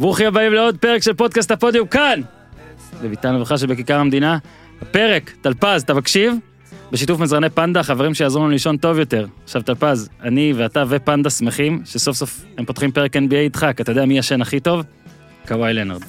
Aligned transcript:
ברוכים 0.00 0.26
הבאים 0.26 0.52
לעוד 0.52 0.76
פרק 0.76 1.02
של 1.02 1.14
פודקאסט 1.14 1.50
הפודיום 1.50 1.86
כאן, 1.86 2.20
בביתן 3.02 3.34
הברכה 3.34 3.58
שבכיכר 3.58 3.98
המדינה. 3.98 4.38
הפרק, 4.82 5.30
טלפז, 5.40 5.82
אתה 5.82 5.94
מקשיב? 5.94 6.34
בשיתוף 6.92 7.20
מזרני 7.20 7.50
פנדה, 7.50 7.82
חברים 7.82 8.14
שיעזרו 8.14 8.42
לנו 8.42 8.50
לישון 8.50 8.76
טוב 8.76 8.98
יותר. 8.98 9.26
עכשיו 9.44 9.62
טלפז, 9.62 10.08
אני 10.22 10.52
ואתה 10.56 10.84
ופנדה 10.88 11.30
שמחים 11.30 11.82
שסוף 11.84 12.16
סוף 12.16 12.44
הם 12.58 12.64
פותחים 12.64 12.92
פרק 12.92 13.16
NBA 13.16 13.34
איתך, 13.34 13.66
כי 13.76 13.82
אתה 13.82 13.92
יודע 13.92 14.06
מי 14.06 14.18
ישן 14.18 14.42
הכי 14.42 14.60
טוב? 14.60 14.82
קוואי 15.48 15.74
לנארד. 15.74 16.02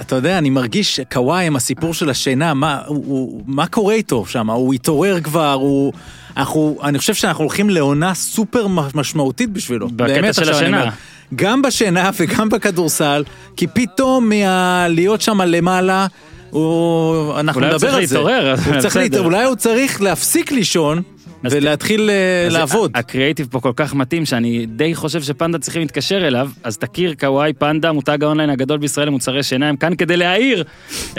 אתה 0.00 0.16
יודע, 0.16 0.38
אני 0.38 0.50
מרגיש 0.50 0.96
שקוואי 0.96 1.46
עם 1.46 1.56
הסיפור 1.56 1.94
של 1.94 2.10
השינה, 2.10 2.54
מה, 2.54 2.80
הוא, 2.86 3.04
הוא, 3.06 3.42
מה 3.46 3.66
קורה 3.66 3.94
איתו 3.94 4.26
שם? 4.26 4.50
הוא 4.50 4.74
התעורר 4.74 5.20
כבר, 5.20 5.52
הוא... 5.52 5.92
אנחנו, 6.36 6.78
אני 6.82 6.98
חושב 6.98 7.14
שאנחנו 7.14 7.44
הולכים 7.44 7.70
לעונה 7.70 8.14
סופר 8.14 8.66
משמעותית 8.94 9.50
בשבילו. 9.50 9.88
בקטע 9.88 10.14
באמת, 10.14 10.34
של 10.34 10.50
השינה. 10.50 10.90
גם 11.34 11.62
בשינה 11.62 12.10
וגם 12.20 12.48
בכדורסל, 12.48 13.24
כי 13.56 13.66
פתאום 13.66 14.28
מהלהיות 14.28 15.20
שם 15.20 15.40
למעלה, 15.40 16.06
הוא... 16.50 17.40
אנחנו 17.40 17.60
אולי 17.60 17.74
נדבר 17.74 17.94
על 17.94 18.06
זה. 18.06 18.16
להתעורר, 18.18 18.54
הוא 18.66 18.80
צריך. 18.80 18.96
להתעורר, 18.96 19.26
אולי 19.26 19.44
הוא 19.44 19.56
צריך 19.56 20.02
להפסיק 20.02 20.52
לישון 20.52 21.02
ולהתחיל 21.44 22.10
אה, 22.10 22.46
אז 22.46 22.52
לעבוד. 22.52 22.90
ה- 22.94 22.98
הקריאייטיב 22.98 23.48
פה 23.50 23.60
כל 23.60 23.72
כך 23.76 23.94
מתאים, 23.94 24.24
שאני 24.24 24.66
די 24.66 24.94
חושב 24.94 25.22
שפנדה 25.22 25.58
צריכים 25.58 25.82
להתקשר 25.82 26.26
אליו, 26.26 26.50
אז 26.64 26.78
תכיר 26.78 27.14
קוואי 27.14 27.52
פנדה, 27.52 27.92
מותג 27.92 28.24
האונליין 28.24 28.50
הגדול 28.50 28.78
בישראל 28.78 29.06
למוצרי 29.06 29.42
שינה, 29.42 29.68
הם 29.68 29.76
כאן 29.76 29.96
כדי 29.96 30.16
להאיר 30.16 30.64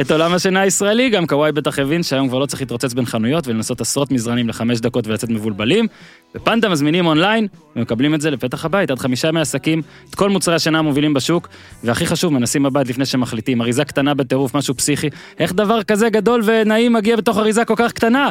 את 0.02 0.12
עולם 0.12 0.34
השינה 0.34 0.62
הישראלי, 0.62 1.10
גם 1.10 1.28
קוואי 1.28 1.52
בטח 1.52 1.80
הבין 1.80 2.04
שהיום 2.04 2.28
כבר 2.30 2.40
לא 2.40 2.46
צריך 2.46 2.62
להתרוצץ 2.62 2.94
בין 2.94 3.06
חנויות 3.06 3.48
ולנסות 3.48 3.82
עשרות 3.82 4.12
מזרנים 4.12 4.50
לחמש 4.50 4.80
דקות 4.80 5.08
ולצאת 5.08 5.30
מבולבלים, 5.30 5.88
ופנדה 6.36 6.70
מזמינים 6.70 7.06
אונליין 7.06 7.48
ומקבלים 7.76 8.16
את 8.16 8.22
זה 8.22 8.32
לפתח 8.32 8.66
הבית, 8.66 8.92
עד 8.92 9.00
חמישה 9.00 9.28
ימי 9.28 9.40
עסקים, 9.42 9.82
את 10.10 10.16
כל 10.16 10.30
מוצרי 10.30 10.56
השינה 10.56 10.80
המובילים 10.80 11.14
בשוק, 11.14 11.48
והכי 11.84 12.06
חשוב, 12.06 12.34
מנסים 12.34 12.64
בבית 12.64 12.90
לפני 12.90 13.06
שמחליטים, 13.06 13.62
אריזה 13.62 13.86
קטנה 13.86 14.14
בטירוף, 14.14 14.56
משהו 14.56 14.76
פסיכי, 14.76 15.10
איך 15.40 15.54
דבר 15.54 15.84
כזה 15.84 16.10
גדול 16.10 16.42
ונעים 16.46 16.94
מגיע 16.94 17.16
בתוך 17.16 17.38
אריזה 17.38 17.66
כל 17.66 17.76
כך 17.78 17.92
קטנה? 17.92 18.30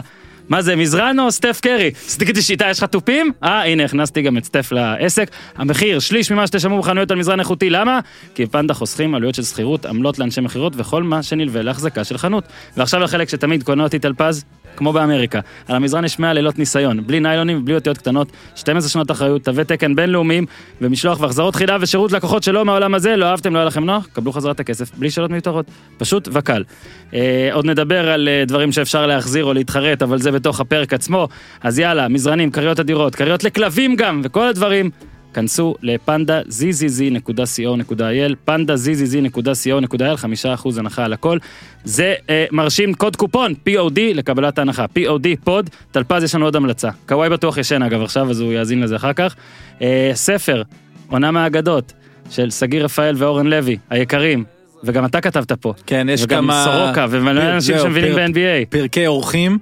מה 0.51 0.63
זה, 0.63 0.77
מזרן 0.77 1.21
או 1.21 1.33
סטף 1.33 1.61
קרי? 1.63 1.91
תגידי 2.19 2.43
שיטה, 2.43 2.67
יש 2.71 2.79
לך 2.79 2.85
תופים? 2.85 3.33
אה, 3.43 3.65
הנה, 3.65 3.85
הכנסתי 3.85 4.23
גם 4.23 4.39
את 4.39 4.45
סטף 4.45 4.73
לעסק. 4.73 5.31
המחיר, 5.57 5.99
שליש 5.99 6.33
ממה 6.33 6.47
שתשלמו 6.47 6.79
בחנויות 6.79 7.11
על 7.11 7.19
מזרן 7.19 7.41
איכותי, 7.41 7.71
למה? 7.71 8.01
כי 8.35 8.47
פנדה 8.47 8.75
חוסכים 8.75 9.15
עלויות 9.15 9.35
של 9.35 9.43
שכירות, 9.43 9.87
עמלות 9.87 10.19
לאנשי 10.19 10.41
מכירות 10.41 10.73
וכל 10.77 11.03
מה 11.03 11.23
שנלווה 11.23 11.63
להחזקה 11.63 12.05
של 12.05 12.19
חנות. 12.19 12.45
ועכשיו 12.77 13.01
לחלק 13.01 13.29
שתמיד 13.29 13.63
קונה 13.63 13.83
אותי 13.83 13.99
טלפז, 13.99 14.45
כמו 14.77 14.93
באמריקה. 14.93 15.41
על 15.69 15.77
המזרן 15.77 16.05
יש 16.05 16.19
100 16.19 16.33
לילות 16.33 16.59
ניסיון, 16.59 17.07
בלי 17.07 17.21
ניילונים 17.21 17.59
ובלי 17.59 17.75
אותיות 17.75 17.99
קטנות, 17.99 18.33
12 18.55 18.91
שנות 18.91 19.11
אחריות, 19.11 19.45
תווי 19.45 19.65
תקן 19.65 19.95
בינלאומיים, 19.95 20.47
ומשלוח 20.81 21.21
והחזרות 21.21 21.55
חידה 21.55 21.77
ושירות 21.81 22.13
לקוחות 22.13 22.43
שלא 22.43 22.65
מהעולם 22.65 22.95
הזה, 22.95 23.17
לא 23.17 23.27
אהבתם, 23.27 23.55
לא 23.55 23.59
היה 23.59 23.67
לכם 23.67 23.85
נוח, 23.85 24.07
קבלו 24.13 24.33
חזרה 24.33 24.53
את 24.53 24.61
הכסף, 24.61 24.91
בלי 24.95 25.11
שאלות 25.11 25.31
מיותרות. 25.31 25.67
פשוט 25.99 26.29
וקל. 26.33 26.65
אה, 27.15 27.49
עוד 27.53 27.67
נדבר 27.67 28.11
על 28.11 28.29
אה, 28.29 28.45
דברים 28.47 28.73
שאפשר 28.73 29.07
להחזיר 29.07 29.45
או 29.45 29.53
להתחרט, 29.53 30.03
אבל 30.03 30.19
זה 30.19 30.33
בתוך 30.33 30.61
הפרק 30.61 30.93
עצמו. 30.93 31.29
אז 31.63 31.79
יאללה, 31.79 32.09
מזרנים, 32.09 32.51
כריות 32.51 32.81
אדירות, 32.81 33.15
כריות 33.15 33.45
לכלבים 33.45 33.97
גם, 33.97 34.21
וכל 34.25 34.49
הדברים. 34.49 34.91
כנסו 35.35 35.75
לפנדה 35.83 36.41
zzz.co.il, 36.41 38.35
פנדה 38.45 38.75
zzz.co.il, 38.75 40.17
חמישה 40.17 40.55
אחוז 40.55 40.79
הנחה 40.79 41.05
על 41.05 41.13
הכל. 41.13 41.39
זה 41.85 42.15
אה, 42.31 42.45
מרשים 42.53 42.95
קוד 42.95 43.17
קופון, 43.17 43.55
POD 43.69 43.99
לקבלת 44.15 44.59
ההנחה, 44.59 44.85
POD, 44.99 45.27
פוד, 45.45 45.71
טלפז 45.93 46.23
יש 46.23 46.35
לנו 46.35 46.45
עוד 46.45 46.57
המלצה. 46.57 46.91
קוואי 47.09 47.29
בטוח 47.29 47.59
ישן 47.59 47.83
אגב 47.83 48.03
עכשיו, 48.03 48.31
אז 48.31 48.41
הוא 48.41 48.53
יאזין 48.53 48.81
לזה 48.81 48.97
אחר 48.97 49.13
כך. 49.13 49.35
אה, 49.83 50.11
ספר, 50.15 50.63
עונה 51.09 51.31
מהאגדות, 51.31 51.93
של 52.31 52.51
שגיא 52.51 52.83
רפאל 52.83 53.15
ואורן 53.19 53.47
לוי, 53.47 53.77
היקרים, 53.91 54.45
וגם 54.85 55.05
אתה 55.05 55.21
כתבת 55.21 55.53
פה. 55.53 55.73
כן, 55.87 56.07
יש 56.11 56.23
וגם 56.23 56.45
כמה... 56.45 56.65
סורוקה, 56.65 57.07
ומלא 57.11 57.43
אנשים 57.55 57.79
שמבינים 57.79 58.13
פר- 58.15 58.27
ב-NBA. 58.27 58.67
פרקי 58.69 59.07
אורחים. 59.07 59.59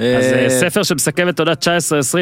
אז 0.00 0.32
אה, 0.32 0.44
אה, 0.44 0.50
ספר 0.50 0.82
שמסכם 0.82 1.28
את 1.28 1.40
עונת 1.40 1.68
19-20, 1.68 1.68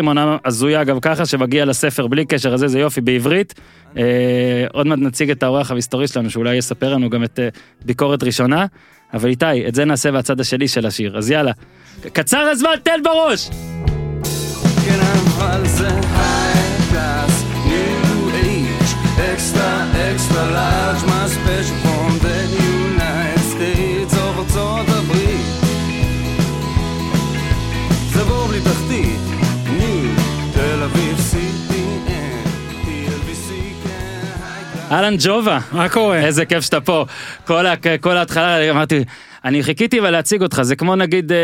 עונה 0.07 0.37
הזויה 0.45 0.83
אגב 0.83 0.99
ככה, 1.03 1.27
שמגיע 1.27 1.65
לספר 1.65 2.07
בלי 2.07 2.25
קשר, 2.25 2.55
אז 2.55 2.65
זה 2.67 2.79
יופי 2.79 3.01
בעברית. 3.01 3.55
אה, 3.97 4.03
עוד 4.73 4.87
מעט 4.87 4.99
נציג 4.99 5.31
את 5.31 5.43
האורח 5.43 5.71
המסתורי 5.71 6.09
שלנו, 6.09 6.31
שאולי 6.31 6.57
יספר 6.57 6.93
לנו 6.93 7.11
גם 7.11 7.25
את 7.25 7.41
ביקורת 7.85 8.23
ראשונה. 8.23 8.67
אבל 9.15 9.29
איתי, 9.29 9.69
את 9.69 9.75
זה 9.75 9.85
נעשה 9.85 10.13
בצד 10.13 10.41
השני 10.41 10.69
של 10.69 10.87
השיר, 10.87 11.19
אז 11.19 11.31
יאללה. 11.31 11.53
קצר 12.13 12.39
הזמן, 12.39 12.71
תן 12.83 13.01
בראש! 13.05 13.51
כן, 14.87 14.99
extra, 19.33 19.71
extra 20.11 20.45
large, 20.57 21.03
my 21.11 21.27
special 21.29 21.58
אהלן 34.91 35.15
ג'ובה, 35.19 35.59
מה 35.73 35.89
קורה? 35.89 36.19
איזה 36.19 36.45
כיף 36.45 36.61
שאתה 36.61 36.81
פה. 36.81 37.05
כל, 37.47 37.65
כל 38.01 38.17
ההתחלה 38.17 38.71
אמרתי, 38.71 39.05
אני 39.45 39.63
חיכיתי 39.63 40.01
להציג 40.01 40.43
אותך, 40.43 40.63
זה 40.63 40.77
כמו 40.77 40.97
נגיד 40.97 41.33
אה, 41.33 41.39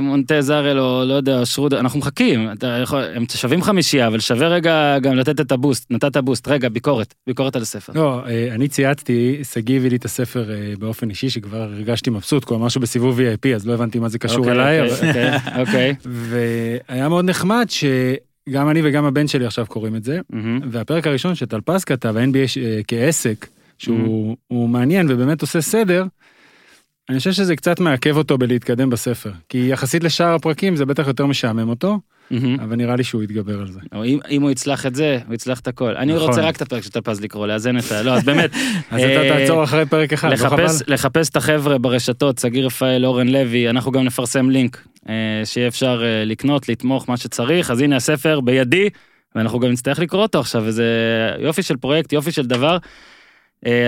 מונטז 0.00 0.50
ארל 0.50 0.78
או 0.80 1.02
לא 1.06 1.14
יודע, 1.14 1.46
שרוד, 1.46 1.74
אנחנו 1.74 1.98
מחכים, 1.98 2.52
אתה 2.52 2.66
יכול, 2.82 3.02
הם 3.14 3.24
שווים 3.34 3.62
חמישייה, 3.62 4.06
אבל 4.06 4.20
שווה 4.20 4.48
רגע 4.48 4.98
גם 4.98 5.14
לתת 5.14 5.40
את 5.40 5.52
הבוסט, 5.52 5.86
נתת 5.90 6.16
בוסט, 6.16 6.48
רגע, 6.48 6.68
ביקורת, 6.68 7.14
ביקורת 7.26 7.56
על 7.56 7.62
הספר. 7.62 7.92
לא, 7.96 8.20
אה, 8.26 8.48
אני 8.54 8.68
צייצתי, 8.68 9.40
שגיא 9.52 9.76
הביא 9.76 9.90
לי 9.90 9.96
את 9.96 10.04
הספר 10.04 10.50
אה, 10.50 10.72
באופן 10.78 11.10
אישי, 11.10 11.30
שכבר 11.30 11.62
הרגשתי 11.62 12.10
מבסוט, 12.10 12.44
כל 12.44 12.56
משהו 12.56 12.80
בסיבוב 12.80 13.20
VIP, 13.20 13.48
אז 13.54 13.66
לא 13.66 13.72
הבנתי 13.74 13.98
מה 13.98 14.08
זה 14.08 14.18
קשור 14.18 14.38
אוקיי, 14.38 14.52
אליי, 14.52 14.80
אוקיי, 14.90 14.98
אבל- 14.98 15.08
אוקיי, 15.08 15.60
אוקיי. 15.60 15.94
והיה 16.88 17.08
מאוד 17.08 17.24
נחמד 17.24 17.66
שגם 18.48 18.70
אני 18.70 18.80
וגם 18.84 19.04
הבן 19.04 19.26
שלי 19.28 19.46
עכשיו 19.46 19.66
קוראים 19.68 19.96
את 19.96 20.04
זה, 20.04 20.20
מהמם. 20.30 20.60
והפרק 20.70 21.06
הראשון 21.06 21.34
שטלפז 21.34 21.84
כתב, 21.84 22.16
ה-NBA 22.16 22.48
ש- 22.48 22.58
אה, 22.58 22.80
כעסק, 22.88 23.46
שהוא 23.78 24.36
הוא 24.48 24.68
מעניין 24.68 25.06
ובאמת 25.10 25.40
עושה 25.42 25.60
סדר, 25.60 26.04
אני 27.08 27.18
חושב 27.18 27.32
שזה 27.32 27.56
קצת 27.56 27.80
מעכב 27.80 28.16
אותו 28.16 28.38
בלהתקדם 28.38 28.90
בספר, 28.90 29.30
כי 29.48 29.66
יחסית 29.68 30.04
לשאר 30.04 30.34
הפרקים 30.34 30.76
זה 30.76 30.84
בטח 30.86 31.06
יותר 31.06 31.26
משעמם 31.26 31.68
אותו, 31.68 31.98
מהמם. 32.30 32.60
אבל 32.60 32.76
נראה 32.76 32.96
לי 32.96 33.04
שהוא 33.04 33.22
יתגבר 33.22 33.60
על 33.60 33.70
זה. 33.70 33.80
או 33.94 34.04
אם, 34.04 34.18
אם 34.30 34.42
הוא 34.42 34.50
יצלח 34.50 34.86
את 34.86 34.94
זה, 34.94 35.18
הוא 35.26 35.34
יצלח 35.34 35.60
את 35.60 35.68
הכל. 35.68 35.96
אני 35.96 36.14
נכון. 36.14 36.28
רוצה 36.28 36.40
רק 36.40 36.56
את 36.56 36.62
הפרק 36.62 36.82
של 36.82 36.90
טלפז 36.90 37.20
לקרוא, 37.20 37.46
לאזן 37.46 37.78
את 37.78 37.92
ה... 37.92 38.02
לא, 38.02 38.14
אז 38.14 38.24
באמת. 38.24 38.50
אז 38.90 39.00
אה, 39.00 39.28
אתה 39.28 39.38
תעצור 39.38 39.64
אחרי 39.64 39.86
פרק 39.86 40.12
אחד, 40.12 40.30
לא 40.30 40.36
חבל? 40.36 40.66
לחפש, 40.86 41.28
את 41.28 41.36
החבר'ה 41.36 41.78
ברשתות, 41.78 42.38
שגיא 42.38 42.64
רפאל, 42.64 43.06
אורן 43.06 43.28
לוי, 43.28 43.70
אנחנו 43.70 43.92
גם 43.92 44.04
נפרסם 44.04 44.50
לינק, 44.50 44.86
אה, 45.08 45.14
שיהיה 45.44 45.68
אפשר 45.68 46.02
אה, 46.04 46.24
לקנות, 46.24 46.68
לתמוך, 46.68 47.08
מה 47.08 47.16
שצריך, 47.16 47.70
אז 47.70 47.80
הנה 47.80 47.96
הספר 47.96 48.40
בידי, 48.40 48.88
ואנחנו 49.34 49.60
גם 49.60 49.70
נצטרך 49.70 49.98
לקרוא 49.98 50.22
אותו 50.22 50.40
עכשיו, 50.40 50.62
וזה 50.66 50.84
יופי 51.38 51.62
של 51.62 51.76
פרויקט, 51.76 52.12
יופי 52.12 52.32
של 52.32 52.46
דבר. 52.46 52.78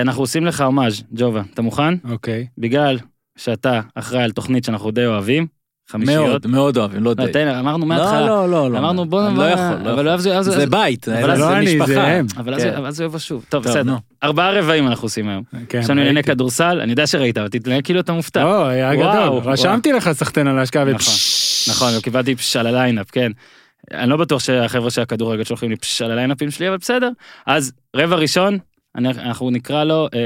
אנחנו 0.01 0.23
עושים 0.23 0.47
לך 0.47 0.61
הומאז', 0.61 1.03
ג'ובה, 1.13 1.43
אתה 1.55 1.63
מוכן? 1.63 1.95
אוקיי. 2.11 2.47
בגלל 2.59 2.99
שאתה 3.37 3.81
אחראי 3.95 4.23
על 4.23 4.31
תוכנית 4.31 4.65
שאנחנו 4.65 4.91
די 4.91 5.07
אוהבים, 5.07 5.47
חמישיות. 5.91 6.27
מאוד, 6.29 6.47
מאוד 6.47 6.77
אוהבים, 6.77 7.03
לא 7.05 7.15
לא, 7.19 7.27
די. 7.27 7.33
תן, 7.33 7.49
אמרנו 7.49 7.87
מההתחלה. 7.87 8.27
לא, 8.27 8.51
לא, 8.51 8.71
לא. 8.71 8.79
אמרנו 8.79 9.05
בוא 9.07 9.29
אני 9.29 9.39
לא 9.39 9.43
יכול, 9.43 9.65
לא 9.85 9.93
אבל 9.93 10.07
יכול. 10.15 10.33
אז- 10.33 10.45
זה 10.45 10.67
בית, 10.67 11.09
אבל 11.09 11.37
זה 11.37 11.43
לא 11.43 11.49
זה 11.49 11.61
משפחה. 11.61 11.87
זה. 11.87 12.21
אבל 12.37 12.55
אז- 12.87 13.01
הוא 13.01 13.07
יבוא 13.07 13.19
שוב. 13.19 13.45
טוב, 13.49 13.65
בסדר. 13.65 13.97
ארבעה 14.23 14.53
רבעים 14.53 14.87
אנחנו 14.87 15.07
עושים 15.07 15.29
היום. 15.29 15.43
יש 15.75 15.91
לנו 15.91 16.01
ענייני. 16.01 16.23
כדורסל, 16.23 16.81
אני 16.83 16.91
יודע 16.91 17.07
שראית, 17.07 17.39
אבל 17.39 17.49
תתנהג 17.49 17.85
כאילו 17.85 18.01
אתה 18.01 18.13
מופתע. 18.13 18.45
לא, 18.45 18.67
היה 18.67 18.95
גדול. 18.95 19.41
רשמתי 19.45 19.93
לך 19.93 20.13
סחטיין 20.13 20.47
על 20.47 20.59
ההשקעה 20.59 20.85
נכון, 20.85 20.95
ופשש. 20.97 21.69
נכון, 21.69 21.89
וקיבלתי 21.99 22.35
פש 22.37 22.57
על 22.57 22.67
הליינאפ, 22.67 23.11
כן. 23.11 23.33
אני 23.95 24.11
לא 24.11 24.17
בטוח 24.17 24.41
שהחבר'ה 24.41 24.91
של 24.91 25.01
הכדורגל 25.01 25.45
שולחים 25.45 25.71
לי 25.71 25.77
פש 25.77 26.03
על 26.03 26.11
הליינאפים 26.11 26.51
שלי, 26.51 26.69
אבל 26.69 26.77
בסדר. 26.77 27.11
אז 27.47 27.73
רבע 27.97 28.17
ראשון, 28.17 28.59
אנחנו 28.97 29.51
נקרא 29.51 29.85
לו 29.85 30.09
אה, 30.15 30.21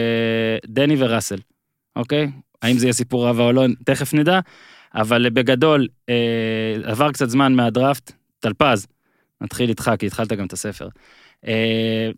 דני 0.67 0.96
וראסל, 0.99 1.37
אוקיי? 1.96 2.31
האם 2.62 2.79
זה 2.79 2.87
יהיה 2.87 2.93
סיפור 2.93 3.29
אהבה 3.29 3.43
או 3.44 3.52
לא, 3.52 3.64
תכף 3.85 4.14
נדע. 4.14 4.40
אבל 4.94 5.31
בגדול, 5.31 5.87
אה, 6.08 6.14
עבר 6.84 7.12
קצת 7.12 7.28
זמן 7.28 7.52
מהדראפט, 7.52 8.12
טלפז, 8.40 8.87
נתחיל 9.40 9.69
איתך, 9.69 9.90
כי 9.98 10.06
התחלת 10.06 10.32
גם 10.32 10.46
את 10.46 10.52
הספר. 10.52 10.88
אה, 11.46 12.10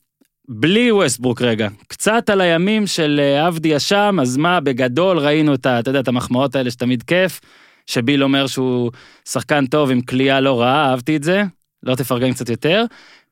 בלי 0.48 0.92
ווסטברוק 0.92 1.42
רגע, 1.42 1.68
קצת 1.88 2.30
על 2.30 2.40
הימים 2.40 2.86
של 2.86 3.20
אה, 3.22 3.46
אבדיה 3.46 3.76
שם, 3.76 4.18
אז 4.22 4.36
מה, 4.36 4.60
בגדול 4.60 5.18
ראינו 5.18 5.54
את, 5.54 5.66
אתה 5.66 5.90
יודע, 5.90 6.00
את 6.00 6.08
המחמאות 6.08 6.56
האלה 6.56 6.70
שתמיד 6.70 7.02
כיף, 7.02 7.40
שביל 7.86 8.24
אומר 8.24 8.46
שהוא 8.46 8.90
שחקן 9.28 9.66
טוב 9.66 9.90
עם 9.90 10.00
קליעה 10.00 10.40
לא 10.40 10.60
רעה, 10.60 10.90
אהבתי 10.90 11.16
את 11.16 11.22
זה, 11.22 11.42
לא 11.82 11.94
תפרגן 11.94 12.32
קצת 12.32 12.48
יותר. 12.48 12.84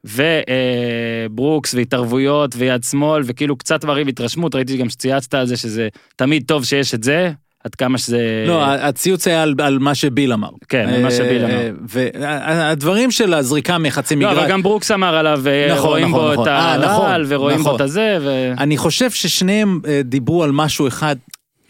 וברוקס 0.05 1.75
והתערבויות 1.75 2.55
ויד 2.57 2.83
שמאל 2.85 3.23
וכאילו 3.27 3.57
קצת 3.57 3.81
דברים 3.81 4.07
התרשמות 4.07 4.55
ראיתי 4.55 4.77
גם 4.77 4.89
שצייצת 4.89 5.35
על 5.35 5.47
זה 5.47 5.57
שזה 5.57 5.89
תמיד 6.17 6.45
טוב 6.47 6.65
שיש 6.65 6.95
את 6.95 7.03
זה 7.03 7.33
עד 7.65 7.75
כמה 7.75 7.99
שזה... 7.99 8.45
לא, 8.47 8.65
הציוץ 8.65 9.27
היה 9.27 9.43
על, 9.43 9.55
על 9.63 9.79
מה 9.79 9.95
שביל 9.95 10.33
אמר. 10.33 10.49
כן, 10.69 10.89
על 10.89 11.03
מה 11.03 11.11
שביל 11.11 11.45
אמר. 11.45 11.61
אה, 11.61 11.71
והדברים 11.89 13.11
של 13.11 13.35
הזריקה 13.35 13.79
מחצי 13.79 14.17
לא, 14.17 14.21
מגרש. 14.21 14.39
אבל 14.39 14.51
גם 14.51 14.63
ברוקס 14.63 14.91
אמר 14.91 15.15
עליו, 15.15 15.43
אה, 15.47 15.75
נכון, 15.75 15.89
רואים 15.89 16.09
נכון, 16.09 16.21
בו 16.21 16.33
נכון. 16.33 16.45
את 16.45 16.49
אה, 16.49 16.73
הרעל, 16.73 16.85
נכון, 16.85 17.23
ורואים 17.29 17.57
בו 17.57 17.63
נכון. 17.63 17.77
את 17.77 17.81
הזה, 17.81 18.19
ו... 18.21 18.53
אני 18.59 18.77
חושב 18.77 19.11
ששניהם 19.11 19.81
דיברו 20.05 20.45
על 20.45 20.53
משהו 20.53 20.89
אחד. 20.89 21.17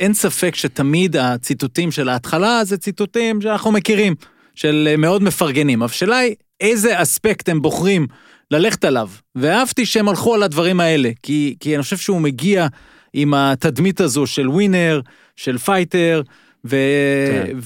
אין 0.00 0.14
ספק 0.14 0.54
שתמיד 0.54 1.16
הציטוטים 1.16 1.90
של 1.90 2.08
ההתחלה 2.08 2.64
זה 2.64 2.76
ציטוטים 2.76 3.40
שאנחנו 3.40 3.72
מכירים, 3.72 4.14
של 4.54 4.94
מאוד 4.98 5.22
מפרגנים. 5.22 5.82
השאלה 5.82 6.18
היא, 6.18 6.34
איזה 6.60 7.02
אספקט 7.02 7.48
הם 7.48 7.62
בוחרים 7.62 8.06
ללכת 8.50 8.84
עליו. 8.84 9.08
ואהבתי 9.36 9.86
שהם 9.86 10.08
הלכו 10.08 10.34
על 10.34 10.42
הדברים 10.42 10.80
האלה, 10.80 11.10
כי, 11.22 11.54
כי 11.60 11.74
אני 11.74 11.82
חושב 11.82 11.96
שהוא 11.96 12.20
מגיע 12.20 12.66
עם 13.12 13.34
התדמית 13.34 14.00
הזו 14.00 14.26
של 14.26 14.48
ווינר, 14.48 15.00
של 15.42 15.58
פייטר, 15.58 16.22
ו... 16.64 16.76
כן. 17.30 17.56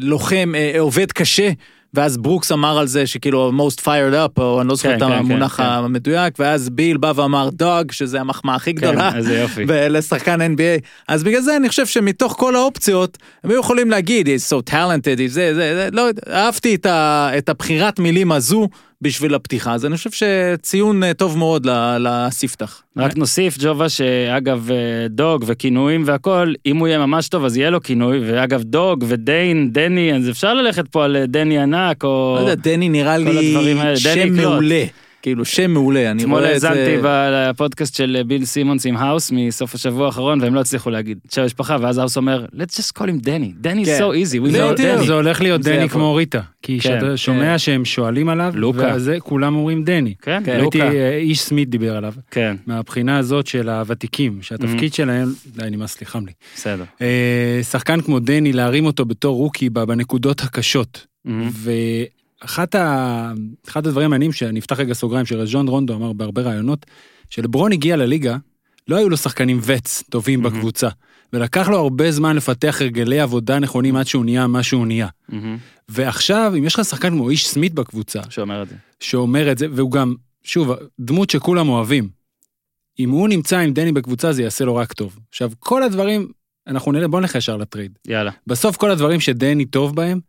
ולוחם, 0.00 0.52
אה, 0.54 0.80
עובד 0.80 1.12
קשה. 1.12 1.50
ואז 1.94 2.16
ברוקס 2.16 2.52
אמר 2.52 2.78
על 2.78 2.86
זה 2.86 3.06
שכאילו 3.06 3.52
most 3.58 3.80
fired 3.80 4.14
up, 4.14 4.40
או 4.40 4.60
אני 4.60 4.68
לא 4.68 4.74
זוכר 4.74 4.88
כן, 4.88 4.96
את 4.96 5.02
כן, 5.02 5.12
המונח 5.12 5.56
כן, 5.56 5.62
כן. 5.62 5.68
המדויק, 5.68 6.34
ואז 6.38 6.70
ביל 6.70 6.96
בא 6.96 7.12
ואמר 7.16 7.48
dog, 7.52 7.92
שזה 7.92 8.20
המחמאה 8.20 8.54
הכי 8.54 8.72
גדולה. 8.72 9.10
כן. 9.12 9.64
ולשחקן 9.68 10.40
NBA. 10.40 10.84
אז 11.08 11.24
בגלל 11.24 11.40
זה 11.40 11.56
אני 11.56 11.68
חושב 11.68 11.86
שמתוך 11.86 12.32
כל 12.38 12.56
האופציות, 12.56 13.18
הם 13.44 13.50
היו 13.50 13.60
יכולים 13.60 13.90
להגיד, 13.90 14.26
he's 14.26 14.52
so 14.52 14.70
talented, 14.70 15.18
he's 15.18 15.28
זה, 15.28 15.54
זה, 15.54 15.54
זה, 15.54 15.88
לא 15.92 16.08
אהבתי 16.32 16.74
את, 16.74 16.86
ה, 16.86 17.30
את 17.38 17.48
הבחירת 17.48 17.98
מילים 17.98 18.32
הזו 18.32 18.68
בשביל 19.02 19.34
הפתיחה, 19.34 19.74
אז 19.74 19.86
אני 19.86 19.96
חושב 19.96 20.10
שציון 20.10 21.02
אה, 21.02 21.14
טוב 21.14 21.38
מאוד 21.38 21.66
לספתח. 21.98 22.82
רק 22.96 23.16
נוסיף, 23.16 23.56
ג'ובה, 23.60 23.88
שאגב, 23.88 24.70
אה, 24.70 25.08
dog 25.08 25.44
וכינויים 25.46 26.02
והכל, 26.06 26.52
אם 26.66 26.76
הוא 26.76 26.88
יהיה 26.88 26.98
ממש 26.98 27.28
טוב 27.28 27.44
אז 27.44 27.56
יהיה 27.56 27.70
לו 27.70 27.82
כינוי, 27.82 28.20
ואגב, 28.26 28.62
dog 28.62 29.04
ו 29.08 29.19
Dane, 29.19 29.72
דני, 29.72 30.14
אז 30.14 30.30
אפשר 30.30 30.54
ללכת 30.54 30.88
פה 30.88 31.04
על 31.04 31.16
אה, 31.16 31.26
דני 31.26 31.58
ענק, 31.58 32.04
או... 32.04 32.38
לא 32.40 32.50
יודע, 32.50 32.54
דני 32.54 32.88
נראה 32.88 33.18
לי 33.18 33.96
שם. 33.96 34.36
מעולה. 34.36 34.84
כאילו, 35.22 35.44
שם 35.44 35.70
מעולה, 35.70 36.10
אני 36.10 36.22
אתמול 36.22 36.40
רואה 36.40 36.56
את 36.56 36.60
זה... 36.60 36.70
האזנתי 36.70 36.96
בפודקאסט 37.04 37.94
של 37.94 38.16
אה, 38.18 38.24
ביל 38.24 38.44
סימונס 38.44 38.86
עם 38.86 38.96
האוס 38.96 39.32
מסוף 39.32 39.74
השבוע 39.74 40.06
האחרון, 40.06 40.40
והם 40.40 40.54
לא 40.54 40.60
הצליחו 40.60 40.90
להגיד 40.90 41.18
שם 41.34 41.44
משפחה, 41.44 41.76
ואז 41.80 41.98
האוס 41.98 42.16
אומר, 42.16 42.46
let's 42.54 42.74
just 42.78 42.98
call 42.98 43.02
him 43.02 43.22
דני, 43.22 43.52
דני 43.60 43.84
כן. 43.84 43.98
so 44.00 44.12
easy, 44.12 44.46
we 44.46 44.50
זה 44.50 44.70
know. 44.70 44.76
דני. 44.76 45.06
זה 45.06 45.12
הולך 45.12 45.40
להיות 45.40 45.60
דני. 45.60 45.88
כמו 45.88 46.14
ריטה, 46.14 46.40
כי 46.62 46.80
כן, 46.80 46.80
כשאתה 46.80 47.16
שומע 47.16 47.58
שהם 47.58 47.84
שואלים 47.84 48.28
עליו, 48.28 48.52
לוקה. 48.56 48.92
וזה 48.94 49.16
כולם 49.20 49.56
אומרים 49.56 49.84
דני. 49.84 50.14
כן, 50.22 50.42
כן. 50.44 50.60
ראיתי 50.60 50.78
לוקה. 50.78 50.92
אה, 50.92 51.16
איש 51.16 51.40
סמית 51.40 51.70
דיבר 51.70 51.96
עליו, 51.96 52.14
כן, 52.30 52.56
מהבחינה 52.66 53.18
הזאת 53.18 53.46
של 53.46 53.68
הוותיקים, 53.68 54.38
שהתפקיד 54.42 54.94
שלהם, 54.94 55.28
די 55.46 55.70
נמאס 55.70 56.00
לי, 56.00 56.06
חם 56.06 56.26
לי. 56.26 56.32
בסדר. 56.56 56.84
אה, 57.02 57.60
שחקן 57.70 58.00
כמו 58.00 58.18
דני, 58.18 58.52
להרים 58.52 58.86
אותו 58.86 59.04
בתור 59.04 59.36
רוקי 59.36 59.70
בנקודות 59.70 60.40
הקשות. 60.40 61.06
מהמם. 61.24 61.50
ואחת 62.42 62.74
ה... 62.74 63.32
אחד 63.68 63.86
הדברים 63.86 64.06
המעניינים 64.06 64.32
שאני 64.32 64.60
אפתח 64.60 64.80
רגע 64.80 64.94
סוגריים, 64.94 65.26
שרז'ון 65.26 65.68
רונדו 65.68 65.94
אמר 65.94 66.12
בהרבה 66.12 66.42
ראיונות, 66.42 66.86
שלברון 67.30 67.72
הגיע 67.72 67.96
לליגה, 67.96 68.36
לא 68.88 68.96
היו 68.96 69.08
לו 69.08 69.16
שחקנים 69.16 69.60
וצ 69.62 70.02
טובים 70.10 70.42
מהמם. 70.42 70.56
בקבוצה, 70.56 70.88
ולקח 71.32 71.68
לו 71.68 71.78
הרבה 71.78 72.12
זמן 72.12 72.36
לפתח 72.36 72.78
הרגלי 72.80 73.20
עבודה 73.20 73.58
נכונים 73.58 73.96
עד 73.96 74.06
שהוא 74.06 74.24
נהיה 74.24 74.46
מה 74.46 74.62
שהוא 74.62 74.86
נהיה. 74.86 75.08
מהמם. 75.28 75.58
ועכשיו, 75.88 76.52
אם 76.58 76.64
יש 76.64 76.74
לך 76.74 76.84
שחקן 76.84 77.10
כמו 77.10 77.30
איש 77.30 77.48
סמית 77.48 77.74
בקבוצה, 77.74 78.20
שאומר 78.30 78.62
את 78.62 78.68
זה. 78.68 78.74
שאומר 79.00 79.52
את 79.52 79.58
זה, 79.58 79.66
והוא 79.72 79.90
גם, 79.90 80.14
שוב, 80.44 80.72
דמות 81.00 81.30
שכולם 81.30 81.68
אוהבים. 81.68 82.08
אם 82.98 83.10
הוא 83.10 83.28
נמצא 83.28 83.58
עם 83.58 83.72
דני 83.72 83.92
בקבוצה, 83.92 84.32
זה 84.32 84.42
יעשה 84.42 84.64
לו 84.64 84.76
רק 84.76 84.92
טוב. 84.92 85.18
עכשיו, 85.28 85.50
כל 85.58 85.82
הדברים, 85.82 86.28
אנחנו 86.66 86.92
נראה, 86.92 87.08
בוא 87.08 87.20
נלך 87.20 87.34
ישר 87.34 87.56
לטרייד. 87.56 87.98
יאללה. 88.06 88.30
בסוף 88.46 88.76
כל 88.76 88.90
הדברים 88.90 89.20
שדני 89.20 89.64
טוב 89.64 89.96
בהם, 89.96 90.20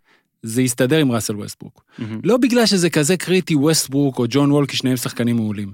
זה 0.44 0.62
יסתדר 0.62 0.98
עם 0.98 1.12
ראסל 1.12 1.36
ווסטברוק. 1.36 1.84
מהמם. 1.98 2.20
לא 2.24 2.38
בגלל 2.38 2.66
שזה 2.66 2.90
כזה 2.90 3.18
קריטי 3.18 3.56
ווסטברוק 3.56 4.20
או 4.20 4.26
ג'ון 4.30 4.52
וול, 4.52 4.66
כי 4.66 4.78
שניהם 4.78 4.98
שחקנים 4.98 5.36
מעולים. 5.36 5.72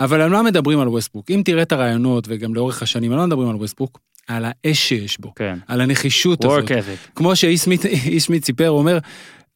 אבל 0.00 0.20
על 0.20 0.30
מה 0.30 0.42
מדברים 0.42 0.80
על 0.80 0.88
ווסטברוק? 0.88 1.30
אם 1.30 1.42
תראה 1.44 1.62
את 1.62 1.72
הראיונות 1.72 2.24
וגם 2.28 2.54
לאורך 2.54 2.82
השנים, 2.82 3.12
על 3.12 3.18
מה 3.18 3.26
מדברים 3.26 3.48
על 3.48 3.56
ווסטברוק? 3.56 3.98
על 4.28 4.44
האש 4.46 4.88
שיש 4.88 5.20
בו, 5.20 5.32
כן. 5.34 5.58
על 5.68 5.80
הנחישות 5.80 6.44
הזאת. 6.44 6.70
ethic. 6.70 7.10
כמו 7.14 7.36
שאיש 7.36 7.60
סמית- 7.60 7.84
איש 7.86 8.22
סמית 8.22 8.44
סיפר, 8.44 8.68
הוא 8.68 8.78
אומר, 8.78 8.98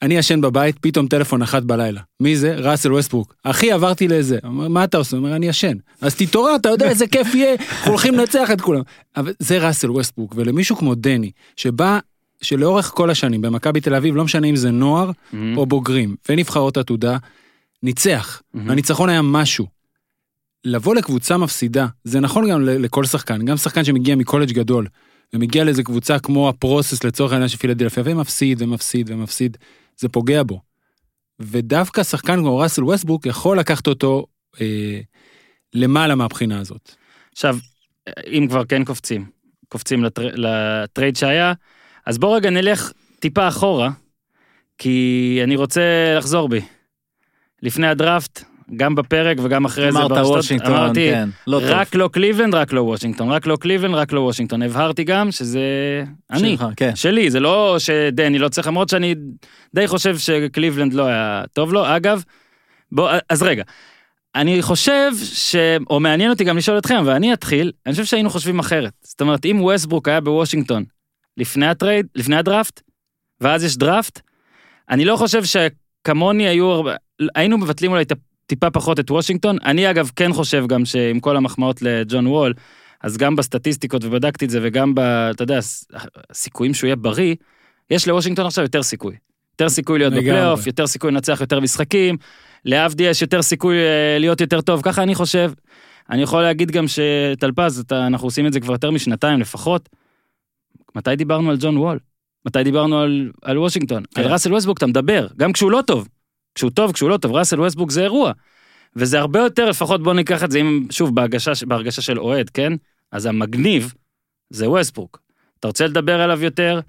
אני 0.03 0.17
ישן 0.17 0.41
בבית, 0.41 0.79
פתאום 0.81 1.07
טלפון 1.09 1.43
אחת 1.43 1.63
בלילה. 1.63 2.01
מי 2.21 2.37
זה? 2.37 2.55
ראסל 2.55 2.93
ווסטברוק. 2.93 3.35
אחי, 3.45 3.73
עברתי 3.73 4.09
לזה. 4.09 4.39
אומר, 4.45 4.69
מה 4.69 4.85
אתה 4.85 4.97
עושה? 4.99 5.17
הוא 5.17 5.25
אומר, 5.25 5.37
אני 5.37 5.49
ישן. 5.49 5.77
אז 6.01 6.15
תתעורר, 6.15 6.57
אתה 6.57 6.69
יודע 6.69 6.89
איזה 6.89 7.07
כיף 7.07 7.35
יהיה, 7.35 7.55
הולכים 7.87 8.15
לנצח 8.15 8.51
את 8.51 8.61
כולם. 8.61 8.81
אבל 9.17 9.33
זה 9.39 9.67
ראסל 9.67 9.91
ווסטברוק, 9.91 10.35
ולמישהו 10.37 10.77
כמו 10.77 10.95
דני, 10.95 11.31
שבא, 11.57 11.99
שלאורך 12.43 12.93
כל 12.95 13.11
השנים 13.11 13.41
במכבי 13.41 13.81
תל 13.81 13.95
אביב, 13.95 14.17
לא 14.17 14.25
משנה 14.25 14.47
אם 14.47 14.57
זה 14.57 14.71
נוער 14.71 15.11
מהמם. 15.33 15.59
או 15.59 15.67
בוגרים, 15.67 16.17
ונבחרת 16.29 16.77
עתודה, 16.77 17.17
ניצח. 17.83 18.43
מהמם. 18.55 18.71
הניצחון 18.71 19.09
היה 19.09 19.23
משהו. 19.23 19.67
לבוא 20.65 20.95
לקבוצה 20.95 21.37
מפסידה, 21.37 21.87
זה 22.05 22.21
נכון 22.21 22.51
גם 22.51 22.63
לכל 22.65 23.05
שחקן, 23.05 23.45
גם 23.45 23.57
שחקן 23.57 23.85
שמגיע 23.85 24.17
מקולג' 24.17 24.53
גדול, 24.53 24.87
ומגיע 25.33 25.65
לאיזה 25.65 25.83
קבוצה 25.83 26.19
כמו 26.19 26.49
ה 26.49 26.56
Process 26.56 27.05
לצורך 27.05 27.33
העניין 27.33 27.49
של 27.49 27.57
פילדלפיה, 27.59 28.03
ומפסיד 28.07 28.63
ומפסיד 28.63 29.11
ומפסיד, 29.11 29.57
זה 29.97 30.09
פוגע 30.09 30.43
בו. 30.43 30.61
ודווקא 31.41 32.03
שחקן 32.03 32.37
כמו 32.37 32.59
ראסל 32.59 32.85
ווסטברוק 32.85 33.27
יכול 33.27 33.59
לקחת 33.59 33.87
אותו 33.87 34.27
אה, 34.61 35.01
למעלה 35.75 36.15
מהבחינה 36.15 36.59
הזאת. 36.61 36.93
עכשיו, 37.33 37.59
אם 38.27 38.47
כבר 38.49 38.65
כן 38.65 38.85
קופצים, 38.85 39.27
קופצים 39.69 40.05
לטר... 40.05 40.29
לטרייד 40.35 41.17
שהיה, 41.17 41.53
אז 42.09 42.19
בוא 42.19 42.37
רגע 42.37 42.51
נלך 42.51 42.93
טיפה 43.21 43.49
אחורה, 43.49 43.91
כי 44.79 45.41
אני 45.45 45.57
רוצה 45.57 45.81
לחזור 46.17 46.49
בי. 46.49 46.61
לפני 47.63 47.87
הדראפט, 47.87 48.45
גם 48.77 48.95
בפרק 48.95 49.37
וגם 49.43 49.65
אחרי 49.65 49.93
זה 49.93 49.99
ברשתות, 49.99 50.37
וושינגטון, 50.37 50.75
אמרתי, 50.75 51.11
כן, 51.13 51.29
לא 51.47 51.61
טוב. 51.61 51.69
רק 51.71 51.95
לא 51.95 52.09
קליבלנד, 52.13 52.55
רק 52.55 52.73
לא 52.73 52.81
וושינגטון, 52.81 53.31
רק 53.31 53.47
לא 53.47 53.57
קליבלנד, 53.57 53.95
רק 53.95 54.13
לא 54.13 54.21
וושינגטון. 54.21 54.63
הבהרתי 54.63 55.05
גם 55.05 55.33
שזה 55.33 55.61
אני, 56.31 56.57
שלך, 56.57 56.67
כן. 56.77 56.97
שלי, 56.97 57.31
זה 57.31 57.41
לא 57.41 57.77
שדני 57.79 58.39
לא 58.39 58.49
צריך, 58.49 58.67
למרות 58.67 58.89
שאני 58.89 59.15
די 59.75 59.87
חושב 59.87 60.19
שקליבלנד 60.19 60.93
לא 60.93 61.07
היה 61.07 61.43
טוב 61.53 61.73
לו. 61.73 61.97
אגב, 61.97 62.23
בוא, 62.93 63.11
אז 63.29 63.43
רגע, 63.43 63.63
אני 64.35 64.63
חושב 64.63 65.11
ש... 65.25 65.57
או 65.91 66.01
מעניין 66.01 66.31
אותי 66.31 66.45
גם 66.45 66.57
לשאול 66.57 66.79
אתכם, 66.79 67.03
ואני 67.05 67.33
אתחיל, 67.33 67.73
אני 67.87 67.93
חושב 67.93 68.05
שהיינו 68.05 68.31
חושבים 68.31 68.59
אחרת. 68.59 68.93
זאת 69.03 69.21
אומרת, 69.21 69.45
אם 69.45 69.59
ווסטברוק 69.61 70.09
היה 70.09 70.21
בוושינגטון 70.21 70.85
לפני 71.39 71.67
הטרייד, 71.67 72.07
לפני 72.15 72.37
הדראפט, 72.37 72.83
ואז 73.41 73.65
יש 73.65 73.77
דראפט, 73.77 74.21
אני 74.91 75.05
לא 75.05 75.17
חושב 75.17 75.43
שכמוני 75.45 76.49
היו 76.49 76.67
הרבה... 76.67 76.95
היינו 77.35 77.59
מבטלים 77.59 77.93
אולי 77.93 78.05
טיפה 78.47 78.71
פחות 78.71 79.01
את 79.01 79.11
וושינגטון. 79.11 79.57
אני 79.65 79.91
אגב 79.91 80.11
כן 80.17 80.33
חושב 80.33 80.65
גם 80.67 80.85
שעם 80.85 81.21
כל 81.21 81.37
המחמאות 81.37 81.83
לג'ון 81.83 82.27
וול, 82.27 82.55
אז 83.01 83.17
גם 83.17 83.37
בסטטיסטיקות, 83.37 84.05
ובדקתי 84.05 84.45
את 84.45 84.51
זה, 84.51 84.59
וגם 84.63 84.95
ב... 84.95 85.01
אתה 85.01 85.43
יודע, 85.43 85.59
הס- 85.59 85.85
הסיכויים 86.31 86.75
שהוא 86.75 86.89
יהיה 86.89 86.97
בריא, 86.97 87.35
יש 87.91 88.09
לוושינגטון 88.09 88.47
עכשיו 88.47 88.65
יותר 88.65 88.83
סיכוי. 88.83 89.17
יותר 89.53 89.69
סיכוי 89.69 89.99
להיות. 89.99 90.13
בפלייאוף, 90.13 90.67
יותר 90.67 90.87
סיכוי 90.87 91.11
לנצח 91.11 91.41
יותר 91.41 91.61
משחקים, 91.61 92.17
לאבדיה 92.65 93.05
יש 93.05 93.23
יותר 93.23 93.43
סיכוי 93.43 93.77
אה, 93.77 94.19
להיות 94.19 94.41
יותר 94.41 94.61
טוב, 94.61 94.81
ככה 94.83 95.03
אני 95.03 95.15
חושב. 95.15 95.53
אני 96.11 96.23
יכול 96.23 96.43
להגיד 96.43 96.71
גם 96.71 96.85
שטלפז, 96.89 97.85
אנחנו 97.93 98.27
עושים 98.27 98.47
את 98.47 98.53
זה 98.53 98.61
כבר 98.61 98.73
יותר 98.73 98.91
משנתיים 98.91 99.41
לפחות. 99.41 99.89
מתי 100.95 101.17
דיברנו 101.17 101.51
על 101.51 101.57
ג'ון 101.61 101.77
וול? 101.77 101.99
מתי 102.47 102.63
דיברנו 102.65 102.99
על, 102.99 103.31
על 103.43 103.59
וושינגטון? 103.59 104.03
כן. 104.15 104.23
על 104.23 104.33
ראסל 104.33 104.53
ווסטברוק 104.53 104.79
אתה 104.79 104.87
מדבר, 104.87 105.27
גם 105.37 105.53
כשהוא 105.53 105.71
לא 105.71 105.83
טוב. 105.87 106.09
כשהוא 106.55 106.71
טוב, 106.71 106.93
כשהוא 106.93 107.11
לא 107.11 107.17
טוב, 107.17 107.33
ראסל 107.33 107.61
ווסטברוק 107.61 107.91
זה 107.91 108.03
אירוע. 108.03 108.33
וזה 108.97 109.19
הרבה 109.19 109.39
יותר, 109.39 109.69
לפחות 109.71 110.03
בוא 110.03 110.15
ניקח 110.15 110.45
את 110.45 110.51
זה, 110.51 110.59
אם, 110.59 110.87
שוב, 110.91 111.15
בהרגשה, 111.15 111.53
בהרגשה 111.67 112.03
של 112.03 112.19
אוהד, 112.19 112.51
כן? 112.51 112.73
אז 113.13 113.27
המגניב 113.27 113.95
זה 114.51 114.71
ווסטברוק. 114.71 115.23
אתה 115.61 115.69
רוצה 115.69 115.87
לדבר 115.87 116.21
עליו 116.21 116.45
יותר, 116.45 116.81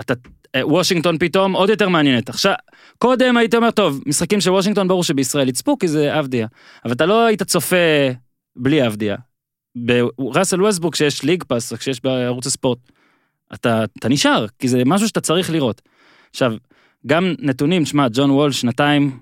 אתה, 0.00 0.14
אה, 0.54 0.66
וושינגטון 0.66 1.18
פתאום 1.18 1.52
עוד 1.52 1.70
יותר 1.70 1.88
מעניינת. 1.88 2.28
עכשיו, 2.28 2.54
קודם 2.98 3.36
הייתי 3.36 3.56
אומר, 3.56 3.70
טוב, 3.70 4.02
משחקים 4.06 4.40
של 4.40 4.50
וושינגטון 4.50 4.88
ברור 4.88 5.04
שבישראל 5.04 5.48
יצפו 5.48 5.78
כי 5.78 5.88
זה 5.88 6.18
אבדיה, 6.18 6.46
אבל 6.84 6.92
אתה 6.92 7.06
לא 7.06 7.26
היית 7.26 7.42
צופה 7.42 7.76
בלי 8.56 8.86
אבדיה. 8.86 9.16
בראסל 10.18 10.62
ווסטברוק 10.62 10.94
שיש 10.94 11.22
League 11.22 11.44
Pass, 11.44 11.72
כשיש 11.72 12.04
בערוץ 12.04 12.46
הספורט, 12.46 12.78
אתה, 13.54 13.84
אתה 13.98 14.08
נשאר, 14.08 14.46
כי 14.58 14.68
זה 14.68 14.82
משהו 14.86 15.08
שאתה 15.08 15.20
צריך 15.20 15.50
לראות. 15.50 15.82
עכשיו, 16.30 16.52
גם 17.06 17.34
נתונים, 17.38 17.84
תשמע, 17.84 18.06
ג'ון 18.12 18.30
וול 18.30 18.52
שנתיים, 18.52 19.18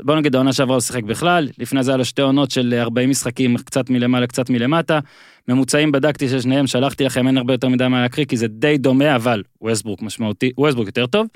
בוא 0.00 0.16
נגיד 0.16 0.34
העונה 0.34 0.52
שעברה 0.52 0.76
הוא 0.76 0.80
שיחק 0.80 1.02
בכלל, 1.02 1.48
לפני 1.58 1.82
זה 1.82 1.90
היה 1.90 1.96
לו 1.96 2.04
שתי 2.04 2.22
עונות 2.22 2.50
של 2.50 2.74
40 2.74 3.10
משחקים, 3.10 3.56
קצת 3.56 3.90
מלמעלה, 3.90 4.26
קצת 4.26 4.50
מלמטה. 4.50 4.98
ממוצעים 5.48 5.92
בדקתי 5.92 6.28
של 6.28 6.40
שניהם, 6.40 6.66
שלחתי 6.66 7.04
לכם, 7.04 7.26
אין 7.26 7.38
הרבה 7.38 7.54
יותר 7.54 7.68
מדי 7.68 7.88
מה 7.88 8.02
להקריא, 8.02 8.26
כי 8.26 8.36
זה 8.36 8.48
די 8.48 8.78
דומה, 8.78 9.16
אבל 9.16 9.42
ווסטברוק 9.60 10.02
משמעותי, 10.02 10.50
ווסטברוק 10.58 10.86
יותר 10.86 11.06
טוב. 11.06 11.26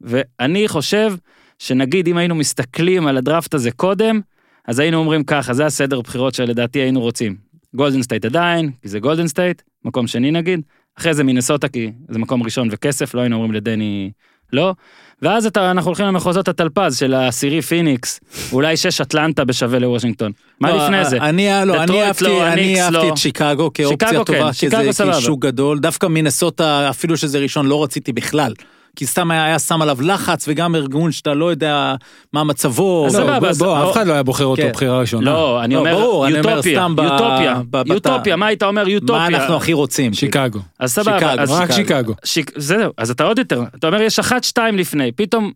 ואני 0.00 0.68
חושב 0.68 1.14
שנגיד 1.58 2.08
אם 2.08 2.16
היינו 2.16 2.34
מסתכלים 2.34 3.06
על 3.06 3.16
הדראפט 3.16 3.54
הזה 3.54 3.70
קודם, 3.70 4.20
אז 4.68 4.78
היינו 4.78 4.98
אומרים 4.98 5.24
ככה, 5.24 5.54
זה 5.54 5.66
הסדר 5.66 6.00
בחירות 6.00 6.34
שלדעתי 6.34 6.78
היינו 6.78 7.00
רוצים. 7.00 7.36
גולדן 7.74 8.02
סטייט 8.02 8.24
עדיין, 8.24 8.70
כי 8.82 8.88
זה 8.88 9.00
גולדן 9.00 9.26
סטייט, 9.26 9.62
מקום 9.84 10.06
שני 10.06 10.30
נגיד, 10.30 10.60
אחרי 10.98 11.14
זה 11.14 11.24
מינסוטה, 11.24 11.68
כי 11.68 11.90
זה 12.08 12.18
מקום 12.18 12.42
ראשון 12.42 12.68
וכסף, 12.70 13.14
לא 13.14 13.20
היינו 13.20 13.36
אומרים 13.36 13.52
לדני 13.52 14.10
לא. 14.52 14.74
ואז 15.22 15.46
אתה, 15.46 15.70
אנחנו 15.70 15.88
הולכים 15.88 16.06
למחוזות 16.06 16.48
הטלפז 16.48 16.96
של 16.98 17.14
העשירי 17.14 17.62
פיניקס, 17.62 18.20
אולי 18.52 18.76
שש 18.76 19.00
אטלנטה 19.00 19.44
בשווה 19.44 19.78
לוושינגטון. 19.78 20.32
מה 20.60 20.70
לא, 20.70 20.84
לפני 20.84 21.04
זה? 21.04 21.16
אני, 21.16 21.48
לא, 21.66 21.82
אני 21.82 22.02
אהבתי, 22.02 22.24
לא, 22.24 22.46
אני 22.46 22.62
הניקס 22.62 22.80
אהבתי 22.80 22.96
לא. 22.96 23.12
את 23.12 23.16
שיקגו 23.16 23.72
כאופציה 23.72 24.08
שיקגו 24.08 24.24
כן, 24.24 24.38
טובה, 24.38 24.52
שיקגו 24.52 24.76
כי 24.76 24.84
זה 24.84 24.92
סבבה. 24.92 25.14
כי 25.14 25.20
שוק 25.20 25.42
גדול, 25.42 25.78
דווקא 25.78 26.06
מינסוטה, 26.06 26.90
אפילו 26.90 27.16
שזה 27.16 27.38
ראשון, 27.38 27.66
לא 27.66 27.82
רציתי 27.82 28.12
בכלל. 28.12 28.52
כי 28.98 29.06
סתם 29.06 29.30
היה, 29.30 29.44
היה 29.44 29.58
שם 29.58 29.82
עליו 29.82 29.98
לחץ, 30.02 30.44
וגם 30.48 30.74
ארגון 30.74 31.12
שאתה 31.12 31.34
לא 31.34 31.50
יודע 31.50 31.94
מה 32.32 32.44
מצבו. 32.44 33.04
לא, 33.06 33.10
סבבה, 33.12 33.40
בוא, 33.40 33.48
בוא, 33.58 33.66
בוא- 33.66 33.90
אף 33.90 33.92
אחד 33.92 34.06
לא 34.06 34.12
היה 34.12 34.22
בוחר 34.22 34.44
אותו 34.44 34.62
כן. 34.62 34.72
בחירה 34.72 35.00
ראשונה. 35.00 35.30
לא, 35.30 35.64
אני 35.64 35.74
לא, 35.74 35.80
אומר, 35.80 35.94
ברור, 35.98 36.26
אני 36.26 36.38
אומר 36.38 36.50
יוטופיה, 36.50 36.86
יוטופיה, 36.98 37.60
יוטופיה, 37.86 38.36
מה 38.36 38.46
היית 38.46 38.62
אומר 38.62 38.88
יוטופיה? 38.88 39.16
מה 39.18 39.26
אנחנו 39.26 39.56
הכי 39.56 39.72
רוצים? 39.72 40.14
שיקגו. 40.14 40.58
אז 40.80 40.92
סבבה, 40.92 41.34
רק 41.48 41.72
שיקגו. 41.72 42.14
שיק... 42.24 42.52
זהו, 42.56 42.92
אז 42.98 43.10
אתה 43.10 43.24
עוד 43.24 43.38
יותר, 43.38 43.62
אתה 43.78 43.86
אומר 43.86 44.02
יש 44.02 44.18
אחת 44.18 44.44
שתיים 44.44 44.76
לפני, 44.78 45.12
פתאום 45.12 45.52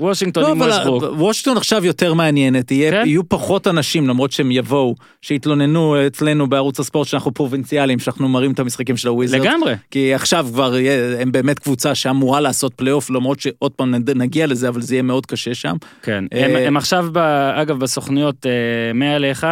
וושינגטון 0.00 0.42
לא, 0.42 0.50
עם 0.50 0.60
ווסטברוק. 0.60 1.02
וושינגטון 1.02 1.56
עכשיו 1.56 1.84
יותר 1.84 2.14
מעניינת, 2.14 2.68
כן? 2.68 3.02
יהיו 3.06 3.28
פחות 3.28 3.66
אנשים, 3.66 4.08
למרות 4.08 4.32
שהם 4.32 4.50
יבואו, 4.50 4.94
שיתלוננו 5.22 6.06
אצלנו 6.06 6.48
בערוץ 6.48 6.80
הספורט 6.80 7.08
שאנחנו 7.08 7.34
פרובינציאליים, 7.34 7.98
שאנחנו 7.98 8.28
מראים 8.28 8.52
את 8.52 8.58
המשחקים 8.58 8.96
של 8.96 9.08
הוויזרד. 9.08 9.40
לגמרי. 9.40 9.74
כי 9.90 10.14
עכשיו 10.14 10.46
כבר 10.52 10.74
הם 11.20 11.32
באמת 11.32 11.58
קבוצה 11.58 11.94
שאמורה 11.94 12.40
לעשות 12.40 12.74
פלייאוף, 12.74 13.10
למרות 13.10 13.40
שעוד 13.40 13.72
פעם 13.72 13.94
נגיע 13.94 14.46
לזה, 14.46 14.68
אבל 14.68 14.80
זה 14.80 14.94
יהיה 14.94 15.02
מאוד 15.02 15.26
קשה 15.26 15.54
שם. 15.54 15.76
כן, 16.02 16.24
אה, 16.32 16.66
הם, 16.66 16.76
עכשיו, 16.76 17.06
אגב, 17.54 17.78
בסוכניות 17.78 18.46
אה, 18.46 18.92
100 18.92 19.18
ל-1, 19.18 19.44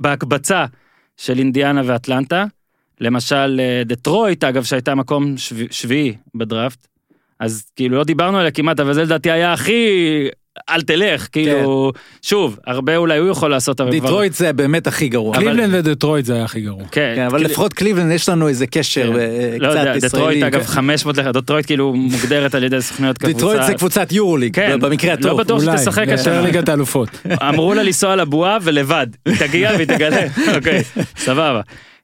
בהקבצה 0.00 0.66
של 1.16 1.38
אינדיאנה 1.38 1.82
ואטלנטה. 1.84 2.44
למשל, 3.00 3.60
אה, 3.60 3.82
דטרויט, 3.86 4.44
אגב, 4.44 4.64
שהייתה 4.64 4.94
מקום 4.94 5.36
שב, 5.36 5.56
שביעי 5.70 6.14
בדראפט, 6.34 6.86
אז 7.42 7.62
כאילו 7.76 7.96
לא 7.96 8.04
דיברנו 8.04 8.38
עליה 8.38 8.50
כמעט, 8.50 8.80
אבל 8.80 8.92
זה 8.94 9.02
לדעתי 9.02 9.30
היה 9.30 9.52
הכי... 9.52 9.88
אל 10.70 10.82
תלך, 10.82 11.26
כאילו, 11.32 11.92
שוב, 12.22 12.58
הרבה 12.66 12.96
אולי 12.96 13.18
הוא 13.18 13.28
יכול 13.28 13.50
לעשות, 13.50 13.80
אבל 13.80 13.90
כבר... 13.90 14.00
דיטרויט 14.08 14.32
זה 14.32 14.52
באמת 14.52 14.86
הכי 14.86 15.08
גרוע. 15.08 15.36
אבל- 15.36 15.44
קליבלנד 15.44 15.74
ודטרויט 15.86 16.24
זה 16.24 16.34
היה 16.34 16.44
הכי 16.44 16.60
גרוע. 16.60 16.82
כן, 16.92 17.12
כן, 17.16 17.22
אבל 17.22 17.38
כאילו- 17.38 17.50
לפחות 17.50 17.72
קליבלנד 17.74 18.12
יש 18.12 18.28
לנו 18.28 18.48
איזה 18.48 18.66
קשר 18.66 19.12
כן. 19.12 19.18
אה, 19.18 19.56
לא 19.58 19.68
יודע, 19.68 19.94
קצת 19.94 20.04
דטרויט 20.04 20.36
ישראלי. 20.36 20.46
אגב 20.46 20.66
500 20.66 21.16
לך, 21.18 21.26
דטרויט 21.26 21.66
כאילו 21.66 21.94
מוגדרת 21.94 22.54
על 22.54 22.64
ידי 22.64 22.82
סוכנויות 22.82 23.18
כקבוצה. 23.18 23.34
דיטרויט 23.34 23.62
זה 23.66 23.74
קבוצת 23.74 24.12
יורוליג, 24.12 24.54
כן, 24.54 24.80
במקרה 24.80 25.12
הטוב. 25.12 25.26
לא 25.26 25.36
בטוח 25.36 25.62
אולי, 25.62 25.78
שתשחק 25.78 26.08
השנה. 26.08 26.40
ליגת 26.42 26.68
האלופות. 26.68 27.08
אמרו 27.48 27.74
לה 27.74 27.82
לנסוע 27.82 28.16
לבועה 28.16 28.58
ולבד, 28.62 29.06
היא 29.26 29.36
תגיע 29.38 29.70
והיא 29.74 29.86
תגלה, 29.86 30.26
אוקיי, 30.56 30.82
סבבה. 31.16 31.60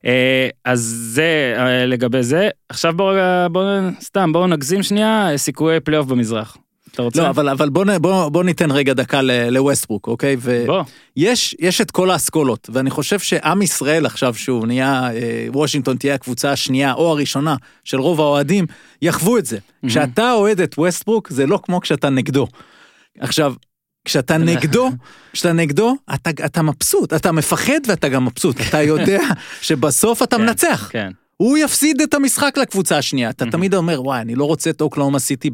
אה, 0.09 0.49
אז 0.65 0.81
זה 1.15 1.55
אה, 1.57 1.87
לגבי 1.87 2.23
זה. 2.23 2.49
עכשיו 2.69 2.93
בואו 2.97 3.09
רגע, 3.09 3.47
בואו 3.53 3.65
סתם, 4.01 4.33
בואו 4.33 4.47
נגזים 4.47 4.83
שנייה, 4.83 5.31
אה, 5.31 5.39
סיכויי 5.39 5.81
פלייאוף 5.81 6.07
במזרח. 6.07 6.57
אתה 6.93 7.03
רוצה? 7.03 7.23
לא, 7.23 7.29
אבל, 7.29 7.49
אבל 7.49 7.69
בוא, 7.69 7.85
בוא, 7.99 8.29
בוא 8.29 8.45
ניתן 8.45 8.71
רגע 8.71 8.95
דקה 8.95 9.21
לווסטברוק, 9.23 10.09
אוקיי? 10.09 10.37
בוא. 10.67 10.83
ויש 11.17 11.57
יש 11.59 11.81
את 11.81 11.91
כל 11.91 12.11
האסכולות, 12.11 12.71
ואני 12.73 12.91
חושב 12.91 13.19
שעם 13.19 13.63
ישראל 13.63 14.07
עכשיו, 14.07 14.35
שוב, 14.35 14.67
נהיה, 14.67 15.11
אה, 15.15 15.47
וושינגטון 15.53 15.97
תהיה 15.97 16.15
הקבוצה 16.15 16.53
השנייה 16.53 16.93
או 16.93 17.11
הראשונה 17.11 17.57
של 17.85 18.01
רוב 18.01 18.21
האוהדים, 18.21 18.67
יחוו 19.03 19.39
את 19.39 19.47
זה. 19.47 19.59
כשאתה 19.87 20.33
אוהד 20.33 20.61
את 20.61 20.75
ווסטברוק, 20.79 21.31
זה 21.31 21.47
לא 21.47 21.61
כמו 21.63 21.81
כשאתה 21.81 22.11
נגדו. 22.11 22.47
עכשיו, 23.21 23.55
כשאתה 24.09 24.39
נגדו, 24.39 24.91
כשאתה 25.33 25.53
נגדו, 25.53 25.97
אתה, 26.15 26.31
אתה 26.45 26.63
מבסוט, 26.63 27.13
אתה 27.13 27.33
מפחד 27.33 27.81
ואתה 27.87 28.09
גם 28.09 28.25
מבסוט, 28.25 28.61
אתה 28.69 28.83
יודע 28.83 29.23
שבסוף 29.61 30.23
אתה 30.23 30.37
כן, 30.37 30.43
מנצח. 30.43 30.89
כן. 30.93 31.11
הוא 31.37 31.59
יפסיד 31.59 32.01
את 32.01 32.15
המשחק 32.15 32.59
לקבוצה 32.59 32.99
השנייה. 32.99 33.31
אתה 33.31 33.47
תמיד 33.47 33.75
אומר, 33.75 34.03
וואי, 34.03 34.21
אני 34.21 34.35
לא 34.35 34.45
רוצה 34.45 34.71
את 34.71 34.81
אוקלאומה 34.81 35.19
סיטי 35.19 35.51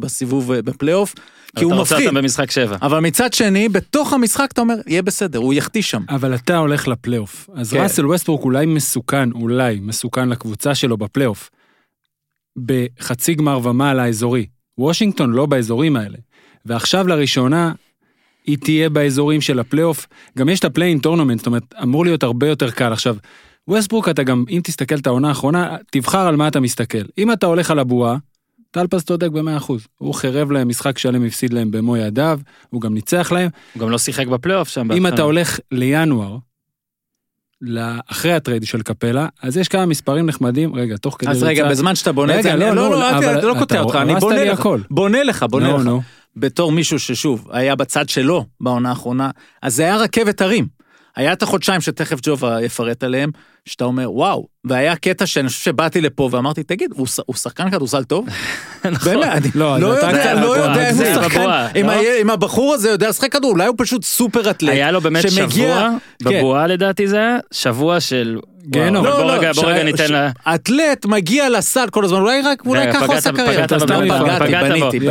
בסיבוב 0.00 0.52
אה, 0.52 0.62
בפלייאוף, 0.62 1.14
כי 1.56 1.64
הוא 1.64 1.72
אתה 1.72 1.80
רוצה 1.80 1.94
מפחיד. 1.94 2.08
אותם 2.08 2.18
במשחק 2.18 2.50
שבע. 2.50 2.76
אבל 2.82 3.00
מצד 3.00 3.32
שני, 3.32 3.68
בתוך 3.68 4.12
המשחק 4.12 4.48
אתה 4.52 4.60
אומר, 4.60 4.74
יהיה 4.86 5.02
בסדר, 5.02 5.38
הוא 5.38 5.54
יחטיא 5.54 5.82
שם. 5.82 6.02
אבל 6.08 6.34
אתה 6.34 6.56
הולך 6.56 6.88
לפלייאוף. 6.88 7.48
אז 7.54 7.72
כן. 7.72 7.82
ראסל 7.82 8.06
ווסטברוק 8.06 8.44
אולי 8.44 8.66
מסוכן, 8.66 9.32
אולי 9.32 9.80
מסוכן 9.82 10.28
לקבוצה 10.28 10.74
שלו 10.74 10.96
בפלייאוף. 10.96 11.50
בחצי 12.56 13.34
גמר 13.34 13.60
ומעלה 13.62 14.02
האזורי. 14.02 14.46
וושינגטון 14.78 15.32
לא 15.32 15.46
באזורים 15.46 15.96
האלה. 15.96 16.18
ועכשיו 16.66 17.08
לראשונה, 17.08 17.72
היא 18.46 18.58
תהיה 18.58 18.88
באזורים 18.88 19.40
של 19.40 19.58
הפלייאוף. 19.58 20.06
גם 20.38 20.48
יש 20.48 20.58
את 20.58 20.64
ה 20.64 20.68
play-in 20.68 20.98
tournament, 20.98 21.38
זאת 21.38 21.46
אומרת, 21.46 21.74
אמור 21.82 22.04
להיות 22.04 22.22
הרבה 22.22 22.48
יותר 22.48 22.70
קל. 22.70 22.92
עכשיו, 22.92 23.16
ווסטברוק 23.68 24.08
אתה 24.08 24.22
גם, 24.22 24.44
אם 24.50 24.60
תסתכל 24.64 24.94
את 24.94 25.06
העונה 25.06 25.28
האחרונה, 25.28 25.76
תבחר 25.90 26.26
על 26.26 26.36
מה 26.36 26.48
אתה 26.48 26.60
מסתכל. 26.60 27.02
אם 27.18 27.32
אתה 27.32 27.46
הולך 27.46 27.70
על 27.70 27.78
הבועה, 27.78 28.16
טלפז 28.70 29.02
צודק 29.04 29.28
ב-100%. 29.30 29.72
הוא 29.98 30.14
החריב 30.14 30.50
להם 30.50 30.68
משחק 30.68 30.98
שלם, 30.98 31.24
הפסיד 31.24 31.52
להם 31.52 31.70
במו 31.70 31.96
ידיו, 31.96 32.40
הוא 32.70 32.80
גם 32.80 32.94
ניצח 32.94 33.32
להם. 33.32 33.50
הוא 33.74 33.80
גם 33.80 33.90
לא 33.90 33.98
שיחק 33.98 34.26
בפלייאוף 34.26 34.68
שם. 34.68 34.92
אם. 34.92 35.06
אתה 35.06 35.22
הולך 35.22 35.58
לינואר, 35.72 36.36
אחרי 38.06 38.32
הטרייד 38.32 38.64
של 38.64 38.82
קפלה, 38.82 39.26
אז 39.42 39.56
יש 39.56 39.68
כמה 39.68 39.86
מספרים 39.86 40.26
נחמדים, 40.26 40.74
רגע, 40.74 40.96
תוך 40.96 41.16
כדי 41.18 41.30
אז 41.30 41.42
רגע, 41.42 41.68
בזמן 41.68 41.94
שאתה 41.94 42.12
בונה 42.12 42.38
את 42.38 42.42
זה, 42.42 42.56
לא, 42.56 42.76
לא, 42.76 42.90
לא, 42.90 43.42
לא 43.42 43.54
קוטע 43.58 43.80
אותך, 43.80 43.96
אני 43.96 44.14
בונה 44.14 44.44
לך. 44.44 44.68
בונה 44.90 45.22
לך, 45.22 45.46
בתור 46.36 46.72
מישהו 46.72 46.98
ששוב, 46.98 47.48
היה 47.50 47.76
בצד 47.76 48.08
שלו 48.08 48.44
בעונה 48.60 48.88
האחרונה, 48.88 49.30
אז 49.62 49.74
זה 49.74 49.82
היה 49.82 49.96
רכבת 49.96 50.40
הרים. 50.40 50.66
היה 51.16 51.32
את 51.32 51.42
החודשיים 51.42 51.80
שתכף 51.80 52.18
ג'ובה 52.22 52.62
יפרט 52.62 53.04
עליהם, 53.04 53.30
שאתה 53.68 53.84
אומר, 53.84 54.12
וואו, 54.12 54.46
והיה 54.64 54.96
קטע 54.96 55.26
שאני 55.26 55.48
חושב 55.48 55.60
שבאתי 55.60 56.00
לפה 56.00 56.28
ואמרתי, 56.32 56.62
תגיד, 56.62 56.90
הוא 57.26 57.36
שחקן 57.36 57.70
כדורסל 57.70 58.04
טוב? 58.04 58.26
באמת, 58.84 59.28
אני 59.32 59.48
לא, 59.54 59.78
לא 59.80 59.98
אתה 59.98 60.06
יודע, 60.06 60.20
קצת 60.20 60.42
לא 60.42 60.56
יודע 60.56 60.90
אם 60.90 60.96
הוא 60.96 61.04
שחקן, 61.14 61.66
אם 61.80 61.86
לא? 61.86 61.92
אם 62.22 62.30
הבחור 62.30 62.74
הזה 62.74 62.90
יודע 62.90 63.08
לשחק 63.08 63.32
כדור, 63.32 63.50
אולי 63.50 63.66
הוא 63.66 63.74
פשוט 63.78 64.04
סופר 64.04 64.50
אתלט. 64.50 64.72
היה 64.72 64.90
לו 64.90 65.00
באמת 65.00 65.30
שבוע, 65.30 65.88
כן. 66.24 66.38
בבועה 66.38 66.66
לדעתי 66.66 67.08
זה 67.08 67.16
היה, 67.16 67.36
שבוע 67.52 68.00
של... 68.00 68.38
גיהנום. 68.66 69.06
אבל 69.06 69.14
לא, 69.14 69.16
בוא 69.16 69.24
לא, 69.24 69.32
רגע, 69.32 69.52
בוא 69.52 69.64
רגע 69.64 69.82
ניתן 69.82 70.12
לה... 70.12 70.30
אתלט 70.54 71.06
מגיע 71.06 71.48
לסל 71.48 71.86
כל 71.90 72.04
הזמן, 72.04 72.20
אולי 72.20 72.40
רק, 72.44 72.62
אולי 72.66 72.92
ככה 72.92 73.06
עושה 73.06 73.32
קריירה. 73.32 73.68
פגעת 73.68 73.88
בו, 73.88 73.96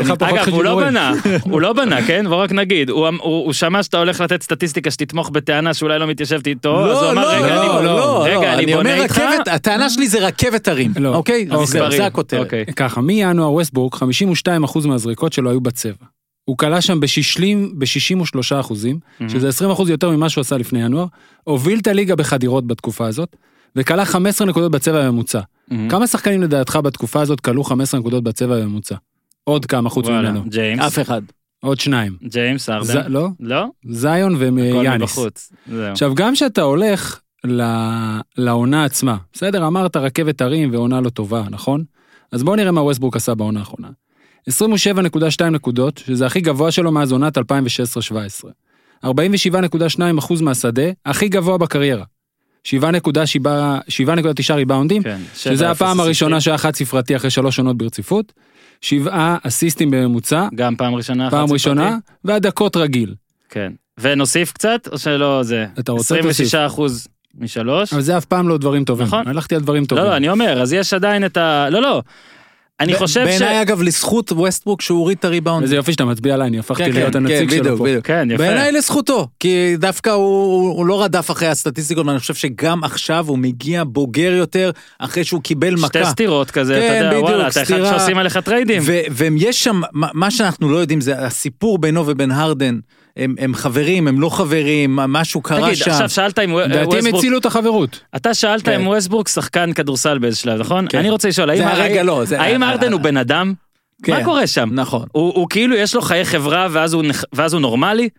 נכון, 0.01 0.27
אגב, 0.29 0.49
הוא 0.49 0.63
לא. 0.63 0.75
בנה, 0.75 1.13
הוא 1.41 1.61
לא 1.61 1.73
בנה, 1.73 2.01
כן? 2.07 2.25
בוא 2.29 2.35
רק 2.35 2.51
נגיד, 2.51 2.89
הוא 2.89 3.07
אמ- 3.07 3.17
הוא 3.21 3.53
שמע 3.53 3.83
שאתה 3.83 3.97
הולך 3.97 4.21
לתת 4.21 4.43
סטטיסטיקה 4.43 4.91
שתתמוך 4.91 5.29
בטענה 5.29 5.73
שאולי 5.73 5.99
לא 5.99 6.07
מתיישבת 6.07 6.47
איתו, 6.47 6.91
אז 6.91 6.97
הוא 6.97 7.03
לא, 7.03 7.11
אמר, 7.11 7.81
לא, 7.81 8.23
רגע, 8.25 8.42
רגע, 8.43 8.51
לא, 8.51 8.57
אני 8.57 8.63
אני 8.63 8.73
אומר 8.73 8.83
בונה 8.89 9.03
איתך. 9.03 9.17
רכבת, 9.17 9.47
הטענה 9.47 9.89
שלי 9.89 10.07
זה 10.07 10.27
רכבת 10.27 10.67
הרים, 10.67 10.91
לא. 10.99 11.15
אוקיי? 11.15 11.47
המספרים, 11.51 11.91
זה 11.97 12.05
הכותרת. 12.05 12.39
אוקיי. 12.45 12.65
ככה, 12.75 13.01
מינואר 13.01 13.51
ווסטבורג, 13.53 13.93
52% 13.95 13.99
מהזריקות 14.87 15.33
שלו 15.33 15.49
היו 15.49 15.61
בצבע. 15.61 16.05
הוא 16.45 16.57
כלה 16.57 16.81
שם 16.81 16.99
ב-63 16.99 18.39
אחוזים, 18.59 18.99
שזה 19.27 19.49
20 19.49 19.71
אחוז 19.71 19.89
יותר 19.89 20.09
ממה 20.09 20.29
שהוא 20.29 20.41
עשה 20.41 20.57
לפני 20.57 20.81
ינואר, 20.83 21.05
הוביל 21.43 21.79
את 21.79 21.87
הליגה 21.87 22.15
בחדירות 22.15 22.67
בתקופה 22.67 23.07
הזאת, 23.07 23.35
וכלה 23.75 24.05
15 24.05 24.47
נקודות 24.47 24.71
בצבע 24.71 25.03
הממוצע. 25.03 25.39
מהמם. 25.71 25.89
כמה 25.89 26.07
שחקנים 26.07 26.41
לדעתך 26.41 26.79
בתקופה 26.83 27.21
הזאת 27.21 27.39
כלו 27.39 27.63
15 27.63 27.99
נקודות 27.99 28.23
בצבע 28.23 28.55
הממוצע? 28.55 28.95
עוד 29.43 29.65
כמה 29.65 29.89
חוץ 29.89 30.05
וואלה, 30.07 30.31
ממנו. 30.31 30.43
ג'יימס, 30.49 30.83
אף 30.85 30.99
אחד. 30.99 31.21
עוד 31.63 31.79
שניים. 31.79 32.15
ג'יימס, 32.23 32.65
ז- 32.65 32.69
ארדן. 32.69 33.11
לא? 33.11 33.27
לא? 33.39 33.65
זיון 33.89 34.35
הכל 34.35 34.43
ויאניס. 34.53 35.01
מבחוץ. 35.01 35.51
זהו. 35.71 35.81
עכשיו, 35.91 36.15
גם 36.15 36.33
כשאתה 36.33 36.61
הולך 36.61 37.19
לעונה 38.37 38.85
עצמה, 38.85 39.17
בסדר, 39.33 39.67
אמרת 39.67 39.97
רכבת 39.97 40.41
הרים 40.41 40.73
ועונה 40.73 41.01
לא 41.01 41.09
טובה, 41.09 41.43
נכון? 41.49 41.83
אז 42.31 42.43
בואו 42.43 42.55
נראה 42.55 42.71
מה 42.71 42.81
ווסטברוק 42.81 43.15
עשה 43.15 43.35
בעונה 43.35 43.59
האחרונה. 43.59 43.89
27.2 44.49 45.43
נקודות, 45.51 46.01
שזה 46.05 46.25
הכי 46.25 46.41
גבוה 46.41 46.71
שלו 46.71 46.91
מאז 46.91 47.11
עונת 47.11 47.37
2016-2017. 47.37 47.41
47.2% 49.05 50.43
מהשדה, 50.43 50.83
הכי 51.05 51.29
גבוה 51.29 51.57
בקריירה. 51.57 52.03
7.9 52.67 52.69
ריבאונדים, 54.53 55.03
כן, 55.03 55.21
שזה 55.35 55.71
הפעם 55.71 55.99
הראשונה. 55.99 56.41
שהיה 56.41 56.57
חד 56.57 56.75
ספרתי 56.75 57.15
אחרי 57.15 57.29
שלוש 57.29 57.57
עונות 57.57 57.77
ברציפות. 57.77 58.33
שבעה 58.81 59.37
אסיסטים 59.43 59.91
בממוצע, 59.91 60.47
גם 60.55 60.75
פעם 60.75 60.95
ראשונה. 60.95 61.31
פעם 61.31 61.51
ראשונה, 61.51 61.89
ספרתי? 61.89 62.17
והדקות 62.25 62.77
רגיל. 62.77 63.15
כן. 63.49 63.71
ונוסיף 63.97 64.51
קצת, 64.51 64.87
או 64.91 64.97
שלא 64.97 65.43
זה? 65.43 65.65
אתה 65.79 65.91
רוצה 65.91 66.19
26 66.19 66.55
אחוז 66.55 67.07
משלוש. 67.39 67.93
אבל 67.93 68.01
זה 68.01 68.17
אף 68.17 68.25
פעם 68.25 68.49
לא 68.49 68.57
דברים 68.57 68.83
טובים. 68.83 69.07
נכון. 69.07 69.27
הלכתי 69.27 69.55
על 69.55 69.61
דברים 69.61 69.85
טובים. 69.85 70.03
לא, 70.03 70.09
לא, 70.09 70.17
אני 70.17 70.29
אומר, 70.29 70.61
אז 70.61 70.73
יש 70.73 70.93
עדיין 70.93 71.25
את 71.25 71.37
ה... 71.37 71.67
לא, 71.69 71.81
לא. 71.81 72.01
אני 72.79 72.95
חושב 72.95 73.21
ש... 73.25 73.29
בעיניי 73.29 73.61
אגב 73.61 73.81
לזכות 73.81 74.31
ווסטברוק 74.31 74.81
שהוא 74.81 74.99
הוריד 74.99 75.17
את 75.17 75.25
הריבאונד. 75.25 75.63
איזה 75.63 75.75
יופי 75.75 75.91
שאתה 75.91 76.05
מצביע 76.05 76.33
עליי, 76.33 76.47
אני 76.47 76.59
הפכתי 76.59 76.83
כן, 76.83 76.91
להיות 76.91 77.13
כן, 77.13 77.17
הנציג 77.17 77.49
כן, 77.49 77.55
שלו 77.55 77.63
בדיוק, 77.63 77.77
פה. 77.77 77.83
בדיוק. 77.83 78.05
כן, 78.05 78.27
יפה. 78.31 78.43
בעיניי 78.43 78.71
לזכותו, 78.71 79.27
כי 79.39 79.75
דווקא 79.77 80.09
הוא, 80.09 80.77
הוא 80.77 80.85
לא 80.85 81.03
רדף 81.03 81.31
אחרי 81.31 81.47
הסטטיסטיקות, 81.47 82.05
ואני 82.05 82.19
חושב 82.19 82.33
שגם 82.33 82.83
עכשיו 82.83 83.25
הוא 83.27 83.37
מגיע 83.37 83.83
בוגר 83.87 84.31
יותר, 84.31 84.71
אחרי 84.99 85.23
שהוא 85.23 85.41
קיבל 85.41 85.77
שתי 85.77 85.99
מכה. 85.99 86.09
סטירות 86.09 86.51
כזה, 86.51 86.77
אתה 86.77 86.85
יודע, 86.85 87.09
בדיוק, 87.09 87.23
וואלה, 87.23 87.47
אתה 87.47 87.61
אחד. 87.61 87.83
שעושים 87.83 88.17
עליך 88.17 88.37
טריידים. 88.37 88.81
ו- 88.85 88.99
ויש 89.11 89.63
שם, 89.63 89.81
מה 89.93 90.07
מה 90.13 90.31
שאנחנו 90.31 90.71
לא 90.71 90.77
יודעים 90.77 91.01
זה 91.01 91.25
הסיפור 91.25 91.77
בינו 91.77 92.07
ובין 92.07 92.31
הרדן, 92.31 92.79
הם, 93.17 93.35
הם 93.39 93.55
חברים, 93.55 94.07
הם 94.07 94.21
לא 94.21 94.29
חברים, 94.29 94.95
משהו 94.95 95.41
קרה 95.41 95.61
תגיד, 95.65 95.75
שם. 95.75 95.91
עכשיו 95.91 96.09
שאלת 96.09 96.39
אם 96.39 96.57
לדעתי 96.57 96.97
הם 96.97 97.15
הצילו 97.15 97.37
את 97.37 97.45
החברות. 97.45 97.99
אתה 98.15 98.33
שאלת 98.33 98.61
כן. 98.65 98.71
אם 98.81 98.87
ווסטברוק 98.87 99.27
שחקן 99.27 99.73
כדורסל 99.73 100.17
באיזה 100.17 100.37
שלב, 100.37 100.59
נכון? 100.59 100.85
כן. 100.89 100.97
אני 100.97 101.09
רוצה 101.09 101.27
לשאול, 101.29 101.49
האם 101.49 101.61
האם- 101.67 102.05
לא, 102.05 102.25
זה- 102.25 102.41
האם 102.41 102.63
אה, 102.63 102.71
ארדן 102.71 102.87
אה, 102.87 102.93
הוא 102.93 103.01
בן 103.01 103.17
אדם? 103.17 103.53
כן. 104.03 104.13
מה 104.13 104.23
קורה 104.23 104.47
שם? 104.47 104.69
נכון. 104.71 105.05
הוא 105.11 105.33
הוא 105.35 105.47
כאילו 105.49 105.75
יש 105.75 105.95
לו 105.95 106.01
חיי 106.01 106.25
חברה 106.25 106.67
ואז 106.71 106.93
הוא 106.93 107.03
ואז 107.33 107.53
הוא 107.53 107.61
נורמלי? 107.61 108.09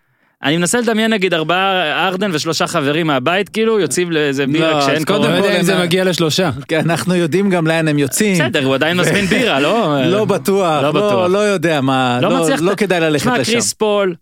אני 0.45 0.57
מנסה 0.57 0.81
לדמיין 0.81 1.13
נגיד 1.13 1.35
ארבעה 1.35 2.09
ארדן 2.09 2.31
ושלושה 2.35 2.67
חברים 2.67 3.07
מהבית 3.07 3.49
כאילו 3.49 3.81
יוצאים 3.81 4.13
לאיזה 4.13 4.47
בירה 4.47 4.71
לא, 4.71 4.81
כשאין 4.81 4.97
אז 4.97 5.05
קודם 5.05 5.19
לא 5.21 5.27
קורונה. 5.27 5.41
כל- 5.41 5.47
יודע 5.47 5.61
אם 5.61 5.65
זה 5.65 5.79
מגיע 5.83 6.05
לשלושה. 6.05 6.51
כי 6.69 6.79
אנחנו 6.79 7.15
יודעים 7.15 7.51
גם 7.51 7.67
לאן 7.67 7.89
הם 7.89 7.99
יוצאים. 7.99 8.35
בסדר, 8.35 8.65
הוא 8.65 8.75
עדיין 8.75 8.97
מזמין 8.97 9.27
בירה, 9.27 9.61
לא? 9.61 9.97
לא 10.07 10.25
בטוח, 10.25 10.83
לא. 10.83 10.93
לא, 10.95 11.31
לא 11.31 11.39
יודע 11.39 11.81
מה, 11.81 12.19
לא 12.23 12.29
לא, 12.31 12.43
מצליח- 12.43 12.61
לא 12.63 12.75
כדאי 12.75 13.01
ללכת 13.01 13.23
תשמע, 13.27 13.39
לשם. 13.39 13.53
קריס 13.53 13.73
פול, 13.73 14.15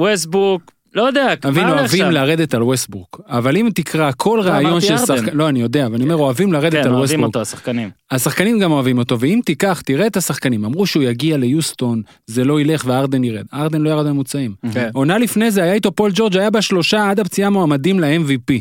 ווסטבוק, 0.00 0.72
לא 0.94 1.02
יודע, 1.02 1.32
אבין, 1.48 1.64
מה 1.64 1.70
הולך 1.70 1.80
אוהבים? 1.80 2.10
לרדת 2.10 2.54
על 2.54 2.62
ווסטברוק, 2.62 3.20
אבל 3.26 3.56
אם 3.56 3.68
תקרא 3.74 4.10
כל 4.16 4.40
ראיון 4.42 4.66
אמרתי 4.66 4.86
של. 4.86 4.96
שחקן, 4.96 5.36
לא 5.36 5.48
אני 5.48 5.60
יודע, 5.60 5.86
אבל 5.86 5.94
אני 5.94 6.04
אומר 6.04 6.16
אוהבים 6.16 6.52
לרדת 6.52 6.72
כן, 6.72 6.78
על 6.78 6.84
אוהבים 6.86 7.00
ווסטברוק. 7.00 7.26
אותו, 7.26 7.40
השחקנים. 7.40 7.90
השחקנים 8.10 8.58
גם 8.58 8.72
אוהבים 8.72 8.98
אותו, 8.98 9.20
ואם 9.20 9.40
תיקח, 9.44 9.80
תראה 9.80 10.06
את 10.06 10.16
השחקנים, 10.16 10.64
אמרו 10.64 10.86
שהוא 10.86 11.02
יגיע 11.02 11.36
ליוסטון, 11.36 12.02
זה 12.26 12.44
לא 12.44 12.60
ילך 12.60 12.82
וארדן 12.86 13.24
ירד. 13.24 13.44
ארדן 13.54 13.80
לא 13.80 13.90
ירד 13.90 14.06
ממוצעים. 14.06 14.54
כן. 14.72 14.90
עונה 14.92 15.18
לפני 15.18 15.50
זה 15.50 15.62
היה 15.62 15.72
איתו 15.72 15.92
פול 15.92 16.10
ג'ורג' 16.14 16.36
היה 16.36 16.50
בשלושה 16.50 17.10
עד 17.10 17.20
הפציעה 17.20 17.50
מועמדים 17.50 18.00
ל-MVP. 18.00 18.54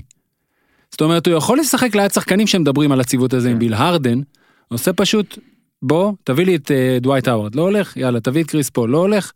זאת 0.91 1.01
אומרת, 1.01 1.27
הוא 1.27 1.35
יכול 1.35 1.59
לשחק 1.59 1.95
ליד 1.95 2.11
שחקנים 2.11 2.47
שמדברים 2.47 2.91
על 2.91 2.99
הציוות 2.99 3.33
הזה 3.33 3.51
עם 3.51 3.59
ביל 3.59 3.73
הרדן, 3.73 4.19
עושה 4.67 4.93
פשוט, 4.93 5.37
בוא, 5.81 6.13
תביא 6.23 6.45
לי 6.45 6.55
את 6.55 6.71
אה, 6.71 6.97
דווייט 7.01 7.27
האוורד, 7.27 7.55
לא 7.55 7.61
הולך, 7.61 7.97
יאללה, 7.97 8.19
תביא 8.19 8.43
את 8.43 8.49
קריס 8.49 8.69
פול, 8.69 8.89
לא 8.89 8.97
הולך. 8.97 9.31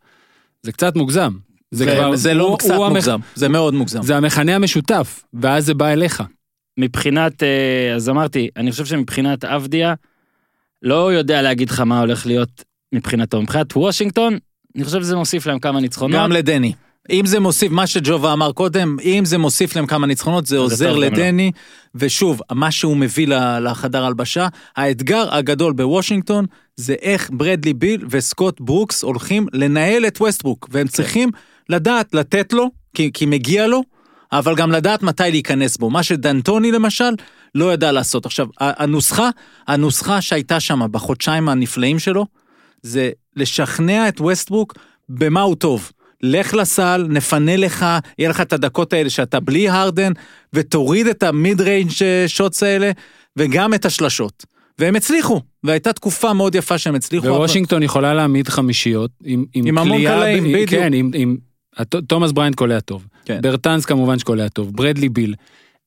זה 0.63 0.71
קצת 0.71 0.95
מוגזם. 0.95 1.31
זה, 1.73 1.85
כבר, 1.95 2.15
זה 2.15 2.33
לא 2.33 2.43
הוא- 2.43 2.57
קצת 2.59 2.69
הוא 2.73 2.87
מוגזם, 2.89 3.19
זה 3.35 3.49
מאוד 3.49 3.73
מוגזם. 3.73 4.01
זה 4.03 4.17
המכנה 4.17 4.55
המשותף, 4.55 5.23
ואז 5.33 5.65
זה 5.65 5.73
בא 5.73 5.87
אליך. 5.87 6.23
מבחינת, 6.79 7.43
אה, 7.43 7.95
אז 7.95 8.09
אמרתי, 8.09 8.49
אני 8.57 8.71
חושב 8.71 8.85
שמבחינת 8.85 9.45
אבדיה, 9.45 9.93
לא 10.81 11.13
יודע 11.13 11.41
להגיד 11.41 11.69
לך 11.69 11.79
מה 11.79 11.99
הולך 11.99 12.25
להיות 12.25 12.63
מבחינתו. 12.93 13.41
מבחינת 13.41 13.77
וושינגטון, 13.77 14.37
אני 14.75 14.83
חושב 14.83 15.01
שזה 15.01 15.15
מוסיף 15.15 15.45
להם 15.47 15.59
כמה 15.59 15.79
ניצחונות. 15.81 16.19
גם 16.21 16.31
לדני. 16.31 16.73
אם 17.11 17.25
זה 17.25 17.39
מוסיף, 17.39 17.71
מה 17.71 17.87
שג'ובה 17.87 18.33
אמר 18.33 18.51
קודם, 18.51 18.97
אם 19.03 19.25
זה 19.25 19.37
מוסיף 19.37 19.75
להם 19.75 19.85
כמה 19.85 20.07
ניצחונות, 20.07 20.45
זה 20.45 20.57
עוזר. 20.57 20.95
לדני. 20.95 21.51
ושוב, 21.95 22.41
מה 22.51 22.71
שהוא 22.71 22.97
מביא 22.97 23.27
לחדר 23.61 24.05
הלבשה, 24.05 24.47
האתגר 24.75 25.35
הגדול 25.35 25.73
בוושינגטון, 25.73 26.45
זה 26.75 26.95
איך 27.01 27.29
ברדלי 27.33 27.73
ביל 27.73 28.05
וסקוט 28.09 28.61
ברוקס 28.61 29.03
הולכים 29.03 29.47
לנהל 29.53 30.07
את 30.07 30.21
ווסטברוק, 30.21 30.69
והם 30.71 30.87
צריכים 30.87 31.29
לדעת 31.69 32.13
לתת 32.13 32.53
לו, 32.53 32.71
כי, 32.93 33.11
כי 33.13 33.25
מגיע 33.25 33.67
לו, 33.67 33.83
אבל 34.31 34.55
גם 34.55 34.71
לדעת 34.71 35.03
מתי 35.03 35.23
להיכנס 35.31 35.77
בו. 35.77 35.89
מה 35.89 36.03
שדנטוני 36.03 36.71
למשל, 36.71 37.13
לא 37.55 37.73
ידע 37.73 37.91
לעשות. 37.91 38.25
עכשיו, 38.25 38.47
הנוסחה, 38.59 39.29
הנוסחה 39.67 40.21
שהייתה 40.21 40.59
שם 40.59 40.81
בחודשיים 40.91 41.49
הנפלאים 41.49 41.99
שלו, 41.99 42.25
זה 42.81 43.11
לשכנע 43.35 44.07
את 44.07 44.21
ווסטברוק 44.21 44.73
במה 45.09 45.41
הוא 45.41 45.55
טוב. 45.55 45.91
לך 46.23 46.53
לסל, 46.53 47.05
נפנה 47.09 47.57
לך, 47.57 47.85
יהיה 48.17 48.29
לך 48.29 48.41
את 48.41 48.53
הדקות 48.53 48.93
האלה 48.93 49.09
שאתה 49.09 49.39
בלי 49.39 49.69
הרדן, 49.69 50.11
ותוריד 50.53 51.07
את 51.07 51.23
ה 51.23 51.33
mid 51.33 51.61
range 51.61 51.91
shots 52.27 52.63
האלה, 52.63 52.91
וגם 53.37 53.73
את 53.73 53.85
השלשות. 53.85 54.45
והם 54.79 54.95
הצליחו, 54.95 55.41
והייתה 55.63 55.93
תקופה 55.93 56.33
מאוד 56.33 56.55
יפה 56.55 56.77
שהם 56.77 56.95
הצליחו. 56.95 57.27
אבל- 57.27 57.35
ווושינגטון 57.35 57.83
יכולה 57.83 58.13
להעמיד 58.13 58.47
חמישיות 58.47 59.11
עם, 59.23 59.45
עם, 59.53 59.65
עם 59.67 59.77
המון 59.77 59.97
קלעים, 60.01 60.43
ב- 60.43 60.47
בדיוק. 60.47 60.69
כן, 60.69 60.93
עם, 60.93 61.11
עם 61.13 61.37
תומאס 62.07 62.31
בריינט 62.31 62.55
קולע 62.55 62.79
טוב. 62.79 63.07
כן. 63.25 63.39
ברטנס 63.41 63.85
כמובן 63.85 64.19
שקולע 64.19 64.47
טוב, 64.47 64.75
ברדלי 64.75 65.09
ביל. 65.09 65.35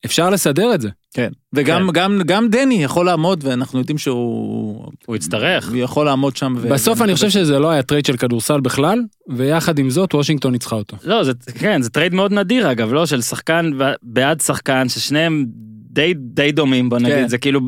אפשר 0.04 0.30
לסדר 0.30 0.74
את 0.74 0.80
זה. 0.80 0.88
כן. 1.14 1.30
וגם 1.54 1.86
כן. 1.86 1.92
גם, 1.92 2.20
גם 2.26 2.48
דני 2.48 2.84
יכול 2.84 3.06
לעמוד, 3.06 3.44
ואנחנו 3.44 3.78
יודעים 3.78 3.98
שהוא 3.98 4.92
הוא 5.06 5.16
יצטרך. 5.16 5.68
הוא 5.68 5.76
יכול 5.76 6.06
לעמוד 6.06 6.36
שם. 6.36 6.54
ו- 6.58 6.68
בסוף 6.68 7.02
אני 7.02 7.14
חושב 7.14 7.28
שזה 7.30 7.58
לא 7.58 7.70
היה 7.70 7.82
trade 7.82 8.06
של 8.06 8.16
כדורסל 8.16 8.60
בכלל, 8.60 9.02
ויחד 9.36 9.78
עם 9.78 9.90
זאת 9.90 10.14
וושינגטון 10.14 10.52
ניצחה 10.52 10.76
אותו. 10.76 10.96
לא, 11.04 11.24
זה, 11.24 11.32
כן, 11.58 11.82
זה 11.82 11.90
trade 11.90 12.14
מאוד 12.14 12.32
נדיר 12.32 12.72
אגב, 12.72 12.92
לא? 12.92 13.06
של 13.06 13.22
שחקן 13.22 13.70
בעד 14.02 14.40
שחקן, 14.40 14.88
ששניהם 14.88 15.46
די, 15.96 16.14
די 16.16 16.52
דומים, 16.52 16.88
בוא 16.88 16.98
נגיד, 16.98 17.14
כן. 17.14 17.28
זה 17.28 17.38
כאילו 17.38 17.60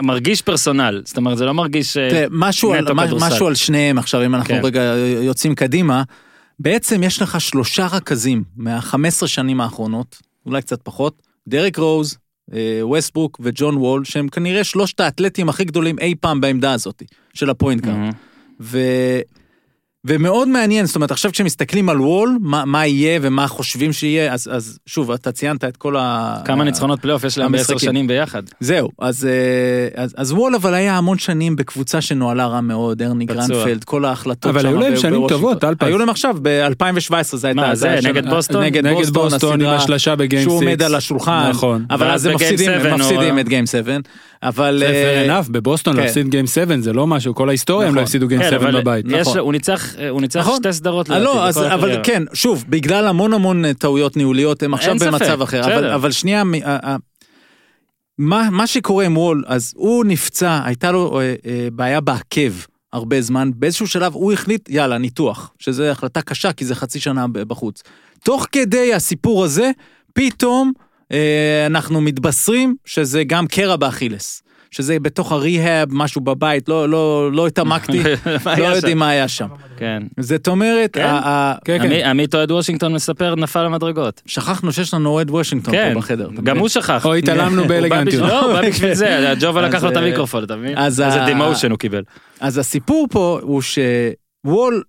מרגיש 0.00 0.42
personal, 0.42 1.02
זאת 1.04 1.16
אומרת, 1.16 1.38
זה 1.38 1.44
לא 1.44 1.54
מרגיש... 1.54 1.96
אה, 1.96 2.10
תראה, 2.10 2.26
משהו, 2.30 2.72
על. 2.72 2.86
משהו 3.20 3.46
על 3.46 3.54
שניהם 3.54 3.98
עכשיו, 3.98 4.24
אם 4.24 4.34
אנחנו 4.34 4.54
כן. 4.54 4.60
רגע 4.64 4.82
יוצאים 5.22 5.54
קדימה, 5.54 6.02
בעצם 6.58 7.02
יש 7.02 7.22
לך 7.22 7.40
שלושה 7.40 7.86
רכזים 7.86 8.44
מה-15 8.56 9.26
שנים 9.26 9.60
האחרונות, 9.60 10.18
אולי 10.46 10.62
קצת 10.62 10.80
פחות, 10.82 11.22
דרק 11.48 11.78
רוז, 11.78 12.18
אה, 12.54 12.78
ווסטברוק 12.82 13.40
וג'ון 13.42 13.76
וול, 13.76 14.04
שהם 14.04 14.28
כנראה 14.28 14.64
שלושת 14.64 15.00
האתלטים 15.00 15.48
הכי 15.48 15.64
גדולים 15.64 15.98
אי 15.98 16.14
פעם 16.20 16.40
בעמדה 16.40 16.72
הזאת, 16.72 17.02
של 17.34 17.50
ה 17.50 17.55
point 17.55 17.82
guard. 17.82 17.96
מהמם. 17.96 18.10
ומאוד 20.06 20.48
מעניין, 20.48 20.86
זאת 20.86 20.96
אומרת, 20.96 21.10
עכשיו 21.10 21.32
כשמסתכלים 21.32 21.88
על 21.88 22.00
וול, 22.00 22.38
מה, 22.40 22.64
מה 22.64 22.86
יהיה 22.86 23.18
ומה 23.22 23.46
חושבים 23.48 23.92
שיהיה, 23.92 24.32
אז, 24.32 24.48
אז 24.52 24.78
שוב, 24.86 25.10
אתה 25.10 25.32
ציינת 25.32 25.64
את 25.64 25.76
כל 25.76 25.96
ה... 25.96 26.36
כמה 26.44 26.64
ניצחונות 26.64 27.00
פלייאוף 27.00 27.24
יש 27.24 27.38
להם 27.38 27.52
בעשר. 27.52 27.78
שנים 27.78 28.06
ביחד. 28.06 28.42
זהו, 28.60 28.88
אז, 28.98 29.26
אה, 29.26 30.02
אז, 30.04 30.14
אז 30.16 30.32
וול 30.32 30.54
אבל 30.54 30.74
היה 30.74 30.98
המון 30.98 31.18
שנים 31.18 31.56
בקבוצה 31.56 32.00
שנוהלה 32.00 32.46
רע 32.46 32.60
מאוד, 32.60 33.02
ארני. 33.02 33.24
גרנפלד, 33.24 33.84
כל 33.84 34.04
ההחלטות 34.04 34.50
אבל 34.50 34.60
שם 34.62 34.68
היו 34.68 34.76
להם 34.80 34.96
שנים. 34.96 35.28
טובות, 35.28 35.60
טלפז. 35.60 35.86
היו 35.86 35.98
להם 35.98 36.08
עכשיו, 36.08 36.36
ב-2017 36.42 37.36
זה 37.36 37.46
הייתה... 37.46 37.60
מה, 37.60 37.74
זה, 37.74 37.90
היה 37.90 38.00
נגד 38.00 38.24
שם- 38.24 38.30
בוסטון? 38.30 38.62
נגד 38.62 38.86
נגד 38.86 38.96
בוסטון, 38.96 39.22
בוסטון 39.30 39.52
עם 39.60 39.66
הסדרה 39.66 39.76
השלשה 39.76 40.16
ב 40.16 40.21
game 40.21 40.42
שהוא 40.42 40.56
עומד. 40.56 40.82
על 40.82 40.94
השולחן, 40.94 41.46
נכון. 41.50 41.84
אבל 41.90 42.10
אז 42.10 42.26
הם 42.26 42.34
מפסידים 42.34 42.70
את 43.40 43.48
גיים 43.48 43.66
7, 43.66 43.96
אבל... 44.42 44.78
זה 44.78 44.86
אה, 44.86 45.26
fair 45.26 45.44
enough, 45.44 45.50
בבוסטון 45.50 45.96
כן. 45.96 46.02
להפסיד 46.02 46.28
גיים 46.28 46.46
7 46.46 46.74
זה 46.80 46.92
לא 46.92 47.06
משהו, 47.06 47.34
כל 47.34 47.48
ההיסטוריה 47.48 47.88
הם 47.88 47.94
לא 47.94 48.00
נכון. 48.00 48.04
הפסידו 48.04 48.28
גיים 48.28 48.42
כן, 48.42 48.50
7 48.50 48.56
אבל 48.56 48.80
בבית. 48.80 49.06
נכון. 49.06 49.38
הוא 49.38 49.52
ניצח, 49.52 49.94
ניצח 50.20 50.40
נכון. 50.40 50.56
שתי 50.56 50.72
סדרות 50.72 51.10
אה, 51.10 51.18
לדעתי, 51.18 51.60
לא, 51.60 51.74
אבל. 51.74 52.00
כן, 52.02 52.22
שוב, 52.32 52.64
בגלל 52.68 53.06
המון 53.06 53.32
המון 53.32 53.64
אה, 53.64 53.74
טעויות 53.74 54.16
ניהוליות, 54.16 54.62
הם 54.62 54.74
עכשיו 54.74 54.96
במצב 54.98 55.42
אחר. 55.42 55.94
אבל, 55.94 56.10
שנייה, 56.12 56.42
מה, 58.18 58.66
שקורה 58.66 59.04
עם 59.04 59.16
וול, 59.16 59.44
אז 59.46 59.72
הוא 59.76 60.04
נפצע, 60.04 60.60
הייתה 60.64 60.92
לו 60.92 61.20
אה, 61.20 61.34
אה, 61.46 61.68
בעיה 61.72 62.00
בעקב 62.00 62.52
הרבה 62.92 63.20
זמן, 63.20 63.50
באיזשהו 63.54 63.86
שלב 63.86 64.14
הוא 64.14 64.32
החליט, 64.32 64.68
יאללה, 64.68 64.98
ניתוח, 64.98 65.52
שזו 65.58 65.84
החלטה 65.84 66.22
קשה, 66.22 66.52
כי 66.52 66.64
זה 66.64 66.74
חצי 66.74 67.00
שנה 67.00 67.26
בחוץ. 67.32 67.82
תוך 68.24 68.46
כדי 68.52 68.94
הסיפור 68.94 69.44
הזה, 69.44 69.70
פתאום 70.12 70.72
אה, 70.78 70.85
אנחנו 71.66 72.00
מתבשרים 72.00 72.74
שזה 72.84 73.24
גם 73.24 73.46
קרע 73.46 73.76
באכילס. 73.76 74.42
שזה 74.70 74.98
בתוך 75.00 75.32
הריהאב, 75.32 75.88
משהו 75.92 76.20
בבית, 76.20 76.68
לא, 76.68 76.88
לא, 76.88 77.32
לא 77.32 77.46
התעמקתי, 77.46 78.02
לא? 78.58 78.64
יודעים 78.66 78.98
מה 78.98 79.08
היה 79.08 79.28
שם. 79.28 79.46
כן. 79.76 80.02
זאת 80.20 80.48
אומרת, 80.48 80.90
כן? 80.92 81.06
ה- 81.06 81.54
כן, 81.64 81.78
כן. 81.82 82.06
עמית 82.06 82.34
אוהד 82.34 82.50
וושינגטון 82.50 82.92
מספר 82.92 83.34
נפל 83.34 83.62
למדרגות. 83.62 84.22
שכחנו 84.26 84.72
שיש 84.72 84.94
לנו 84.94 85.10
אוהד 85.10 85.30
וושינגטון 85.30 85.74
כן, 85.74 85.90
פה 85.94 85.98
בחדר. 85.98 86.30
אתה 86.34 86.42
גם? 86.42 86.58
הוא 86.58 86.68
שכח. 86.68 87.06
או 87.06 87.14
התעלמנו 87.14 87.64
באלגנטיות. 87.68 88.28
לא, 88.28 88.40
הוא 88.44 88.52
בא 88.52 88.68
בשביל 88.68 88.94
זה, 88.94 89.24
ג'ובה 89.40 89.62
לקח 89.62 89.82
לו 89.84 89.90
את 89.90 89.96
אה, 89.96 90.02
המיקרופון, 90.02 90.44
אתה 90.44 90.56
מבין? 90.56 90.78
אז 90.78 91.00
איזה 91.00 91.18
דימושן 91.26 91.70
הוא 91.70 91.78
קיבל. 91.78 92.02
אז 92.40 92.58
הסיפור 92.58 93.06
פה 93.10 93.38
הוא 93.42 93.62
שוול, 93.62 94.82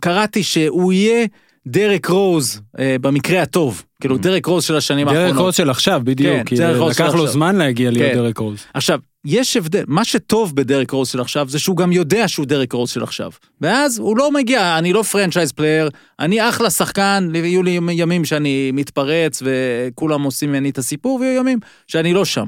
קראתי 0.00 0.42
שהוא 0.42 0.92
יהיה 0.92 1.26
דרק 1.66 2.06
רוז 2.06 2.60
אה, 2.78 2.96
במקרה 3.00 3.42
הטוב. 3.42 3.82
כאילו 4.02 4.18
דרק 4.18 4.46
רוז 4.46 4.64
של 4.64 4.76
השנים 4.76 5.06
דרק 5.06 5.16
האחרונות. 5.16 5.44
רוז 5.44 5.54
של 5.54 5.70
עכשיו, 5.70 5.98
כן, 5.98 6.04
בדיוק, 6.04 6.46
כי 6.46 6.56
דרק 6.56 6.76
רוז 6.76 6.96
של 6.96 7.04
לקח 7.04 7.14
לו 7.14 7.20
עכשיו. 7.20 7.32
זמן 7.32 7.56
להגיע 7.56 7.90
להיות 7.90 8.10
כן. 8.10 8.14
דרק 8.14 8.38
רוז. 8.38 8.58
עכשיו, 8.74 8.98
יש 9.24 9.56
הבדל, 9.56 9.84
מה 9.86 10.04
שטוב 10.04 10.56
בדרק 10.56 10.90
רוז 10.90 11.08
של 11.08 11.20
עכשיו 11.20 11.48
זה 11.48 11.58
שהוא 11.58 11.76
גם 11.76 11.92
יודע 11.92 12.28
שהוא 12.28 12.46
דרק 12.46 12.72
רוז 12.72 12.90
של 12.90 13.02
עכשיו. 13.02 13.30
ואז 13.60 13.98
הוא 13.98 14.16
לא 14.16 14.32
מגיע, 14.32 14.78
אני 14.78 14.92
לא 14.92 15.02
franchise 15.02 15.52
player, 15.52 15.90
אני 16.20 16.48
אחלה 16.48 16.70
שחקן, 16.70 17.28
יהיו 17.34 17.62
לי 17.62 17.78
ימים 17.90 18.24
שאני 18.24 18.70
מתפרץ 18.74 19.42
וכולם 19.44 20.22
עושים 20.22 20.48
ממני 20.48 20.70
את 20.70 20.78
הסיפור, 20.78 21.20
ויהיו 21.20 21.40
ימים 21.40 21.58
שאני 21.86 22.12
לא 22.12 22.24
שם. 22.24 22.46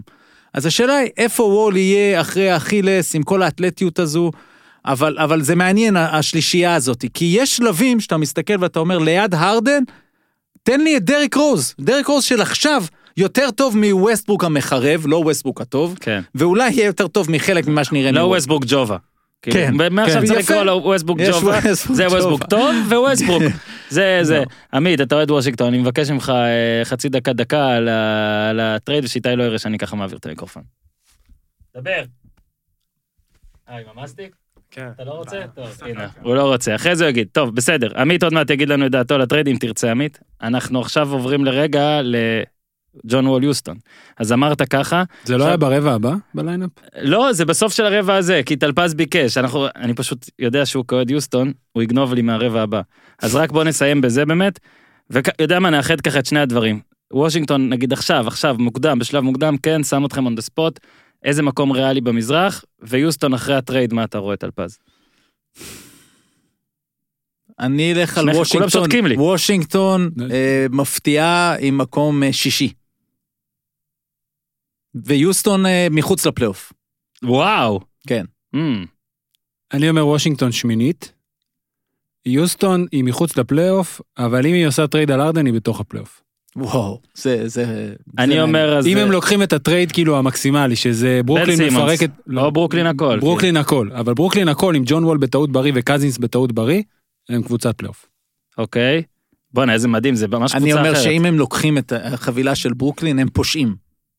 אז 0.54 0.66
השאלה 0.66 0.96
היא, 0.96 1.10
איפה 1.16 1.42
וול 1.42 1.76
יהיה 1.76 2.20
אחרי 2.20 2.56
Achilles 2.56 3.14
עם 3.14 3.22
כל 3.22 3.42
האתלטיות 3.42 3.98
הזו, 3.98 4.30
אבל, 4.86 5.16
אבל 5.18 5.42
זה 5.42 5.54
מעניין 5.54 5.96
השלישייה 5.96 6.74
הזאת, 6.74 7.04
כי 7.14 7.34
יש 7.38 7.56
שלבים 7.56 8.00
שאתה 8.00 8.16
מסתכל 8.16 8.54
ואתה 8.60 8.78
אומר, 8.78 8.98
ליד 8.98 9.34
הרדן, 9.34 9.82
תן 10.64 10.80
לי 10.80 10.96
את 10.96 11.04
דרק 11.04 11.34
רוז, 11.34 11.74
דרק 11.80 12.06
רוז 12.06 12.24
של 12.24 12.40
עכשיו 12.42 12.84
יותר 13.16 13.50
טוב 13.50 13.76
מווסטברוק 13.78 14.44
המחרב, 14.44 15.02
לא 15.06 15.16
ווסטברוק 15.16 15.60
הטוב, 15.60 15.96
כן. 16.00 16.20
ואולי 16.34 16.70
יהיה 16.70 16.86
יותר 16.86 17.08
טוב 17.08 17.30
מחלק 17.30 17.66
ממה 17.66 17.84
שנראה 17.84 18.12
לא 18.12 18.20
מוול. 18.20 18.34
ווסטבורג 18.36 18.64
ג'ובה. 18.68 18.96
כאילו, 19.42 19.56
כן, 19.56 19.92
מעכשיו 19.94 20.20
כן. 20.20 20.26
צריך. 20.26 20.50
לקרוא 20.50 20.62
לו 20.64 20.72
ווסטבורג 20.84 21.20
יש 21.20 21.28
ג'ובה, 21.28 21.60
זה 21.74 22.06
ווסטבורג 22.08 22.40
ג'ובה. 22.42 22.46
טוב 22.46 22.74
וווסטבורג. 22.88 23.42
זה 23.90 24.18
זה. 24.22 24.38
לא. 24.38 24.44
עמית, 24.74 25.00
אתה 25.00 25.14
אוהד 25.14 25.30
וושינגטון, 25.30 25.66
אני 25.68 25.78
מבקש 25.78 26.10
ממך 26.10 26.32
אה, 26.34 26.84
חצי 26.84 27.08
דקה 27.08 27.32
דקה 27.32 27.68
על 27.70 27.88
ה- 27.88 28.50
על 28.50 28.60
ה 28.60 28.67
trade 28.67 29.04
ושאיתי 29.04 29.36
לא 29.36 29.42
יראה 29.44 29.58
שאני 29.58 29.78
ככה 29.78 29.96
מעביר 29.96 30.18
את 30.18 30.26
המיקרופון. 30.26 30.62
דבר. 31.76 32.02
אה, 33.68 33.78
עם 33.78 33.98
המסטיק? 33.98 34.34
כן. 34.74 34.88
אתה 34.94 35.04
לא 35.04 35.10
רוצה? 35.10 35.36
טוב, 35.54 35.68
הנה, 35.82 36.08
הוא 36.22 36.34
לא 36.34 36.52
רוצה. 36.52 36.74
אחרי 36.74 36.96
זה 36.96 37.04
הוא 37.04 37.10
יגיד, 37.10 37.28
טוב, 37.32 37.54
בסדר, 37.54 38.00
עמית 38.00 38.22
עוד 38.22 38.32
מעט 38.32 38.50
יגיד 38.50 38.68
לנו 38.68 38.86
את 38.86 38.90
דעתו 38.90 39.14
על 39.14 39.20
ה 39.20 39.24
trade, 39.24 39.48
אם 39.48 39.56
תרצה 39.60 39.90
עמית. 39.90 40.18
אנחנו 40.42 40.80
עכשיו 40.80 41.12
עוברים 41.12 41.44
לרגע 41.44 42.00
לג'ון 42.02 43.26
וול 43.26 43.44
יוסטון. 43.44 43.76
אז 44.16 44.32
אמרת 44.32 44.62
ככה, 44.62 45.02
זה 45.24 45.36
לא 45.36 45.46
היה 45.46 45.56
ברבע 45.56 45.92
הבא 45.92 46.14
ב 46.34 46.39
lineup? 46.39 46.70
לא, 47.02 47.32
זה 47.32 47.44
בסוף 47.44 47.72
של 47.72 47.84
הרבע 47.84 48.16
הזה, 48.16 48.40
כי 48.46 48.56
טלפז 48.56 48.94
ביקש, 48.94 49.38
אנחנו, 49.38 49.66
אני 49.76 49.94
פשוט 49.94 50.30
יודע 50.38 50.66
שהוא 50.66 50.84
כאוהד 50.88 51.10
יוסטון, 51.10 51.52
הוא 51.72 51.82
יגנוב 51.82 52.14
לי 52.14 52.22
מהרבע 52.22 52.62
הבא. 52.62 52.80
אז 53.22 53.36
רק 53.36 53.52
בוא 53.52 53.64
נסיים 53.64 54.00
בזה 54.00 54.26
באמת, 54.26 54.58
ויודע 55.10 55.58
מה, 55.58 55.70
נאחד 55.70 56.00
ככה 56.00 56.18
את 56.18 56.26
שני 56.26 56.40
הדברים. 56.40 56.80
וושינגטון, 57.12 57.68
נגיד 57.68 57.92
עכשיו, 57.92 58.24
עכשיו, 58.28 58.56
מוקדם, 58.58 58.98
בשלב 58.98 59.22
מוקדם, 59.22 59.56
כן, 59.62 59.82
שם 59.82 60.04
אתכם 60.04 60.26
on 60.26 60.30
the 60.30 60.42
spot, 60.42 60.86
איזה 61.24 61.42
מקום 61.42 61.72
ריאלי 61.72 62.00
במזרח, 62.00 62.64
ויוסטון 62.80 63.34
אחרי 63.34 63.54
ה 63.54 63.60
trade, 63.60 63.92
מה 63.92 64.04
אתה 64.04 64.18
רואה, 64.18 64.36
טלפז? 64.36 64.78
אני 67.58 67.92
אלך 67.92 68.18
על 68.18 68.30
וושינגטון. 68.30 68.90
וושינגטון 69.16 70.10
אה, 70.30 70.66
מפתיעה 70.70 71.56
עם 71.60 71.78
מקום 71.78 72.22
אה, 72.22 72.32
שישי. 72.32 72.72
ויוסטון 74.94 75.66
אה, 75.66 75.86
מחוץ 75.90 76.26
לפלייאוף. 76.26 76.72
וואו. 77.22 77.80
כן. 78.06 78.24
Mm, 78.56 78.58
אני 79.72 79.90
אומר 79.90 80.06
וושינגטון 80.06 80.52
שמינית. 80.52 81.12
יוסטון 82.26 82.86
היא 82.92 83.04
מחוץ 83.04 83.36
לפלייאוף, 83.36 84.00
אבל 84.18 84.46
אם 84.46 84.52
היא 84.54 84.66
עושה 84.66 84.86
trade 84.86 85.10
על 85.10 85.20
הרדן 85.20 85.46
היא 85.46 85.54
בתוך 85.54 85.80
הפלייאוף. 85.80 86.23
וואו, 86.56 87.00
זה, 87.14 87.48
זה... 87.48 87.92
אני 88.18 88.34
זה 88.34 88.42
אומר, 88.42 88.78
אז... 88.78 88.86
אם 88.86 88.94
זה- 88.94 89.02
הם 89.02 89.10
לוקחים 89.10 89.42
את 89.42 89.52
ה 89.52 89.59
trade 89.59 89.92
כאילו 89.92 90.18
המקסימלי, 90.18 90.76
שזה 90.76 91.20
ברוקלין 91.24 91.56
סימונס. 91.56 91.74
מפרקת... 91.74 92.10
או 92.36 92.52
ברוקלין 92.52 92.86
הכל. 92.86 93.18
ברוקלין 93.20 93.56
הכל, 93.56 93.88
אבל 93.94 94.14
ברוקלין 94.14 94.48
הכל 94.48 94.74
עם 94.74 94.82
ג'ון 94.86 95.04
וול 95.04 95.18
בטעות 95.18 95.52
בריא 95.52 95.72
וקזינס 95.74 96.18
בטעות 96.18 96.52
בריא, 96.52 96.82
הם 97.28 97.42
קבוצת 97.42 97.76
פלייאוף. 97.78 98.06
אוקיי. 98.58 99.02
בואנה, 99.52 99.72
איזה 99.72 99.88
מדהים, 99.88 100.14
זה 100.14 100.28
ממש 100.28 100.54
אני 100.54 100.60
קבוצה 100.60 100.78
אומר 100.78 100.92
אחרת. 100.92 101.02
שאם 101.04 101.24
הם 101.24 101.38
לוקחים 101.38 101.78
את 101.78 101.92
החבילה 101.96 102.54
של 102.54 102.72
ברוקלין, 102.72 103.18
הם 103.18 103.28
פושעים. 103.32 103.74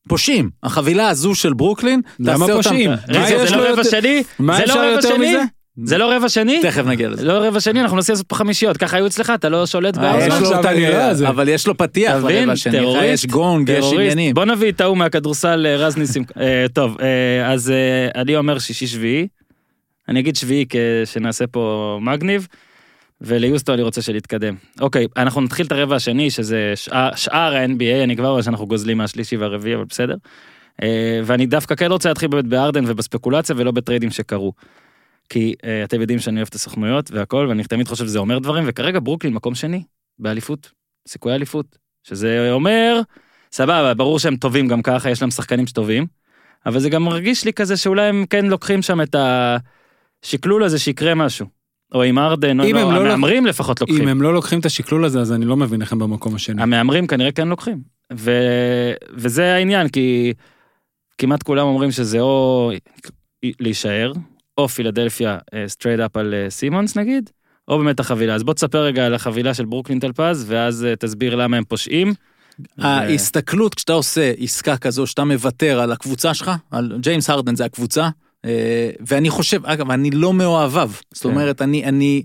פושעים. 0.08 0.50
החבילה 0.62 1.08
הזו 1.08 1.34
של 1.34 1.54
ברוקלין, 1.54 2.00
למה 2.20 2.32
תעשה 2.32 2.52
אותם- 2.52 2.56
פושעים? 2.68 2.90
זה 3.06 3.56
לא 3.56 3.62
רבע 3.62 3.68
יותר- 3.68 3.82
שני? 3.82 4.22
מה 4.38 4.56
זה 4.56 4.66
לא 4.66 4.74
רבע 4.74 5.02
שני? 5.02 5.36
זה 5.84 5.98
לא 5.98 6.16
רבע 6.16 6.28
שני? 6.28 6.60
תכף 6.62 6.86
נגיע 6.86 7.08
לזה. 7.08 7.24
לא 7.24 7.32
רבע 7.32 7.60
שני, 7.60 7.80
אנחנו 7.80 7.96
מנסים 7.96 8.12
לעשות 8.12 8.28
פה 8.28 8.34
חמישיות, 8.34 8.76
ככה 8.76 8.96
היו 8.96 9.06
אצלך, 9.06 9.32
אתה 9.34 9.48
לא 9.48 9.66
שולט 9.66 9.98
אה, 9.98 10.12
באוזן? 10.12 10.30
זה. 11.14 11.28
אבל 11.28 11.48
יש 11.48 11.66
לו 11.66 11.76
פתיח? 11.76 12.12
לרבע 12.12 12.54
טרוריסט, 12.70 13.24
יש 13.24 13.26
גונג, 13.26 13.68
יש. 13.68 13.84
עניינים. 13.92 14.34
בוא 14.34 14.44
נביא 14.44 14.72
את 14.72 14.80
ההוא 14.80 14.96
מהכדורסל 14.96 15.66
אה, 15.66 15.76
רז 15.76 15.96
ניסים. 15.96 16.24
אה, 16.40 16.66
טוב, 16.72 16.96
אז 17.44 17.72
אני 18.14 18.36
אומר 18.36 18.58
שישי 18.58 18.86
שביעי. 18.86 19.26
אני 20.08 20.20
אגיד 20.20 20.36
שביעי 20.36 20.64
שנעשה 21.04 21.46
פה 21.46 21.98
מגניב. 22.02 22.46
וליוסטו 23.20 23.74
אני 23.74 23.82
רוצה 23.82 24.02
שנתקדם. 24.02 24.54
אוקיי, 24.80 25.06
אנחנו 25.16 25.40
נתחיל 25.40 25.66
את 25.66 25.72
הרבע 25.72 25.96
השני, 25.96 26.30
שזה 26.30 26.72
שאר, 27.16 27.56
ה-NBA, 27.56 28.04
אני 28.04 28.16
כבר 28.16 28.28
רואה 28.28 28.42
שאנחנו 28.42 28.66
גוזלים 28.66 28.98
מהשלישי 28.98 29.36
והרביעי, 29.36 29.74
אבל 29.74 29.84
בסדר. 29.84 30.14
ואני 31.24 31.46
דווקא 31.46 31.74
כן 31.74 31.92
רוצה 31.92 32.08
להתחיל 32.08 32.28
באמת 32.28 32.44
בארדן 32.44 32.84
ובספקולציה 32.86 33.54
ולא 33.58 33.70
בטריידים 33.70 34.10
שקרו. 34.10 34.52
כי 35.28 35.54
אה, 35.64 35.84
אתם 35.84 36.00
יודעים 36.00 36.18
שאני 36.18 36.36
אוהב 36.36 36.48
את 36.48 36.54
הסוכנויות 36.54 37.10
והכל, 37.10 37.46
ואני 37.48 37.64
תמיד 37.64 37.88
חושב 37.88 38.04
שזה 38.04 38.18
אומר 38.18 38.38
דברים, 38.38 38.64
וכרגע 38.66 38.98
ברוקלין 39.02 39.34
מקום 39.34 39.54
שני, 39.54 39.82
באליפות, 40.18 40.70
סיכויי 41.08 41.34
אליפות. 41.34 41.78
שזה 42.02 42.52
אומר, 42.52 43.00
סבבה, 43.52 43.94
ברור 43.94 44.18
שהם 44.18 44.36
טובים 44.36 44.68
גם 44.68 44.82
ככה, 44.82 45.10
יש 45.10 45.22
להם 45.22 45.30
שחקנים 45.30 45.66
שטובים, 45.66 46.06
אבל 46.66 46.78
זה 46.78 46.90
גם 46.90 47.04
מרגיש 47.04 47.44
לי 47.44 47.52
כזה 47.52 47.76
שאולי 47.76 48.06
הם 48.06 48.24
כן 48.30 48.46
לוקחים 48.46 48.82
שם 48.82 49.00
את 49.00 49.16
השקלול 50.24 50.64
הזה 50.64 50.78
שיקרה 50.78 51.14
משהו. 51.14 51.46
או 51.94 52.02
עם 52.02 52.18
ארדן, 52.18 52.60
או 52.60 52.64
לא, 52.72 52.92
לא 52.92 53.00
המהמרים 53.00 53.46
לפחות 53.46 53.80
לוקחים. 53.80 54.02
אם 54.02 54.08
הם 54.08 54.22
לא 54.22 54.34
לוקחים 54.34 54.60
את 54.60 54.66
השקלול 54.66 55.04
הזה, 55.04 55.20
אז 55.20 55.32
אני 55.32 55.44
לא 55.44 55.56
מבין 55.56 55.82
איך 55.82 55.92
הם 55.92 55.98
במקום 55.98 56.34
השני. 56.34 56.62
המהמרים 56.62 57.06
כנראה 57.06 57.32
כן 57.32 57.48
לוקחים. 57.48 57.80
ו... 58.12 58.30
וזה 59.14 59.54
העניין, 59.54 59.88
כי 59.88 60.32
כמעט 61.18 61.42
כולם 61.42 61.66
אומרים 61.66 61.90
שזה 61.90 62.20
או 62.20 62.70
להישאר, 63.44 64.12
או 64.58 64.68
פילדלפיה 64.68 65.38
straight 65.66 66.00
up 66.00 66.16
על 66.16 66.34
אה, 66.34 66.50
סימונס 66.50 66.96
נגיד, 66.96 67.30
או 67.68 67.78
באמת 67.78 68.00
החבילה. 68.00 68.34
אז 68.34 68.42
בוא 68.42 68.54
תספר 68.54 68.82
רגע 68.82 69.06
על 69.06 69.14
החבילה 69.14 69.54
של 69.54 69.64
ברוקלין 69.64 69.98
טלפז, 69.98 70.44
ואז 70.48 70.84
אה, 70.84 70.96
תסביר 70.96 71.34
למה 71.34 71.56
הם 71.56 71.64
פושעים. 71.64 72.14
ההסתכלות 72.78 73.74
כשאתה 73.74 73.92
עושה 73.92 74.32
עסקה 74.38 74.76
כזו 74.76 75.06
שאתה 75.06 75.24
מוותר 75.24 75.80
על 75.80 75.92
הקבוצה 75.92 76.34
שלך, 76.34 76.50
על 76.70 76.98
ג'יימס 77.00 77.30
הרדן 77.30 77.56
זה 77.56 77.64
הקבוצה, 77.64 78.08
אה, 78.44 78.90
ואני 79.06 79.30
חושב, 79.30 79.66
אגב, 79.66 79.90
אני 79.90 80.10
לא 80.10 80.32
מאוהביו, 80.32 80.90
זאת 81.14 81.22
כן. 81.22 81.28
אומרת, 81.28 81.62
אני, 81.62 81.84
אני, 81.84 82.22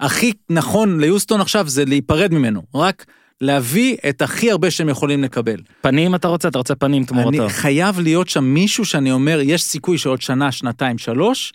הכי 0.00 0.32
נכון 0.50 1.00
ליוסטון 1.00 1.40
עכשיו 1.40 1.68
זה 1.68 1.84
להיפרד 1.84 2.34
ממנו, 2.34 2.62
רק 2.74 3.04
להביא 3.40 3.96
את 4.08 4.22
הכי 4.22 4.50
הרבה 4.50 4.70
שהם 4.70 4.88
יכולים 4.88 5.22
לקבל. 5.24 5.56
פנים 5.80 6.14
אתה 6.14 6.28
רוצה? 6.28 6.48
אתה 6.48 6.58
רוצה 6.58 6.74
פנים 6.74 7.04
תמורתו. 7.04 7.42
אני 7.42 7.50
חייב 7.50 8.00
להיות 8.00 8.28
שם 8.28 8.44
מישהו 8.44 8.84
שאני 8.84 9.12
אומר, 9.12 9.40
יש 9.42 9.62
סיכוי 9.62 9.98
שעוד 9.98 10.22
שנה, 10.22 10.52
שנתיים, 10.52 10.98
שלוש, 10.98 11.52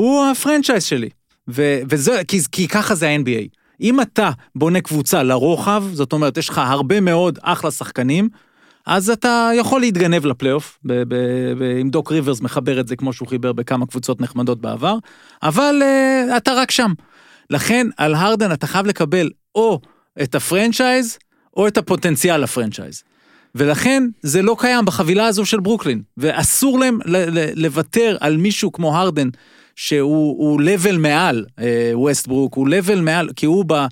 הוא 0.00 0.24
הפרנצ'ייז 0.24 0.84
שלי. 0.84 1.08
ו- 1.48 1.80
וזה, 1.90 2.22
כי, 2.28 2.40
כי 2.52 2.68
ככה 2.68 2.94
זה 2.94 3.08
ה-NBA. 3.08 3.48
אם 3.80 4.00
אתה 4.00 4.30
בונה 4.54 4.80
קבוצה 4.80 5.22
לרוחב, 5.22 5.84
זאת 5.92 6.12
אומרת, 6.12 6.36
יש 6.36 6.48
לך 6.48 6.58
הרבה 6.58 7.00
מאוד 7.00 7.38
אחלה 7.42 7.70
שחקנים, 7.70 8.28
אז 8.86 9.10
אתה 9.10 9.50
יכול 9.54 9.80
להתגנב 9.80 10.26
לפלייאוף, 10.26 10.78
ב- 10.84 11.02
ב- 11.02 11.52
ב- 11.58 11.78
אם 11.80 11.90
דוק 11.90 12.12
ריברס 12.12 12.40
מחבר 12.40 12.80
את 12.80 12.88
זה 12.88 12.96
כמו 12.96 13.12
שהוא 13.12 13.28
חיבר 13.28 13.52
בכמה 13.52 13.86
קבוצות 13.86 14.20
נחמדות 14.20 14.60
בעבר, 14.60 14.96
אבל 15.42 15.82
uh, 15.82 16.36
אתה 16.36 16.52
רק 16.52 16.70
שם. 16.70 16.92
לכן, 17.50 17.86
על 17.96 18.14
הרדן 18.14 18.52
אתה 18.52 18.66
חייב 18.66 18.86
לקבל 18.86 19.30
או 19.54 19.80
את 20.22 20.34
ה 20.34 20.42
franchise, 20.42 21.18
או 21.56 21.68
את 21.68 21.78
הפוטנציאל 21.78 22.36
ל 22.40 22.46
franchise. 22.46 23.02
ולכן 23.54 24.02
זה 24.22 24.42
לא 24.42 24.56
קיים 24.58 24.84
בחבילה 24.84 25.26
הזו 25.26 25.44
של 25.44 25.60
ברוקלין, 25.60 26.02
ואסור 26.16 26.78
להם 26.78 26.98
לוותר 27.56 28.16
על 28.20 28.36
מישהו 28.36 28.72
כמו 28.72 28.98
הרדן, 28.98 29.28
שהוא 29.76 30.60
level 30.60 30.96
מעל 30.96 31.44
אה, 31.58 31.90
ווסטברוק, 31.94 32.54
הוא 32.54 32.68
level 32.68 33.00
מעל, 33.00 33.28
כי 33.36 33.46
הוא 33.46 33.64
ב... 33.66 33.86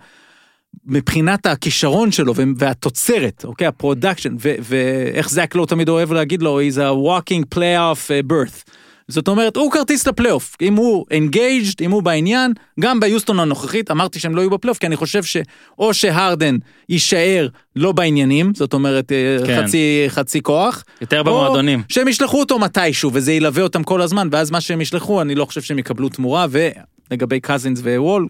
מבחינת 0.87 1.47
הכישרון 1.47 2.13
שלו 2.13 2.35
והתוצרת, 2.57 3.45
אוקיי, 3.45 3.67
ה 3.67 3.72
production, 3.72 4.37
ואיך 4.39 5.31
זאק 5.31 5.55
לא 5.55 5.67
תמיד 5.67 5.89
אוהב 5.89 6.13
להגיד 6.13 6.43
לו, 6.43 6.61
he's 6.61 6.75
a 6.75 6.79
walking 6.79 7.55
playoff 7.55 8.09
uh, 8.09 8.33
berth. 8.33 8.71
זאת 9.09 9.29
אומרת, 9.29 9.57
הוא 9.57 9.73
כרטיס 9.73 10.07
לפלייאוף. 10.07 10.57
אם 10.63 10.75
הוא 10.75 11.07
engaged, 11.11 11.75
אם 11.81 11.91
הוא 11.91 12.03
בעניין, 12.03 12.53
גם 12.81 13.01
ביוסטון 13.01 13.41
הנוכחית, 13.41 13.91
אמרתי 13.91 14.21
שהם 14.21 14.37
לא 14.37 14.41
יהיו 14.41 14.51
בפלייאוף, 14.51 14.79
כי 14.79 14.87
אני 14.87 14.97
חושב 14.97 15.23
שאו 15.23 15.95
שהרדן 15.95 16.57
יישאר 16.89 17.49
לא 17.77 17.93
בעניינים, 17.93 18.53
זאת 18.55 18.75
אומרת, 18.75 19.13
אה, 19.13 19.47
כן. 19.47 19.63
חצי, 19.63 20.05
חצי 20.09 20.43
כוח, 20.43 20.85
יותר 21.01 21.19
או 21.19 21.25
במועדונים. 21.25 21.83
שהם 21.89 22.09
ישלחו 22.09 22.41
אותו 22.41 22.59
מתישהו, 22.59 23.11
וזה 23.15 23.33
ילווה 23.33 23.63
אותם 23.63 23.83
כל 23.83 24.03
הזמן, 24.03 24.29
ואז 24.33 24.51
מה 24.51 24.61
שהם 24.61 24.81
ישלחו, 24.81 25.21
אני 25.21 25.35
לא 25.35 25.45
חושב 25.45 25.63
שהם 25.63 25.79
יקבלו 25.79 26.09
תמורה, 26.09 26.47
ולגבי 26.51 27.41
קזינס 27.41 27.81
ווול, 27.81 28.29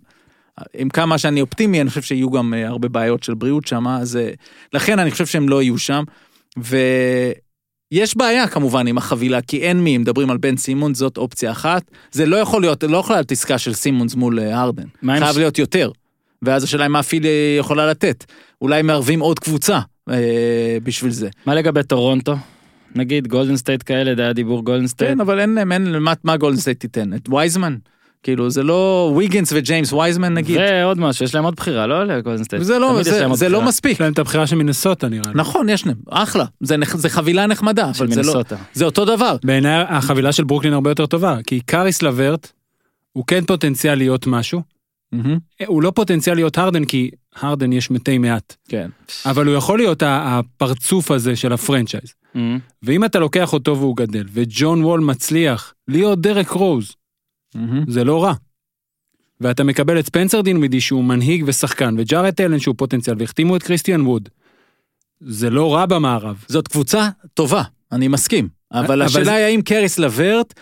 עם 0.74 0.88
כמה 0.88 1.18
שאני 1.18 1.40
אופטימי, 1.40 1.80
אני 1.80 1.88
חושב 1.88 2.02
שיהיו 2.02 2.30
גם 2.30 2.54
אה, 2.54 2.68
הרבה 2.68 2.88
בעיות 2.88 3.22
של 3.22 3.34
בריאות 3.34 3.66
שם, 3.66 3.88
אז 3.88 4.16
אה, 4.16 4.30
לכן 4.72 4.98
אני 4.98 5.10
חושב 5.10 5.26
שהם 5.26 5.48
לא 5.48 5.62
יהיו 5.62 5.78
שם. 5.78 6.04
ויש 7.92 8.16
בעיה 8.16 8.46
כמובן 8.48 8.86
עם 8.86 8.98
החבילה, 8.98 9.42
כי 9.42 9.58
אין 9.62 9.80
מי, 9.80 9.98
מדברים 9.98 10.30
על 10.30 10.36
בן 10.36 10.56
סימונס, 10.56 10.98
זאת 10.98 11.16
אופציה 11.16 11.50
אחת. 11.50 11.82
זה 12.12 12.26
לא 12.26 12.36
יכול 12.36 12.60
להיות, 12.62 12.84
לא 12.84 12.96
יכולה 12.96 13.18
להיות 13.18 13.32
עסקה 13.32 13.58
של 13.58 13.72
סימונס 13.74 14.14
מול 14.14 14.40
אה, 14.40 14.60
הרדן. 14.60 14.82
מה 15.02 15.14
עם 15.14 15.22
חייב 15.22 15.34
ש- 15.34 15.38
להיות 15.38 15.58
יותר. 15.58 15.90
ואז 16.42 16.64
השאלה 16.64 16.84
היא 16.84 16.90
מה 16.90 17.02
פילי 17.02 17.28
יכולה 17.58 17.86
לתת. 17.90 18.24
אולי 18.62 18.82
מערבים 18.82 19.20
עוד 19.20 19.38
קבוצה 19.38 19.80
אה, 20.10 20.14
בשביל 20.82 21.10
זה. 21.12 21.28
מה 21.46 21.54
לגבי 21.54 21.82
טורונטו? 21.82 22.36
נגיד 22.94 23.26
גולדן 23.28 23.56
סטייט 23.56 23.82
כאלה, 23.86 24.14
זה 24.16 24.22
היה 24.22 24.32
דיבור 24.32 24.64
גולדן 24.64 24.86
סטייט. 24.86 25.10
כן, 25.12 25.20
אבל 25.20 25.40
אין 25.40 25.54
להם, 25.54 25.72
אין 25.72 25.98
מה- 25.98 26.12
מה 26.24 26.36
גולדן 26.36 26.58
סטייט 26.60 26.80
תיתן? 26.80 27.14
את 27.14 27.28
וייזמן? 27.28 27.76
כאילו, 28.22 28.50
זה 28.50 28.62
לא 28.62 29.12
ויגינס 29.16 29.52
וג'יימס 29.52 29.92
וייזמן 29.92 30.34
נגיד. 30.34 30.56
ועוד 30.60 30.98
משהו, 31.00 31.24
יש 31.24 31.34
להם 31.34 31.44
עוד 31.44 31.54
בחירה, 31.56 31.86
לא 31.86 32.04
לגולדן 32.04 32.44
סטייט. 32.44 32.62
זה 32.62 32.78
לא, 32.78 33.02
זה, 33.02 33.26
עוד 33.26 33.36
זה 33.36 33.48
לא. 33.48 33.62
מספיק. 33.62 33.92
יש 33.92 34.00
להם 34.00 34.12
את 34.12 34.18
הבחירה 34.18 34.46
של 34.46 34.56
מינסוטה 34.56 35.08
נראה 35.08 35.22
לי. 35.26 35.40
נכון, 35.40 35.68
יש 35.68 35.86
להם, 35.86 35.96
אחלה. 36.10 36.44
זה, 36.60 36.76
נח- 36.76 36.96
זה 36.96 37.08
חבילה 37.08 37.46
נחמדה, 37.46 37.94
של 37.94 38.04
אבל 38.04 38.12
זה 38.14 38.20
לא, 38.22 38.26
מינסוטה. 38.26 38.56
זה 38.72 38.84
אותו 38.84 39.04
דבר. 39.04 39.36
בעיניי 39.44 39.84
החבילה 39.88 40.32
של 40.32 40.44
ברוקלין 40.44 40.72
הרבה 40.72 40.90
יותר 40.90 41.06
טובה, 41.06 41.36
כי 41.46 41.60
קאריס 41.60 42.02
לברט 42.02 42.52
הוא 43.12 43.24
כן 43.26 43.44
פוטנציאל 43.44 43.94
להיות 43.98 44.26
משהו, 44.26 44.62
הוא 45.66 45.82
לא 45.82 45.90
פוטנציאל 45.90 46.34
להיות 46.36 46.58
הרדן 46.58 46.84
כי 46.84 47.10
הרדן 47.36 47.72
יש 47.72 47.90
מתי 47.90 48.18
מעט, 48.18 48.56
כן. 48.68 48.88
אבל 49.26 49.46
הוא 49.46 49.54
יכול 49.54 49.78
להיות 49.78 50.02
הפרצוף 50.06 51.10
הזה 51.10 51.36
של 51.36 51.52
ה 51.52 51.58
franchise. 51.58 52.12
Mhm. 52.34 52.38
ואם 52.82 53.04
אתה 53.04 53.18
לוקח 53.18 53.52
אותו 53.52 53.76
והוא 53.78 53.96
גדל, 53.96 54.24
וג'ון 54.32 54.84
וול 54.84 55.00
מצליח 55.00 55.74
להיות 55.88 56.20
דרק 56.20 56.50
רוז, 56.50 56.92
זה 57.88 58.04
לא 58.04 58.24
רע. 58.24 58.32
ואתה 59.40 59.64
מקבל 59.64 59.98
את 59.98 60.06
ספנסר 60.06 60.40
דינווידי 60.40 60.80
שהוא 60.80 61.04
מנהיג 61.04 61.44
ושחקן, 61.46 61.94
וג'ארט 61.98 62.40
אלן 62.40 62.58
שהוא 62.58 62.74
פוטנציאל, 62.78 63.16
והחתימו 63.18 63.56
את 63.56 63.62
קריסטיאן 63.62 64.00
ווד. 64.06 64.28
זה 65.20 65.50
לא 65.50 65.74
רע 65.74 65.86
במערב. 65.86 66.44
זאת 66.48 66.68
קבוצה 66.68 67.08
טובה, 67.34 67.62
אני 67.92 68.08
מסכים. 68.08 68.48
אבל 68.72 68.84
אבל 68.84 69.02
השאלה 69.02 69.24
זה- 69.24 69.34
היא 69.34 69.44
האם 69.44 69.62
קריס 69.62 69.98
לברט 69.98 70.54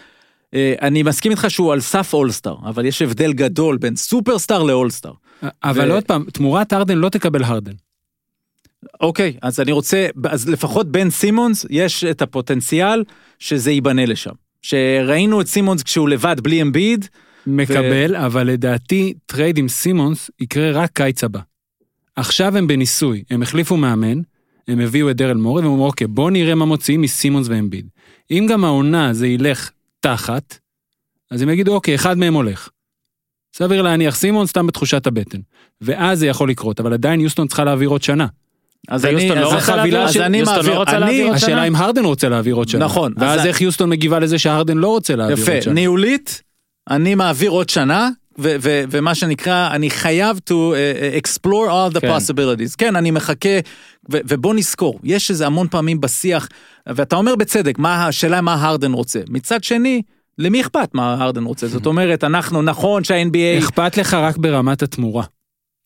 אה, 0.55 0.75
אני 0.83 1.03
מסכים 1.03 1.33
איתך 1.33 1.46
שהוא 1.49 1.72
על 1.72 1.81
סף 1.81 2.14
אולסטאר, 2.14 2.57
אבל 2.68 2.85
יש 2.85 3.03
הבדל 3.03 3.33
גדול 3.33 3.77
בין 3.77 3.96
סופרסטאר 3.96 4.62
לאולסטאר. 4.62 5.12
אבל 5.64 5.90
ו- 5.90 5.94
עוד 5.94 6.05
פעם, 6.05 6.25
תמורת 6.33 6.72
הרדן 6.72 6.99
לא 6.99 7.09
תקבל 7.09 7.42
הרדן. 7.44 7.72
אוקיי, 9.01 9.37
אז 9.42 9.61
אני 9.61 9.72
רוצה, 9.72 10.07
אז 10.31 10.49
לפחות 10.49 10.92
בן 10.92 11.11
סימונס 11.11 11.66
יש 11.70 12.05
את 12.05 12.22
הפוטנציאל 12.22 13.05
שזה 13.38 13.70
ייבנה 13.70 14.07
לשם. 14.07 14.33
שראינו 14.62 15.40
את 15.40 15.47
סימונס 15.47 15.83
כשהוא 15.83 16.09
לבד 16.09 16.37
בלי 16.40 16.62
אמביד, 16.62 17.09
מקבל, 17.47 18.16
אבל 18.16 18.47
לדעתי 18.47 19.14
טרייד 19.27 19.59
עם 19.59 19.69
סימונס 19.69 20.31
יקרה 20.40 20.71
רק 20.71 20.90
קיץ 20.92 21.25
הבא. 21.25 21.40
עכשיו 22.16 22.57
הם 22.57 22.66
בניסוי, 22.66 23.25
הם 23.31 23.42
החליפו 23.42 23.77
מאמן, 23.77 24.21
הם 24.69 24.81
הביאו 24.81 25.11
את 25.11 25.16
דרל 25.16 25.37
מורי, 25.37 25.62
והם 25.62 25.73
אמרו, 25.73 25.87
אוקיי, 25.87 26.07
בוא 26.07 26.31
נראה 26.31 26.55
מה 26.55 26.64
מוציאים 26.64 27.01
מסימונס 27.01 27.47
ואמביד. 27.49 27.87
אם 28.31 28.47
גם 28.51 28.64
העונה 28.64 29.12
זה 29.12 29.27
ילך 29.27 29.71
תחת, 30.01 30.59
אז 31.31 31.42
הם 31.42 31.49
יגידו, 31.49 31.75
אוקיי, 31.75 31.95
אחד 31.95 32.19
מהם 32.19 32.35
הולך. 32.35 32.69
סביר 33.57 33.83
להניח 33.83 34.16
סימונס 34.16 34.51
סתם 34.51 34.66
בתחושת 34.66 35.07
הבטן. 35.07 35.38
ואז 35.81 36.19
זה 36.19 36.27
יכול 36.27 36.51
לקרות, 36.51 36.81
אבל 36.81 36.92
עדיין 36.92 37.21
יוסטון 37.21 37.49
צריכה 37.49 37.64
להעביר 37.64 37.88
עוד 37.88 38.03
שנה. 38.03 38.27
אז 38.88 39.05
אני, 39.05 39.29
לא 39.29 39.35
אז 39.35 39.44
רוצה 39.55 39.75
החבילה 39.75 40.05
אז 40.05 40.16
אני 40.16 40.38
יוסטון 40.38 40.57
לא 40.57 40.62
מעביר, 40.62 40.79
רוצה 40.79 40.90
אני- 40.92 41.01
להעביר 41.01 41.27
עוד 41.27 41.37
שנה? 41.38 41.46
השאלה 41.46 41.64
אם 41.64 41.77
הרדן 41.77 42.05
רוצה 42.05 42.29
להעביר 42.29 42.55
עוד 42.55 42.68
שנה. 42.68 42.85
נכון, 42.85 43.12
ואז 43.16 43.40
אז- 43.40 43.46
איך 43.46 43.61
יוסטון 43.61 43.90
מגיבה 43.90 44.18
לזה 44.18 44.38
שהרדן 44.38 44.77
לא 44.79 44.88
רוצה 44.88 45.16
להעביר 45.16 45.38
יפה, 45.38 45.53
עוד 45.53 45.61
שנה. 45.62 45.75
ניהולית, 45.75 46.42
אני 46.90 47.14
מעביר 47.14 47.51
עוד 47.51 47.68
שנה, 47.68 48.11
ו- 48.38 48.57
ו- 48.62 48.85
ומה 48.90 49.14
שנקרא, 49.14 49.68
אני 49.72 49.90
חייב 49.90 50.40
to 50.51 50.53
uh, 50.53 51.25
explore 51.25 51.46
all 51.70 51.96
the 51.96 52.01
כן. 52.01 52.16
possibilities. 52.16 52.75
כן, 52.79 52.96
אני 52.96 53.11
מחכה, 53.11 53.49
ו- 54.12 54.18
ובוא 54.29 54.55
נזכור, 54.55 55.01
יש 55.05 55.31
איזה 55.31 55.46
המון 55.46 55.68
פעמים 55.70 56.01
בשיח, 56.01 56.49
ואתה 56.88 57.16
אומר 57.16 57.37
בצדק, 57.37 57.79
מה 57.79 58.07
השאלה 58.07 58.40
מה 58.40 58.55
הרדן 58.55 58.92
רוצה. 58.92 59.20
מצד 59.29 59.64
שני, 59.64 60.03
למי 60.38 60.61
אכפת 60.61 60.88
מה 60.94 61.14
הרדן 61.18 61.44
רוצה? 61.44 61.66
זאת 61.66 61.87
אומרת, 61.87 62.25
אנחנו, 62.25 62.62
נכון 62.62 63.05
שה-NBA, 63.05 63.59
אכפת 63.59 63.96
לך 63.99 64.14
רק 64.14 64.37
ברמת 64.37 64.83
התמורה, 64.83 65.25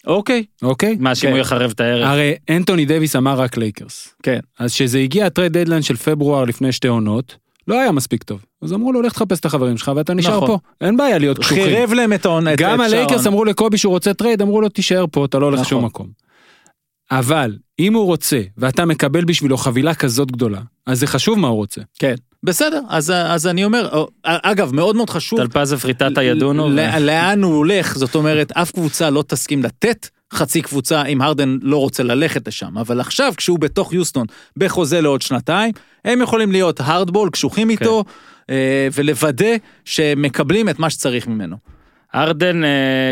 אוקיי, 0.07 0.45
אוקיי? 0.63 0.97
מה, 1.01 1.15
שאם 1.15 1.29
כן. 1.29 1.33
הוא 1.33 1.41
יחרב 1.41 1.71
את 1.71 1.81
הערב? 1.81 2.07
הרי 2.07 2.35
אנטוני 2.51 2.85
דייוויס 2.85 3.17
אמר 3.17 3.41
רק 3.41 3.57
לייקרס. 3.57 4.15
כן. 4.23 4.41
אז 4.59 4.75
כשזה 4.75 4.99
הגיע 4.99 5.27
ה 5.27 5.31
trade 5.31 5.53
deadline 5.53 5.83
של 5.83 5.97
פברואר 5.97 6.45
לפני 6.45 6.73
שתי 6.73 6.89
עונות, 6.89 7.37
לא 7.69 7.81
היה 7.81 7.93
מספיק 7.93 8.23
טוב. 8.23 8.45
אז 8.63 8.73
אמרו 8.73 8.93
לו, 8.93 9.03
לך 9.03 9.13
תחפש 9.13 9.41
את 9.41 9.45
החברים 9.45 9.77
שלך 9.77 9.93
ואתה 9.97 10.15
נשאר 10.15 10.37
נכון. 10.37 10.49
פה. 10.49 10.59
אין 10.81 10.97
בעיה 10.97 11.19
להיות 11.19 11.39
קשוחים. 11.39 11.65
חירב 11.65 11.93
להם 11.93 12.13
את 12.13 12.25
העונה. 12.25 12.51
גם 12.57 12.81
הלייקרס. 12.81 13.27
אמרו 13.27 13.45
לקובי 13.45 13.79
שהוא 13.79 13.91
רוצה 13.91 14.15
טרייד, 14.15 14.43
אמרו 14.43 14.61
לו, 14.61 14.69
תישאר 14.69 15.05
פה, 15.13 15.25
אתה 15.25 15.39
לא 15.39 15.47
הולך 15.47 15.61
נכון. 15.61 15.67
לשום 15.67 15.85
מקום. 15.85 16.07
אבל 17.11 17.57
אם 17.79 17.95
הוא 17.95 18.05
רוצה, 18.05 18.41
ואתה 18.59 18.85
מקבל 18.85 19.25
בשבילו 19.25 19.57
חבילה 19.57 19.95
כזאת 19.95 20.31
גדולה, 20.31 20.61
אז 20.87 21.01
זה 21.01 21.07
חשוב 21.07 21.39
מה 21.39 21.49
הוא 21.49 21.57
רוצה. 21.57 21.81
כן, 21.99 22.15
בסדר, 22.43 22.81
אז, 22.89 23.13
אז 23.17 23.47
אני 23.47 23.65
אומר, 23.65 23.89
או, 23.93 24.09
אגב, 24.25 24.75
מאוד 24.75 24.97
מאוד 24.97 25.11
חשוב, 25.11 25.41
טלפז 25.41 25.73
ופרטיטה 25.73 26.23
ידונו. 26.23 26.69
ל- 26.71 26.81
ו- 26.95 26.99
לאן 27.01 27.43
הוא 27.43 27.55
הולך, 27.57 27.99
זאת 27.99 28.15
אומרת, 28.15 28.53
אף 28.53 28.71
קבוצה 28.71 29.11
לא 29.11 29.25
תסכים 29.27 29.63
לתת 29.63 30.09
חצי 30.33 30.63
קבוצה 30.63 31.05
אם 31.05 31.23
הרדן 31.23 31.57
לא 31.63 31.77
רוצה 31.77 32.03
ללכת 32.03 32.49
לשם, 32.49 32.79
אבל 32.79 33.01
עכשיו 33.01 33.33
כשהוא 33.37 33.59
בתוך 33.59 33.93
יוסטון 33.93 34.27
בחוזה 34.57 35.01
לעוד 35.01 35.23
שנתיים, 35.23 35.73
הם 36.05 36.23
יכולים 36.23 36.53
להיות 36.53 36.81
hardball, 36.81 37.31
קשוחים 37.31 37.71
איתו, 37.71 38.05
אה, 38.51 38.89
ולוודא 38.95 39.55
שמקבלים 39.85 40.69
את 40.69 40.79
מה 40.79 40.91
שצריך 40.91 41.27
ממנו. 41.27 41.57
ארדן, 42.15 42.65
אה, 42.65 42.69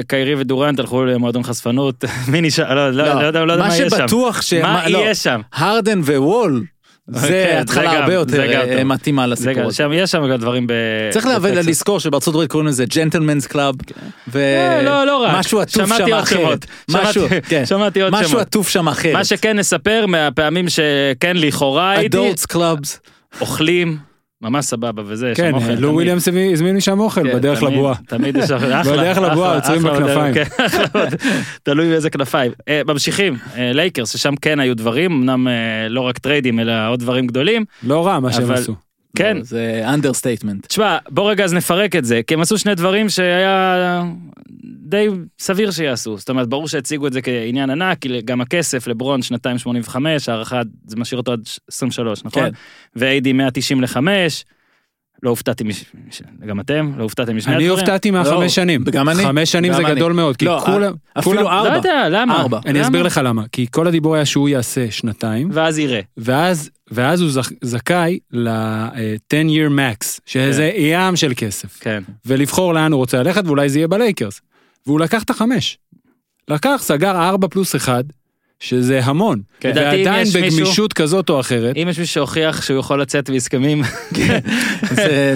קיירי 0.07 0.35
ודורנט 0.35 0.79
הלכו 0.79 1.05
למועדון 1.05 1.43
חשפנות, 1.43 2.05
מי 2.33 2.41
נשאר? 2.41 2.75
לא, 2.75 2.91
לא, 2.91 3.05
לא 3.21 3.27
יודע 3.27 3.45
לא 3.45 3.53
יודע 3.53 3.65
מה 3.65 3.69
מה 3.69 3.77
יהיה 3.77 3.91
שם. 3.91 3.97
שבטוח 3.97 4.43
ש... 4.43 4.53
מה 4.55 4.89
לא, 4.89 4.99
יהיה 4.99 5.15
שם? 5.15 5.41
הרדן 5.53 6.01
ווול, 6.01 6.65
זה 7.09 7.47
כן, 7.53 7.59
התחלה 7.61 7.91
זה 7.91 7.97
גם, 7.97 8.03
הרבה 8.03 8.15
יותר 8.15 8.43
אה. 8.79 8.85
מתאימה 8.85 9.27
לסיפור 9.27 9.63
הזה. 9.67 9.77
שם, 9.77 9.91
יש 9.95 10.11
שם 10.11 10.29
גם 10.31 10.37
דברים 10.37 10.67
ב... 10.67 10.73
צריך. 11.11 11.27
לזכור 11.69 12.01
שבארצות 12.01 12.35
הברית 12.35 12.51
קוראים 12.51 12.67
לזה 12.69 12.85
gentlemen's 12.87 13.47
club, 13.47 13.75
אה, 14.37 14.83
לא, 14.83 15.05
לא 15.07 15.17
רק. 15.17 15.35
ומשהו 15.35 15.61
עטוף 15.61 15.97
שם 15.97 16.15
אחרת. 16.15 16.67
משהו, 16.91 17.29
שמעתי- 17.29 17.49
כן. 17.49 17.65
עוד 18.03 18.13
משהו 18.13 18.29
שמות. 18.29 18.41
עטוף 18.43 18.69
שם 18.69 18.89
אחרת. 18.89 19.13
מה 19.13 19.25
שכן 19.25 19.59
נספר 19.59 20.05
מהפעמים 20.07 20.67
שכן 20.69 21.37
לכאורה 21.37 21.91
הייתי, 21.91 22.17
adults 22.19 22.47
clubs. 22.47 23.01
אוכלים, 23.41 23.97
ממש 24.43 24.65
סבבה 24.65 25.03
וזה, 25.07 25.33
כן, 25.35 25.53
שם. 25.61 25.71
לו. 25.79 25.93
וויליאמס 25.93 26.29
הזמין 26.53 26.77
משם 26.77 27.01
אוכל 27.01 27.23
כן, 27.23 27.37
בדרך 27.37 27.63
לבועה. 27.63 27.95
תמיד 28.09 28.37
יש 28.37 28.51
אחלה. 28.51 28.83
בדרך 28.83 29.19
לבועה 29.19 29.55
עוצרים 29.55 29.83
בכנפיים. 29.83 30.35
כן, 30.35 30.45
תלוי 31.63 31.89
באיזה 31.89 32.11
כנפיים. 32.11 32.53
אה, 32.69 32.81
ממשיכים, 32.87 33.37
אה, 33.57 33.73
לייקרס, 33.73 34.13
ששם 34.13 34.37
כן 34.37 34.61
היו 34.61 34.77
דברים, 34.77 35.13
אמנם 35.13 35.49
אה, 35.49 35.89
לא 35.89 36.01
רק 36.01 36.19
טריידים, 36.19 36.61
אלא 36.61 36.73
עוד 36.89 37.01
דברים 37.01 37.27
גדולים. 37.27 37.65
לא 37.83 38.07
רע 38.07 38.21
מה 38.21 38.33
שהם 38.33 38.51
עשו. 38.51 38.75
כן, 39.17 39.37
לא, 39.37 39.43
זה 39.43 39.83
understatement. 39.95 40.67
תשמע, 40.67 40.99
בוא 41.11 41.31
רגע 41.31 41.45
אז 41.45 41.55
נפרק 41.55 41.97
את 41.97 42.05
זה, 42.05 42.21
כי 42.27 42.35
הם 42.35 42.41
עשו 42.41 42.59
שני 42.59 42.75
דברים 42.75 43.09
שהיה 43.09 44.03
די 44.65 45.09
סביר 45.39 45.71
שיעשו. 45.71 46.19
זאת 46.19 46.31
אומרת, 46.31 46.49
ברור 46.49 46.69
שהציגו 46.69 47.07
את 47.07 47.13
זה 47.13 47.23
כעניין 47.23 47.71
ענק, 47.71 47.99
כי 47.99 48.21
גם 48.25 48.41
הכסף, 48.41 48.87
לברון 48.87 49.23
שנתיים 49.23 49.59
85, 49.59 50.29
הערכה, 50.29 50.61
זה 50.87 50.97
משאיר 50.97 51.21
אותו 51.21 51.33
עד 51.33 51.41
23, 51.69 52.25
נכון? 52.25 52.43
כן. 52.43 52.51
ו-AD 52.97 53.33
190 53.33 53.81
ל-5, 53.81 53.99
לא 55.23 55.31
הופתעתי, 55.31 55.65
מש... 55.65 55.85
גם 56.47 56.61
אתם? 56.61 56.93
לא 56.97 57.03
הופתעתם 57.03 57.37
משני 57.37 57.55
אני 57.55 57.65
הדברים? 57.65 57.79
הופתעתי 57.81 58.11
לא, 58.11 58.19
מהחמש 58.19 58.55
שנים. 58.55 58.85
גם 58.85 59.09
אני. 59.09 59.23
חמש 59.23 59.53
שנים 59.53 59.73
זה 59.73 59.79
אני. 59.87 59.95
גדול 59.95 60.13
מאוד, 60.13 60.37
כי 60.37 60.45
לא, 60.45 60.63
כולם... 60.67 60.93
אפילו 61.19 61.37
כולם- 61.37 61.47
ארבע. 61.47 61.71
לא 61.71 61.75
יודע, 61.77 62.09
למה? 62.11 62.41
ארבע. 62.41 62.59
אני? 62.67 62.83
אסביר 62.83 63.03
לך 63.03 63.21
למה. 63.25 63.43
כי 63.53 63.67
כל 63.71 63.87
הדיבור 63.87 64.15
היה 64.15 64.25
שהוא 64.25 64.49
יעשה 64.49 64.91
שנתיים, 64.91 65.49
ואז 65.53 65.79
יראה. 65.79 66.01
ואז, 66.17 66.71
ואז 66.91 67.21
הוא 67.21 67.31
זכ- 67.31 67.55
זכאי 67.65 68.19
ל-10 68.33 68.97
year 69.49 69.71
max, 69.71 70.21
שזה 70.27 70.71
ים 70.77 71.17
של 71.17 71.33
כסף. 71.37 71.79
כן. 71.81 72.03
ולבחור 72.27 72.75
לאן 72.75 72.93
הוא 72.93 72.99
רוצה 72.99 73.23
ללכת, 73.23 73.43
ואולי 73.47 73.69
זה 73.69 73.79
יהיה 73.79 73.89
בלייקרס. 73.89 74.41
והוא 74.87 75.01
לקח 75.01 75.23
את 75.23 75.31
החמש. 75.31 75.79
לקח, 76.51 76.77
סגר 76.81 77.11
ארבע 77.29 77.49
פלוס 77.49 77.77
אחד, 77.77 78.05
שזה 78.61 79.01
המון. 79.05 79.41
כן. 79.61 79.73
ועדיין 79.77 80.27
בגמישות 80.35 80.93
כזאת 80.93 81.31
או 81.31 81.41
אחרת. 81.41 81.77
אם 81.77 81.89
יש 81.91 81.99
מישהו 81.99 82.15
שהוכיח 82.15 82.63
שהוא 82.63 82.79
יכול 82.81 83.01
לצאת 83.03 83.31
בהסכמים, 83.31 83.83
זה- 84.15 84.39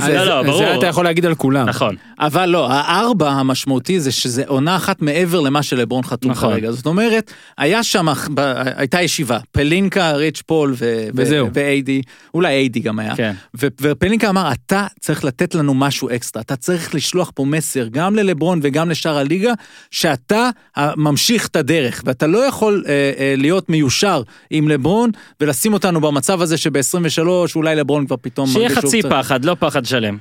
זה- 0.07 0.25
לא, 0.25 0.45
לא. 0.45 0.75
אתה 0.79 0.87
יכול 0.87 1.05
להגיד 1.05 1.27
על 1.27 1.35
כולם. 1.35 1.69
נכון. 1.69 1.97
אבל 2.19 2.47
לא, 2.47 2.73
הארבע 2.73 3.31
המשמעותי 3.31 4.01
זה 4.01 4.13
שזה 4.13 4.43
עונה 4.47 4.77
אחת 4.77 5.03
מעבר 5.03 5.41
למה 5.41 5.63
שלברון 5.63 6.03
חתום 6.05 6.31
נכון. 6.31 6.51
כרגע. 6.53 6.71
זאת 6.73 6.87
אומרת, 6.87 7.33
היה 7.59 7.83
שם, 7.83 8.07
ב- 8.35 8.63
הייתה 8.77 9.03
ישיבה, 9.03 9.39
פלינקה, 9.53 10.13
ריץ' 10.13 10.43
פול 10.47 10.75
ו- 10.79 11.07
וזהו. 11.15 11.47
ו- 11.47 11.51
ואיידי, 11.55 12.03
אולי 12.35 12.49
איידי 12.55 12.81
גם 12.81 12.99
היה. 12.99 13.17
כן. 13.17 13.33
ו- 13.61 13.67
ופלינקה 13.81 14.29
אמר, 14.29 14.53
אתה 14.53 14.87
צריך 15.01 15.25
לתת 15.25 15.55
לנו 15.55 15.75
משהו 15.75 16.09
אקסטרה, 16.15 16.43
אתה 16.43 16.57
צריך 16.57 16.95
לשלוח 16.95 17.31
פה 17.35 17.45
מסר 17.45 17.87
גם 17.91 18.17
ללברון 18.17 18.61
וגם 18.63 18.91
לשאר 18.91 19.17
הליגה, 19.19 19.53
שאתה 19.91 20.51
ממשיך 20.97 21.47
את 21.47 21.57
הדרך, 21.57 22.03
ואתה 22.07 22.27
לא 22.27 22.39
יכול 22.39 22.85
אה, 22.89 23.12
להיות 23.37 23.69
מיושר 23.69 24.23
עם 24.51 24.69
לברון 24.69 25.11
ולשים 25.41 25.73
אותנו 25.73 26.01
במצב 26.01 26.43
הזה 26.43 26.57
שב-23 26.57 27.23
אולי 27.57 27.77
לברון 27.77 28.07
כבר 28.07 28.17
פתאום 28.23 28.47
שיהיה 28.49 28.69
חצי 28.69 29.01
קצת- 29.01 29.11
פחד, 29.11 29.45
לא 29.45 29.57
פחד 29.61 29.85
שלם. 29.85 30.19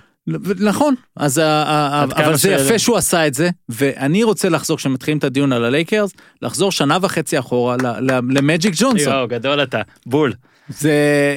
נכון, 0.60 0.96
אז 1.18 1.40
אבל 1.40 2.36
זה 2.36 2.52
יפה 2.52 2.80
שהוא 2.80 2.98
עשה 2.98 3.28
את 3.28 3.34
זה, 3.34 3.50
ואני 3.70 4.24
רוצה 4.24 4.50
לחזור, 4.50 4.78
כשמתחילים 4.78 5.18
את 5.18 5.24
הדיון 5.24 5.54
על 5.54 5.66
הלייקרס, 5.66 6.12
לחזור 6.42 6.72
שנה 6.72 6.98
וחצי 7.02 7.40
אחורה 7.40 7.76
למג'יק 8.30 8.74
ג'ונסון. 8.78 9.14
יואו, 9.14 9.28
גדול 9.28 9.64
אתה. 9.64 9.82
בול. 10.06 10.34
זה, 10.70 10.92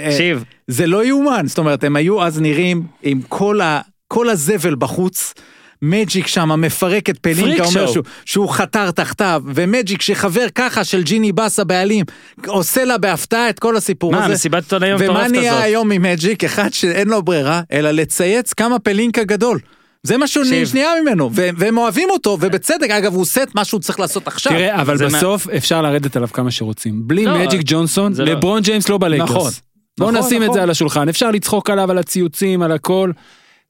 אה, 0.05 0.11
תקשיב, 0.11 0.45
זה 0.69 0.87
לא 0.87 1.05
יאומן, 1.05 1.45
זאת 1.47 1.59
אומרת, 1.59 1.85
הם 1.85 1.97
היו 1.97 2.23
אז 2.23 2.41
נראים 2.41 2.83
עם 3.03 3.21
כל, 3.29 3.61
ה, 3.61 3.81
כל 4.09 4.29
הזבל 4.29 4.75
בחוץ. 4.75 5.35
מג'יק 5.83 6.27
שם 6.27 6.61
מפרק 6.61 7.11
את 7.11 7.19
פלינקה, 7.19 7.43
פריק 7.43 7.61
אומר 7.61 7.71
show. 7.87 7.93
שהוא, 7.93 8.05
שהוא 8.25 8.49
חתר 8.51 8.91
תחתיו, 8.91 9.43
ומג'יק 9.55 10.03
שחבר 10.03 10.47
ככה 10.55 10.85
של 10.85 11.03
ג'יני 11.03 11.33
באס 11.33 11.59
הבעלים, 11.61 12.05
עושה 12.47 12.85
לה 12.85 12.99
בהפתעה 12.99 13.51
את 13.51 13.59
כל 13.59 13.77
הסיפור 13.77 14.13
מה, 14.13 14.25
הזה. 14.25 14.35
מסיבת 14.35 14.63
עיתונאים 14.63 14.95
ומה 14.95 15.05
המטורפת 15.05 15.31
נהיה 15.31 15.53
הזאת? 15.53 15.65
היום 15.65 15.89
ממג'יק? 15.89 16.45
אחד 16.45 16.73
שאין 16.73 17.09
לו 17.09 17.23
ברירה, 17.23 17.61
אלא 17.73 17.91
לצייץ 17.91 18.53
כמה 18.53 18.79
פלינקה 18.79 19.25
גדול. 19.25 19.59
זה 20.03 20.17
מה 20.17 20.27
שהוא. 20.27 20.45
נהיה 20.75 20.91
ממנו, 21.03 21.31
והם 21.35 21.79
אוהבים 21.79 22.09
אותו, 22.11 22.39
ובצדק, 22.41 22.91
אגב, 22.91 23.13
הוא 23.15 23.23
עושה 23.23 23.43
את 23.43 23.55
מה 23.55 23.65
שהוא 23.65 23.81
צריך 23.81 24.01
לעשות 24.01 24.27
עכשיו. 24.29 24.53
תראה, 24.53 24.81
אבל 24.81 24.97
זה 24.97 25.09
מה- 25.09 25.19
בסוף 25.19 25.49
אפשר 25.49 25.83
לרדת 25.83 26.17
עליו 26.17 26.29
כמה 26.33 26.51
שרוצים. 26.51 27.01
בלי 27.09 27.25
לא, 27.25 27.39
מג'יק 27.39 27.61
ג'ונסון, 27.65 28.13
לא- 28.19 28.25
לברון 28.25 28.63
ג'יימס 28.63 28.89
לא 28.89 28.99
בלייקרס. 28.99 29.31
נכון. 29.31 29.51
בוא 29.99 30.13
נכון, 30.13 30.27
נשים 30.27 30.43
את 30.43 30.47
נכון. 30.49 30.55
זה 30.59 30.63
על 30.63 30.71
השולחן, 30.71 31.09
אפשר 31.09 31.31
לצחוק 31.31 31.71
עליו, 31.71 31.91
על 31.91 31.99
הציוצים, 31.99 32.63
על 32.63 32.73
הכל. 32.73 33.11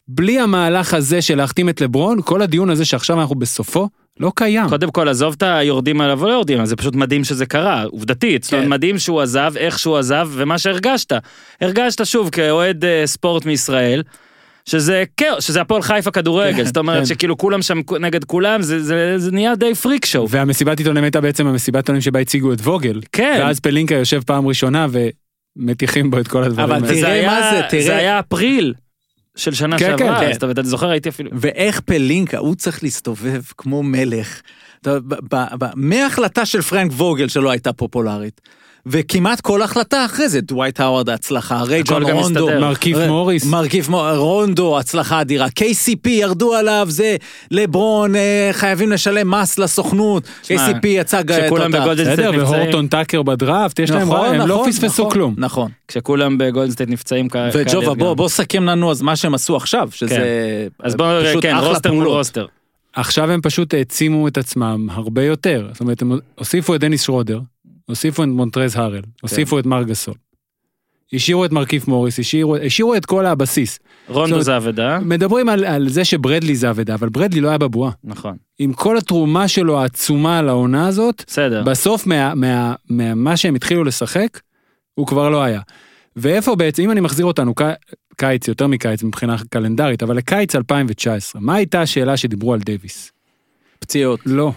בלי 0.08 0.40
המהלך 0.40 0.94
הזה 0.94 1.22
של 1.22 1.36
להחתים 1.36 1.68
את 1.68 1.80
לברון, 1.80 2.18
כל 2.24 2.42
הדיון 2.42 2.70
הזה 2.70 2.84
שעכשיו 2.84 3.20
אנחנו 3.20 3.34
בסופו, 3.34 3.88
לא 4.20 4.32
קיים. 4.36 4.68
קודם 4.68 4.90
כל, 4.90 5.08
עזוב 5.08 5.34
את 5.38 5.42
היורדים 5.42 6.00
עליו 6.00 6.22
או 6.22 6.28
לא 6.28 6.32
יורדים, 6.32 6.56
עליו, 6.56 6.66
זה 6.66 6.76
פשוט 6.76 6.94
מדהים 6.94 7.24
שזה 7.24 7.46
קרה, 7.46 7.82
עובדתית. 7.84 8.42
זאת 8.44 8.52
אומרת, 8.52 8.64
כן. 8.66 8.70
מדהים 8.70 8.98
שהוא 8.98 9.20
עזב, 9.20 9.52
איך 9.56 9.78
שהוא 9.78 9.96
עזב, 9.98 10.28
ומה 10.32 10.58
שהרגשת. 10.58 11.12
הרגשת 11.60 12.06
שוב, 12.06 12.30
כאוהד 12.30 12.84
אה, 12.84 13.02
ספורט 13.06 13.46
מישראל, 13.46 14.02
שזה 14.68 15.04
כאוס, 15.16 15.44
שזה 15.44 15.60
הפועל 15.60 15.82
חיפה 15.82 16.10
כדורגל, 16.10 16.64
זאת 16.64 16.76
אומרת 16.76 16.98
כן. 16.98 17.04
שכאילו 17.06 17.38
כולם 17.38 17.62
שם 17.62 17.80
נגד 18.00 18.24
כולם, 18.24 18.62
זה- 18.62 18.82
זה 18.82 19.14
זה 19.18 19.30
נהיה 19.32 19.54
די 19.54 19.74
פריק 19.74 20.04
שואו. 20.04 20.28
והמסיבת 20.30 20.78
עיתונאים 20.78 21.04
הייתה 21.04 21.20
בעצם 21.20 21.46
המסיבת 21.46 21.76
עיתונאים 21.76 22.00
שבה 22.02 22.20
הציגו 22.20 22.52
את 22.52 22.60
ווגל. 22.60 23.00
כן. 23.12 23.40
ואז 23.44 23.60
פלינקה 23.60 23.94
יושב 23.94 24.22
פעם 24.26 24.46
ראשונה 24.46 24.86
ומטיחים 25.58 26.10
בו 26.10 26.18
את 26.18 26.28
כל 26.28 26.42
הדברים 26.44 26.64
אבל 26.70 26.74
האלה. 26.74 26.86
תראה 26.86 26.96
וזה 26.98 27.08
היה- 27.12 27.30
מה 27.30 27.50
זה, 27.54 27.62
תראה. 27.70 27.82
זה 27.82 27.96
היה 27.96 28.18
אפריל. 28.18 28.74
של 29.36 29.54
שנה 29.54 29.78
כן, 29.78 29.96
שעברה, 29.98 30.20
כן, 30.20 30.30
אז 30.30 30.36
אתה 30.36 30.50
אתה 30.50 30.62
זוכר, 30.62 30.90
הייתי 30.90 31.08
אפילו... 31.08 31.30
ואיך 31.34 31.80
פלינקה, 31.80 32.38
הוא 32.38 32.54
צריך 32.54 32.82
להסתובב 32.82 33.42
כמו 33.58 33.82
מלך. 33.82 34.40
אתה- 34.82 35.00
ב- 35.00 35.14
ב- 35.34 35.54
ב- 35.58 35.70
מההחלטה 35.74 36.46
של 36.46 36.62
פרנק 36.62 36.92
ווגל 36.92 37.28
שלא 37.28 37.50
הייתה 37.50 37.72
פופולרית, 37.72 38.40
וכמעט 38.86 39.40
כל 39.40 39.62
החלטה 39.62 40.04
אחרי 40.04 40.28
זה, 40.28 40.40
דווייט 40.40 40.80
האווארד 40.80 41.08
ההצלחה, 41.08 41.62
ריי 41.62 41.80
הכל 41.80 41.94
ג'ון 41.94 42.04
גם 42.10 42.16
רונדו. 42.16 42.46
מרכיב 42.60 42.96
ר- 42.96 43.06
מוריס. 43.08 43.44
מרכיב 43.46 43.90
מו- 43.90 44.02
רונדו, 44.16 44.78
הצלחה 44.78 45.20
אדירה, 45.20 45.46
KCP 45.46 46.08
ירדו 46.08 46.54
עליו, 46.54 46.86
זה 46.90 47.16
לברון, 47.50 48.16
אה, 48.16 48.48
חייבים 48.52 48.92
לשלם 48.92 49.30
מס 49.30 49.58
לסוכנות, 49.58 50.22
שמע, 50.42 50.66
KCP 50.70 50.86
יצא 50.86 51.22
ג- 51.22 51.32
כשכולם 51.44 51.70
תותח. 51.72 51.82
בגודל 51.84 52.02
בסדר, 52.04 52.14
סטייט 52.14 52.34
נפצעים, 52.34 52.60
והורטון 52.60 52.86
טאקר 52.88 53.22
בדראפט, 53.22 53.78
יש 53.78 53.90
להם, 53.90 54.02
נכון, 54.02 54.28
הם 54.28 54.34
לא 54.48 54.54
נכון, 54.54 54.70
פספסו 54.72 55.02
נכון, 55.02 55.12
כלום. 55.14 55.34
נכון. 55.38 55.70
כשכולם 55.88 56.38
בגולדסטייט 56.38 56.88
נפצעים, 56.90 57.28
כ- 57.28 57.36
וג'ובה, 57.54 57.84
כאלה 57.84 57.94
בוא. 57.94 58.14
בוא 58.14 58.28
סכם 58.28 58.64
לנו 58.64 58.90
אז 58.90 59.02
מה 59.02 59.16
שהם 59.16 59.34
עשו 59.34 59.56
עכשיו, 59.56 59.88
שזה 59.92 60.24
אז 60.82 60.94
בואו 60.96 61.08
נראה, 61.08 61.30
פשוט 61.30 61.42
כן, 61.42 61.54
אחלה 61.56 61.68
רוסטר 61.68 61.92
מול 61.92 62.04
פעולות. 62.04 62.18
רוסטר. 62.18 62.46
עכשיו 62.96 63.30
הם 63.30 63.40
פשוט 63.40 63.74
העצימו 63.74 64.28
את 64.28 64.38
עצמם 64.38 64.86
הרבה 64.90 65.22
יותר. 65.24 65.68
זאת 65.72 65.80
אומרת, 65.80 66.02
הם 66.02 66.12
הוסיפו 66.38 66.74
את 66.74 66.80
דניס 66.80 67.02
שרודר, 67.02 67.40
הוסיפו 67.86 68.22
את 68.22 68.28
מונטרז 68.28 68.76
הארל, 68.76 69.02
הוסיפו 69.22 69.58
את 69.58 69.66
מר 69.66 69.82
גסול. 69.82 70.14
השאירו 71.12 71.44
את 71.44 71.52
מרכיב 71.52 71.84
מוריס, 71.88 72.18
השאירו, 72.18 72.56
השאירו 72.56 72.94
את 72.94 73.06
כל 73.06 73.26
הבסיס. 73.26 73.78
רונדו 74.08 74.40
זה 74.42 74.56
אבדה, 74.56 74.98
מדברים 75.00 75.48
על, 75.48 75.64
על 75.64 75.88
זה 75.88 76.04
שברדלי 76.04 76.56
זה 76.56 76.70
אבדה, 76.70 76.94
אבל 76.94 77.08
ברדלי 77.08 77.40
לא 77.40 77.48
היה 77.48 77.58
בבועה. 77.58 77.90
נכון. 78.04 78.36
עם 78.58 78.72
כל 78.72 78.98
התרומה 78.98 79.48
שלו 79.48 79.80
העצומה 79.80 80.42
לעונה 80.42 80.86
הזאת, 80.88 81.24
בסדר. 81.26 81.62
בסוף 81.62 82.06
מה, 82.06 82.34
מה, 82.34 82.74
מה, 82.90 83.14
מה 83.14 83.36
שהם 83.36 83.54
התחילו 83.54 83.84
לשחק, 83.84 84.40
הוא 84.94 85.06
כבר 85.06 85.30
לא 85.30 85.42
היה. 85.42 85.60
ואיפה 86.16 86.54
בעצם, 86.56 86.82
אם 86.82 86.90
אני 86.90 87.00
מחזיר 87.00 87.26
אותנו 87.26 87.54
קי- 87.54 87.64
קיץ, 88.16 88.48
יותר 88.48 88.66
מקיץ 88.66 89.02
מבחינה 89.02 89.36
קלנדרית, 89.50 90.02
אבל 90.02 90.16
לקיץ 90.16 90.56
2019, 90.56 91.40
מה 91.42 91.54
הייתה 91.54 91.80
השאלה 91.82 92.16
שדיברו 92.16 92.54
על 92.54 92.60
דייוויס? 92.60 93.12
פציעות. 93.78 94.20
לא, 94.26 94.52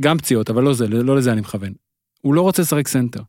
גם 0.00 0.18
פציעות, 0.18 0.50
אבל 0.50 0.62
לא 0.62 0.72
זה, 0.72 0.88
לא 0.88 1.16
לזה 1.16 1.32
אני 1.32 1.40
מכוון. 1.40 1.72
הוא 2.22 2.34
לא 2.34 2.40
רוצה 2.40 2.62
לשחק 2.62 2.88
סנטר. 2.88 3.20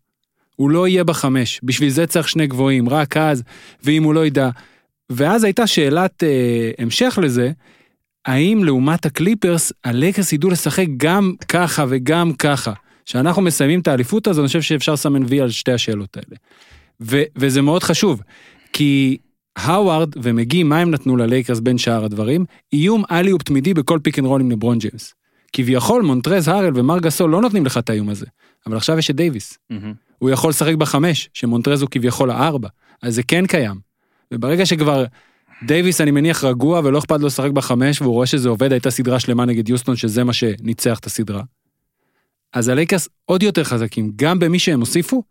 הוא 0.56 0.70
לא 0.70 0.88
יהיה 0.88 1.04
בחמש, 1.04 1.60
בשביל 1.64 1.90
זה 1.90 2.08
צריך 2.08 2.30
שני 2.30 2.48
גבוהים, 2.48 2.90
רק 2.90 3.18
אז, 3.18 3.44
ואם 3.84 4.04
הוא 4.04 4.14
לא 4.14 4.26
ידע. 4.26 4.50
ואז 5.10 5.44
הייתה 5.44 5.68
שאלת 5.68 6.24
אה, 6.24 6.72
המשך 6.78 7.20
לזה, 7.22 7.52
האם 8.26 8.64
לעומת 8.64 9.06
הקליפרס, 9.06 9.72
הלייקרס 9.84 10.34
ידעו 10.34 10.50
לשחק 10.50 10.86
גם 10.98 11.34
ככה 11.48 11.86
וגם 11.90 12.34
ככה. 12.34 12.74
כשאנחנו 13.06 13.42
מסיימים 13.42 13.80
את 13.80 13.88
האליפות 13.88 14.28
הזו, 14.28 14.42
אני 14.42 14.48
חושב 14.48 14.62
שאפשר 14.62 14.94
לסמן 14.94 15.24
וי 15.28 15.42
על 15.42 15.50
שתי 15.50 15.72
השאלות 15.72 16.18
האלה. 16.18 16.38
ו- 17.02 17.24
וזה 17.36 17.62
מאוד 17.62 17.84
חשוב, 17.84 18.22
כי 18.74 19.18
האווארד 19.56 20.10
ומגי, 20.24 20.64
מה 20.64 20.80
הם 20.80 20.92
נתנו 20.92 21.18
ללייקרס 21.18 21.60
בין 21.60 21.78
שאר 21.78 22.06
הדברים? 22.06 22.46
איום 22.74 23.04
alley-oop 23.12 23.42
תמידי 23.42 23.74
בכל 23.74 24.00
pick 24.04 24.20
and 24.20 24.28
roll 24.28 24.42
עם 24.42 24.52
לברון 24.52 24.80
ג'יימס. 24.80 25.14
כביכול 25.54 26.02
מונטרז 26.02 26.48
הארל 26.48 26.72
ומארק 26.76 27.00
גסול 27.00 27.30
לא 27.30 27.42
נותנים 27.42 27.66
לך 27.66 27.78
את 27.78 27.90
האיום 27.90 28.10
הזה, 28.10 28.26
אבל 28.68 28.78
עכשיו 28.78 28.98
יש 29.00 29.10
את 29.10 29.16
דייוויס. 29.16 29.58
מהמם. 29.70 29.94
הוא 30.20 30.30
יכול 30.30 30.50
לשחק 30.50 30.76
בחמש, 30.76 31.30
שמונטרז 31.34 31.82
הוא 31.82 31.90
כביכול 31.90 32.32
הארבע, 32.32 32.68
אז 33.02 33.16
זה 33.16 33.24
כן 33.24 33.46
קיים. 33.48 33.76
וברגע 34.34 34.66
שכבר 34.66 35.06
דייוויס 35.64 36.02
אני 36.02 36.12
מניח 36.12 36.44
רגוע 36.44 36.82
ולא 36.84 37.00
אכפת 37.00 37.20
לו 37.20 37.28
לשחק 37.28 37.52
בחמש 37.52 38.02
והוא 38.02 38.14
רואה 38.14 38.26
שזה 38.26 38.50
עובד, 38.50 38.72
הייתה 38.72 38.92
סדרה 38.92 39.20
שלמה 39.20 39.46
נגד 39.46 39.70
יוסטון 39.70 39.96
שזה 39.96 40.24
מה 40.24 40.34
שניצח 40.34 41.00
את 41.00 41.06
הסדרה. 41.06 41.44
אז 42.54 42.68
הלייקרס 42.68 43.10
עוד 43.26 43.44
יותר 43.44 43.64
חזקים, 43.64 44.12
גם 44.16 44.40
במי 44.40 44.60
שהם 44.60 44.80
הוסיפו, 44.80 45.24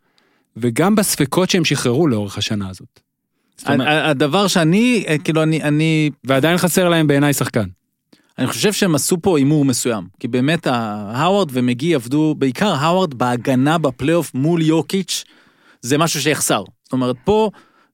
וגם 0.56 0.94
בספקות 0.94 1.50
שהם 1.50 1.64
שחררו 1.64 2.06
לאורך 2.08 2.38
השנה 2.38 2.68
הזאת. 2.70 3.00
זאת 3.56 3.68
אומרת- 3.70 4.10
הדבר 4.10 4.46
שאני, 4.46 5.04
אה, 5.08 5.18
כאילו, 5.18 5.42
אני, 5.42 5.62
אני, 5.62 6.10
ועדיין 6.24 6.56
חסר 6.58 6.88
להם 6.88 7.06
בעיניי 7.06 7.32
שחקן. 7.32 7.66
אני 8.42 8.50
חושב 8.50 8.72
שהם 8.72 8.94
עשו 8.94 9.16
פה 9.22 9.38
הימור 9.38 9.64
מסוים, 9.64 10.04
כי 10.20 10.28
באמת 10.28 10.66
הווארד 10.66 11.48
ומגי 11.52 11.94
עבדו, 11.94 12.34
בעיקר 12.38 12.74
הווארד 12.74 13.14
בהגנה 13.14 13.78
בפלייאוף 13.78 14.34
מול 14.34 14.62
יוקיץ', 14.62 15.24
זה 15.82 15.98
משהו 15.98 16.20
שיחסר. 16.20 16.64
זאת 16.82 16.92
אומרת, 16.92 17.16
פה 17.24 17.50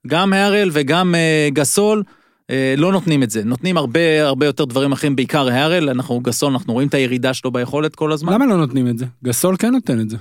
גם 0.06 0.32
הראל 0.32 0.70
וגם 0.72 1.14
אה, 1.14 1.48
גסול 1.52 2.02
אה, 2.50 2.74
לא 2.76 2.92
נותנים 2.92 3.22
את 3.22 3.30
זה, 3.30 3.44
נותנים 3.44 3.76
הרבה 3.76 4.26
הרבה 4.26 4.46
יותר 4.46 4.64
דברים 4.64 4.92
אחרים, 4.92 5.16
בעיקר 5.16 5.48
הראל, 5.48 5.88
אנחנו 5.88 6.20
גסול, 6.20 6.52
אנחנו 6.52 6.72
רואים 6.72 6.88
את 6.88 6.94
הירידה 6.94 7.34
שלו 7.34 7.50
ביכולת 7.50 7.96
כל 7.96 8.12
הזמן. 8.12 8.32
למה 8.32 8.46
לא 8.46 8.56
נותנים 8.56 8.88
את 8.88 8.98
זה? 8.98 9.06
גסול 9.24 9.56
כן 9.58 9.70
נותן 9.70 10.00
את 10.00 10.10
זה. 10.10 10.16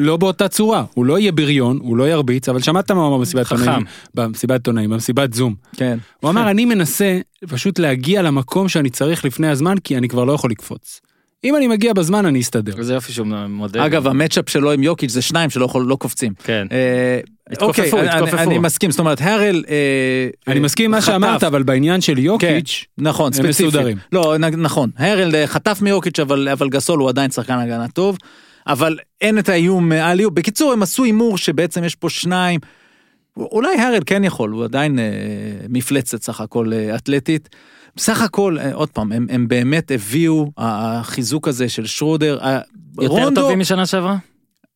לא 0.00 0.16
באותה 0.16 0.48
צורה, 0.48 0.84
הוא 0.94 1.04
לא 1.04 1.18
יהיה 1.18 1.32
בריון, 1.32 1.78
הוא 1.82 1.96
לא 1.96 2.08
ירביץ, 2.08 2.48
אבל 2.48 2.60
שמעת 2.62 2.90
מה 2.90 3.00
הוא 3.00 3.08
אמר 3.08 3.18
במסיבת. 3.18 3.52
עיתונאים, 3.52 3.84
במסיבת 4.14 4.50
עיתונאים, 4.60 4.90
במסיבת 4.90 5.32
זום. 5.34 5.54
כן. 5.76 5.98
הוא 6.20 6.30
אמר, 6.30 6.50
אני 6.50 6.64
מנסה 6.64 7.20
פשוט 7.48 7.78
להגיע 7.78 8.22
למקום 8.22 8.68
שאני 8.68 8.90
צריך 8.90 9.24
לפני 9.24 9.48
הזמן, 9.48 9.74
כי 9.84 9.96
אני 9.96 10.08
כבר 10.08 10.24
לא 10.24 10.32
יכול 10.32 10.50
לקפוץ. 10.50 11.00
אם 11.44 11.56
אני 11.56 11.66
מגיע 11.68 11.92
בזמן, 11.92 12.26
אני 12.26 12.40
אסתדר. 12.40 12.72
איזה 12.78 12.94
יופי 12.94 13.12
שהוא 13.12 13.26
מודה. 13.48 13.86
אגב, 13.86 14.06
המצ'אפ 14.06 14.48
שלו 14.48 14.72
עם 14.72 14.82
יוקיץ' 14.82 15.10
זה 15.10 15.22
שניים 15.22 15.50
שלא 15.50 15.64
יכול- 15.64 15.86
לא 15.86 15.96
קופצים. 15.96 16.32
כן. 16.44 16.66
אה, 16.72 17.20
התכופפו, 17.50 17.82
אוקיי, 17.82 18.00
אני- 18.00 18.08
התכופפו. 18.10 18.36
אני 18.42 18.58
מסכים, 18.58 18.90
זאת 18.90 19.00
אומרת, 19.00 19.20
הארל... 19.20 19.64
אה, 19.68 20.28
אני 20.52 20.60
מסכים 20.60 20.84
עם 20.84 20.90
מה. 20.90 21.00
שאמרת, 21.02 21.44
אבל 21.44 21.62
בעניין 21.62 22.00
של 22.00 22.18
יוקיץ', 22.18 22.84
נכון, 22.98 23.26
הם 23.26 23.32
ספציפית. 23.32 23.66
מסודרים. 23.66 23.96
לא, 24.12 24.36
נכון. 24.38 24.90
הרל 24.96 25.34
אה, 25.34 25.46
חטף 25.46 25.78
מיוקיץ', 25.82 26.20
אבל, 26.20 26.48
אבל 26.48 26.68
גסול 26.68 26.98
הוא 27.00 27.08
עדיין 27.08 27.30
שחקן 27.30 27.58
הגנה 27.58 27.88
טוב. 27.88 28.16
אבל 28.66 28.98
אין 29.20 29.38
את 29.38 29.48
האיום 29.48 29.92
אה, 29.92 30.12
אליו. 30.12 30.30
בקיצור, 30.30 30.72
הם 30.72 30.82
עשו 30.82 31.04
הימור 31.04 31.38
שבעצם 31.38 31.84
יש 31.84 31.94
פה 31.94 32.10
שניים. 32.10 32.60
אולי 33.36 33.80
הרל 33.80 34.00
כן 34.06 34.24
יכול, 34.24 34.50
הוא 34.50 34.64
עדיין 34.64 34.98
אה, 34.98 35.04
מפלצת 35.68 36.22
סך 36.22 36.40
הכל 36.40 36.72
אה, 36.72 36.96
אתלטית. 36.96 37.48
בסך 37.96 38.22
הכל, 38.22 38.56
אה, 38.58 38.74
עוד 38.74 38.88
פעם, 38.90 39.12
הם, 39.12 39.26
הם 39.30 39.48
באמת 39.48 39.90
הביאו, 39.90 40.52
החיזוק 40.58 41.48
הזה 41.48 41.68
של 41.68 41.86
שרודר, 41.86 42.38
אה, 42.42 42.60
יותר 43.00 43.14
רונדו- 43.14 43.40
טובים 43.40 43.58
משנה 43.58 43.86
שעברה? 43.86 44.16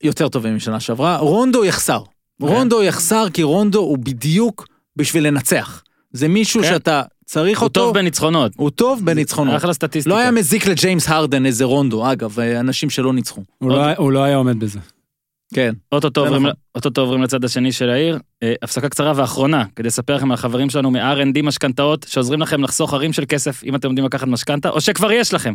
יותר 0.03 0.29
טובים 0.29 0.57
משנה 0.57 0.81
שעברה. 0.81 1.17
רונדו 1.17 1.65
יחסר. 1.65 2.01
כן. 2.43 2.47
רונדו 2.47 2.83
יחסר 2.83 3.27
כי 3.33 3.43
רונדו 3.43 3.79
הוא 3.81 3.99
בדיוק 3.99 4.67
בשביל 4.97 5.27
לנצח. 5.27 5.83
זה 6.13 6.29
מישהו 6.29 6.63
כן. 6.63 6.69
שאתה 6.69 7.03
צריך 7.25 7.61
הוא 7.61 7.65
אותו. 7.65 7.81
טוב 7.81 7.95
בניצחונות. 7.95 8.53
הוא 8.57 8.71
טוב 8.71 9.01
בניצחונות. 9.05 9.57
אחלה 9.57 9.73
סטטיסטיקה. 9.73 10.17
לא 10.17 10.21
היה 10.21 10.31
מזיק 10.31 10.67
לג'יימס 10.67 11.09
הרדן 11.09 11.47
איזה 11.47 11.65
רונדו, 11.65 12.13
אגב, 12.13 12.41
אה, 12.41 12.61
אנשים 12.61 12.91
שלא 12.91 13.13
ניצחו. 13.13 13.43
הוא 13.59 13.71
לא 13.71 13.93
הוא 13.97 14.13
לא 14.13 14.23
היה 14.23 14.37
עומד 14.37 14.61
בזה. 14.61 14.79
כן. 15.55 15.75
אוטוטו 15.93 16.21
עוברים, 16.21 16.47
נכון. 16.77 16.93
עוברים 16.97 17.23
לצד 17.23 17.45
השני 17.45 17.73
של 17.73 17.91
העיר. 17.91 18.19
אה, 18.43 18.55
הפסקה 18.63 18.89
קצרה 18.89 19.13
ואחרונה, 19.17 19.65
כדי 19.77 19.89
לספר 19.89 20.17
לכם 20.17 20.31
על 20.31 20.35
החברים 20.35 20.71
שלנו 20.71 20.91
מ-R&D 20.91 21.43
משכנתאות, 21.43 22.07
שעוזרים 22.09 22.41
לכם 22.41 22.63
לחסוך 22.63 22.93
הרים 22.95 23.13
של 23.13 23.25
כסף 23.29 23.65
אם 23.65 23.75
אתם 23.75 23.89
יודעים 23.89 24.07
לקחת 24.07 24.27
משכנתה, 24.29 24.69
או 24.69 24.81
שכבר 24.81 25.13
יש 25.13 25.35
לכם. 25.35 25.53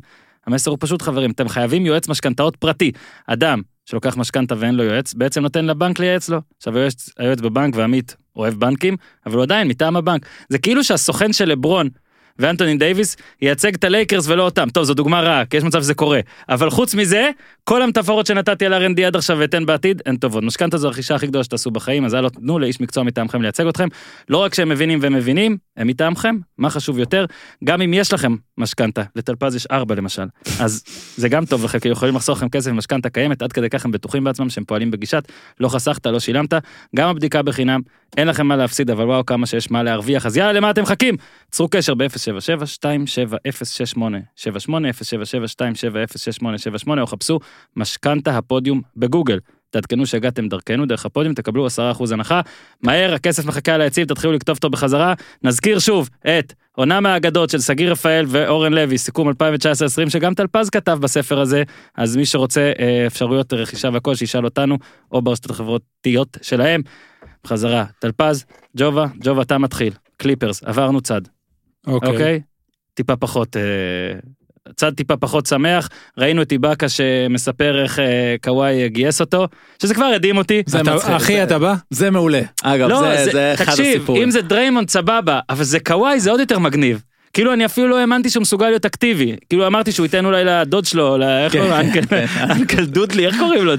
המסר 0.47 0.71
הוא 0.71 0.77
פשוט 0.81 1.01
חברים, 1.01 1.31
אתם 1.31 1.49
חייבים 1.49 1.85
יועץ 1.85 2.07
משכנתאות 2.07 2.55
פרטי. 2.55 2.91
אדם 3.27 3.61
שלוקח 3.85 4.17
משכנתה 4.17 4.55
ואין 4.57 4.75
לו 4.75 4.83
יועץ, 4.83 5.13
בעצם 5.13 5.41
נותן 5.41 5.65
לבנק 5.65 5.99
לייעץ 5.99 6.29
לו. 6.29 6.41
עכשיו 6.57 6.77
היועץ, 6.77 7.09
היועץ 7.17 7.41
בבנק 7.41 7.75
ועמית 7.75 8.15
אוהב 8.35 8.53
בנקים, 8.53 8.97
אבל 9.25 9.35
הוא 9.35 9.43
עדיין 9.43 9.67
מטעם 9.67 9.95
הבנק. 9.95 10.25
זה 10.49 10.57
כאילו 10.57 10.83
שהסוכן 10.83 11.33
של 11.33 11.45
לברון 11.45 11.89
ואנתוני 12.39 12.77
דייויס 12.77 13.17
ייצג 13.41 13.73
את 13.73 13.83
הלייקרס 13.83 14.27
ולא 14.27 14.43
אותם. 14.43 14.69
טוב, 14.69 14.83
זו 14.83 14.93
דוגמה 14.93 15.21
רעה, 15.21 15.45
כי 15.45 15.57
יש 15.57 15.63
מצב 15.63 15.81
שזה 15.81 15.93
קורה. 15.93 16.19
אבל 16.49 16.69
חוץ 16.69 16.95
מזה, 16.95 17.29
כל 17.63 17.81
המטאפורות 17.81 18.25
שנתתי 18.25 18.65
על 18.65 18.73
R&D 18.73 19.01
עד 19.01 19.15
עכשיו 19.15 19.37
ואתן 19.39 19.65
בעתיד, 19.65 20.01
הן 20.05 20.17
טובות. 20.17 20.43
משכנתה 20.43 20.77
זו 20.77 20.87
הרכישה 20.87 21.15
הכי 21.15 21.27
גדולה 21.27 21.43
שתעשו 21.43 21.71
בחיים, 21.71 22.05
אז 22.05 22.13
הלו 22.13 22.29
תנו 22.29 22.59
לאיש 22.59 22.81
מקצוע 22.81 23.03
מטעמכם 23.03 23.41
לייצג 23.41 23.67
אתכם. 23.67 23.87
לא 24.29 24.37
רק 24.37 24.53
שהם 24.53 24.69
מבינים 24.69 24.99
ומבינים, 25.01 25.57
הם 25.77 25.87
מטעמכם, 25.87 26.37
מה 26.57 26.69
חשוב 26.69 26.99
יותר, 26.99 27.25
גם 27.63 27.81
אם 27.81 27.93
יש 27.93 28.13
לכם 28.13 28.35
משכנתה, 28.57 29.03
לטלפז 29.15 29.55
יש 29.55 29.65
ארבע 29.65 29.95
למשל, 29.95 30.25
אז 30.59 30.83
זה 31.17 31.29
גם 31.29 31.45
טוב 31.45 31.65
לכם, 31.65 31.79
כי 31.79 31.89
יכולים 31.89 32.15
לחסוך 32.15 32.37
לכם 32.37 32.49
כסף 32.49 32.71
במשכנתה 32.71 33.09
קיימת, 33.09 33.41
עד 33.41 33.53
כדי 33.53 33.69
כך 33.69 33.85
הם 33.85 33.91
בטוחים 33.91 34.23
בעצמם 34.23 34.49
שהם 34.49 34.63
פועלים 34.63 34.91
בגישת, 34.91 35.31
לא 35.59 35.69
חסכת, 35.69 36.05
לא 36.05 36.19
שילמת, 36.19 36.53
גם 36.95 37.09
הבדיקה 37.09 37.41
בחינם, 37.41 37.81
אין 38.17 38.27
לכם 38.27 38.47
מה 38.47 38.55
להפסיד, 38.55 38.89
אבל 38.89 39.03
וואו 39.03 39.25
כמה 39.25 39.45
שיש 39.45 39.71
מה 39.71 39.83
להרוויח, 39.83 40.25
אז 40.25 40.37
יאללה, 40.37 40.53
למה 40.53 40.71
אתם 40.71 40.81
מחכים? 40.81 41.15
צרו 41.51 41.67
קשר 41.67 41.93
ב-077-2770-78, 41.93 43.99
077-2770-6878, 44.37 46.89
או 47.01 47.07
חפשו 47.07 47.39
משכנתה 47.75 48.37
הפודיום 48.37 48.81
בגוגל. 48.97 49.39
תעדכנו 49.69 50.05
שהגעתם 50.05 50.47
דרכנו, 50.47 50.85
דרך 50.85 51.05
הפודיום, 51.05 51.33
תקבלו 51.33 51.67
10% 51.67 51.69
הנחה. 52.11 52.41
מהר, 52.83 53.13
הכסף 53.13 53.45
מחכה 53.45 53.73
על 53.73 53.81
היציב, 53.81 54.07
תתחילו 54.07 54.33
לכתוב 54.33 54.55
אותו 54.55 54.69
בחזרה. 54.69 55.13
נזכיר 55.43 55.79
שוב 55.79 56.09
את 56.27 56.53
עונה 56.75 56.99
מהאגדות 56.99 57.49
של 57.49 57.59
שגיא 57.59 57.89
רפאל 57.89 58.25
ואורן 58.27 58.73
לוי, 58.73 58.97
סיכום 58.97 59.29
2019-2020, 59.29 59.33
שגם 60.09 60.33
טלפז 60.33 60.69
כתב 60.69 60.97
בספר 61.01 61.39
הזה, 61.39 61.63
אז 61.97 62.17
מי 62.17 62.25
שרוצה 62.25 62.71
אה, 62.79 63.07
אפשרויות 63.07 63.53
רכישה 63.53 63.89
והכל, 63.93 64.15
שישאל 64.15 64.45
אותנו, 64.45 64.77
או 65.11 65.21
ברשתות 65.21 65.51
החברתיות 65.51 66.37
שלהם. 66.41 66.81
בחזרה, 67.43 67.85
טלפז, 67.99 68.45
ג'ובה, 68.77 69.05
ג'ובה, 69.23 69.41
אתה 69.41 69.57
מתחיל. 69.57 69.93
קליפרס, 70.17 70.63
עברנו 70.63 71.01
צד, 71.01 71.21
אוקיי. 71.87 72.11
אוקיי? 72.11 72.41
טיפה 72.93 73.15
פחות 73.15 73.57
אה, 73.57 73.61
צד 74.75 74.93
טיפה 74.93 75.17
פחות 75.17 75.45
שמח, 75.45 75.89
ראינו 76.17 76.41
את 76.41 76.51
איבאקה 76.51 76.89
שמספר 76.89 77.83
איך 77.83 77.99
אה, 77.99 78.35
קוואי 78.43 78.89
גייס 78.89 79.21
אותו, 79.21 79.47
שזה 79.81 79.93
כבר 79.93 80.05
הדהים 80.05 80.37
אותי. 80.37 80.63
זה 80.65 80.81
אתה- 80.81 80.95
מצחיק, 80.95 81.11
אחי, 81.11 81.33
זה- 81.33 81.43
אתה 81.43 81.59
בא? 81.59 81.75
זה 81.89 82.11
מעולה. 82.11 82.41
אגב, 82.63 82.89
לא, 82.89 83.15
זה- 83.15 83.31
זה 83.31 83.53
אחד 83.53 83.65
תקשיב, 83.65 83.85
הסיפורים. 83.97 84.23
אם 84.23 84.31
זה 84.31 84.41
דריימונד 84.41 84.89
סבבה, 84.89 85.39
אבל 85.49 85.63
זה 85.63 85.79
קוואי 85.79 86.19
זה 86.19 86.31
עוד 86.31 86.39
יותר 86.39 86.59
מגניב. 86.59 87.03
כאילו 87.33 87.53
אני 87.53 87.65
אפילו 87.65 87.87
לא 87.87 87.99
האמנתי 87.99 88.29
שהוא 88.29 88.41
מסוגל 88.41 88.69
להיות 88.69 88.85
אקטיבי. 88.85 89.35
כאילו 89.49 89.67
אמרתי 89.67 89.91
שהוא 89.91 90.05
ייתן 90.05 90.25
אולי 90.25 90.43
לדוד 90.45 90.85
שלו, 90.85 91.21
איך 91.23 91.53
כן, 91.53 91.59
קוראים 91.59 91.89
לו? 92.11 92.17
uncle- 92.53 92.85
דודלי, 92.95 93.25
איך 93.27 93.37
קוראים 93.39 93.65
לו? 93.65 93.73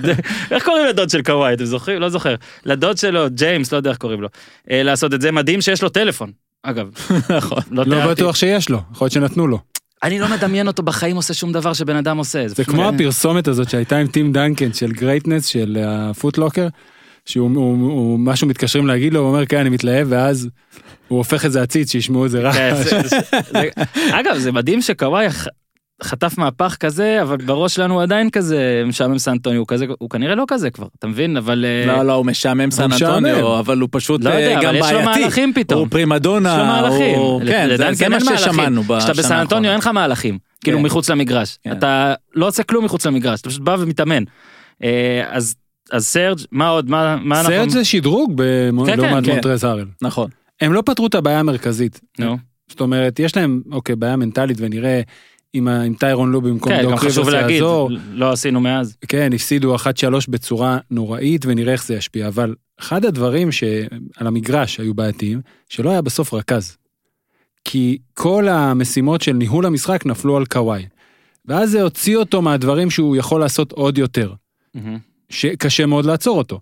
איך 0.51 0.64
קוראים 0.64 0.86
לדוד 0.86 1.11
של 1.11 1.22
קוואי? 1.22 1.55
אתם 1.55 1.64
זוכרים? 1.64 2.01
לא 2.01 2.09
זוכר. 2.09 2.34
לדוד 2.64 2.98
שלו, 2.98 3.26
ג'יימס, 3.34 3.72
לא 3.72 3.76
יודע 3.76 3.90
איך 3.90 3.98
קוראים 3.98 4.20
לו. 4.20 4.28
אה, 4.70 4.82
לעשות 4.82 5.14
את 5.14 5.20
זה 5.20 5.32
מדהים 5.32 5.61
שיש 5.61 5.82
לו 5.82 5.88
טלפון. 5.88 6.30
אגב, 6.62 6.90
נכון. 7.36 7.59
לא 7.70 7.84
לא. 7.86 8.07
בטוח 8.07 8.36
שיש 8.36 8.68
לו, 8.68 8.78
יכול 8.92 9.05
להיות 9.05 9.12
שנתנו 9.12 9.46
לו. 9.46 9.59
אני 10.03 10.18
לא 10.18 10.28
מדמיין 10.28 10.66
אותו 10.66 10.82
בחיים 10.82 11.16
עושה 11.16 11.34
שום 11.34 11.53
דבר 11.53 11.72
שבן 11.72 11.96
אדם 11.96 12.18
עושה. 12.18 12.48
זה 12.48 12.64
כמו 12.64 12.88
הפרסומת 12.88 13.48
הזאת 13.48 13.70
שהייתה 13.70 13.96
עם 13.96 14.07
טים 14.07 14.32
דנקן 14.32 14.72
של 14.72 14.92
greatness 14.93 15.47
של 15.46 15.76
הפוטלוקר, 15.86 16.68
שהוא 17.26 17.51
הוא, 17.55 17.90
הוא, 17.90 18.18
משהו 18.18 18.46
מתקשרים 18.46 18.86
להגיד 18.86 19.14
לו, 19.14 19.20
הוא 19.20 19.28
אומר 19.28 19.46
כן 19.46 19.59
אני 19.61 19.68
מתלהב 19.70 20.07
ואז 20.11 20.48
הוא 21.11 21.18
הופך 21.18 21.44
את 21.46 21.52
זה 21.52 21.62
עציץ 21.62 21.92
שישמעו 21.92 22.26
את 22.26 22.30
זה 22.30 22.40
רע. 22.40 22.52
כן, 22.52 22.74
זה- 22.74 23.00
זה- 23.08 23.18
זה- 23.50 23.68
אגב, 24.20 24.38
זה 24.38 24.52
מדהים 24.52 24.82
שקוואי 24.82 25.30
ח- 25.30 25.46
חטף 26.02 26.38
מהפך 26.38 26.76
כזה, 26.80 27.22
אבל 27.22 27.36
בראש 27.36 27.74
שלנו 27.74 27.94
הוא 27.94 28.02
עדיין 28.02 28.30
כזה 28.30 28.82
משעמם 28.86 29.18
סנטוני, 29.18 29.56
הוא 29.56 29.66
כזה, 29.68 29.86
הוא 29.98 30.11
כנראה 30.11 30.34
לא 30.34 30.44
כזה 30.48 30.70
כבר, 30.70 30.86
אתה 30.98 31.06
מבין? 31.06 31.36
אבל... 31.36 31.64
אה, 31.68 31.86
לא, 31.96 32.02
לא, 32.02 32.12
הוא 32.12 32.26
משעמם. 32.26 32.68
אנטוניו, 32.84 33.58
אבל 33.58 33.78
הוא 33.78 33.88
פשוט 33.92 34.24
לא 34.24 34.30
יודע, 34.30 34.40
אה, 34.48 34.54
אבל 34.58 34.64
גם 34.66 34.74
יש 34.74 34.92
לו 34.92 34.98
בעייתי. 34.98 35.20
מהלכים 35.20 35.52
פתאום. 35.54 35.80
הוא 35.80 35.88
פרימדונה, 35.90 36.52
יש 36.52 36.58
לו 36.58 36.64
מהלכים. 36.64 37.14
הוא- 37.18 37.40
כן, 37.46 37.66
זה- 37.68 37.74
לדנקן 37.74 38.18
זה 38.20 38.30
מה. 38.30 38.38
ששמענו 38.38 38.82
בשנה 38.82 38.98
כשאתה 38.98 39.12
בסן 39.12 39.34
אנטוניו 39.34 39.42
האחרונה. 39.42 39.70
אין 39.70 39.78
לך 39.78 39.86
מהלכים, 39.86 40.38
כאילו 40.64 40.78
כן. 40.78 40.84
מחוץ 40.84 41.11
למגרש. 41.11 41.58
כן. 41.64 41.72
אתה 41.72 42.14
לא 42.34 42.46
עושה 42.48 42.62
כלום 42.62 42.84
מחוץ 42.84 43.06
למגרש, 43.06 43.40
אתה 43.40 43.48
פשוט 43.50 43.62
בא 43.62 43.76
ומתאמן. 43.78 44.22
אה, 44.84 45.24
אז 45.30 45.54
אז 45.92 46.06
סרג', 46.06 46.38
מה 46.52 46.68
עוד? 46.68 46.90
מה 46.90 47.16
מה 47.16 47.40
אנחנו... 47.40 47.52
סרט 47.54 47.70
זה 47.70 47.84
שדרוג 47.84 48.42
כן, 48.42 48.74
לעומת 49.00 49.24
כן. 49.24 49.30
מונטרז 49.32 49.64
הארל. 49.64 49.84
נכון. 50.02 50.28
הם 50.61 50.72
לא 50.72 50.82
פתרו 50.86 51.06
את 51.06 51.14
הבעיה 51.14 51.40
המרכזית. 51.40 52.00
נו. 52.18 52.36
זאת 52.68 52.80
אומרת 52.80 53.18
יש 53.18 53.36
להם 53.36 53.62
אוקיי 53.72 53.96
בעיה 53.96 54.16
מנטלית 54.16 54.56
ונראה 54.61 55.00
אם 55.54 55.68
אם 55.68 55.94
טיירון 55.98 56.32
לו 56.32 56.40
במקום 56.40 56.72
כן, 56.72 56.82
גם 56.84 56.90
דוק 56.90 56.98
חשוב 56.98 57.28
ריברס 57.28 57.42
להגיד, 57.42 57.56
יעזור. 57.56 57.90
לא 58.12 58.32
עשינו 58.32 58.61
מאז. 58.61 58.96
כן, 59.08 59.30
הפסידו 59.34 59.76
1-3 59.76 59.80
בצורה 60.28 60.78
נוראית 60.90 61.46
ונראה 61.46 61.72
איך 61.72 61.86
זה 61.86 61.94
ישפיע, 61.94 62.28
אבל 62.28 62.54
אחד 62.80 63.04
הדברים 63.04 63.52
שעל 63.52 64.26
המגרש 64.26 64.80
היו 64.80 64.94
בעייתיים, 64.94 65.40
שלא 65.68 65.90
היה 65.90 66.02
בסוף 66.02 66.34
רכז. 66.34 66.76
כי 67.64 67.98
כל 68.14 68.48
המשימות 68.48 69.20
של 69.20 69.32
ניהול 69.32 69.66
המשחק 69.66 70.06
נפלו 70.06 70.36
על 70.36 70.46
קוואי. 70.46 70.86
ואז 71.44 71.70
זה 71.70 71.82
הוציא 71.82 72.16
אותו 72.16 72.42
מהדברים 72.42 72.90
שהוא 72.90 73.16
יכול 73.16 73.40
לעשות 73.40 73.72
עוד 73.72 73.98
יותר, 73.98 74.32
שקשה 75.28 75.86
מאוד 75.86 76.04
לעצור 76.04 76.38
אותו. 76.38 76.61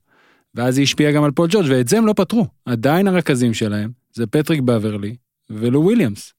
ואז 0.55 0.75
זה 0.75 0.83
השפיע 0.83 1.11
גם 1.13 1.25
על 1.25 1.31
פול 1.31 1.49
ג'ורג' 1.51 1.67
ואת 1.71 1.89
זה 1.89 1.99
הם 1.99 2.07
לא 2.07 2.13
פתרו. 2.13 2.47
עדיין 2.67 3.09
הרכזים 3.09 3.55
שלהם 3.55 3.91
זה 4.13 4.27
פטריק 4.27 4.61
בברלי 4.61 5.17
ולו 5.51 5.83
וויליאמס. 5.83 6.33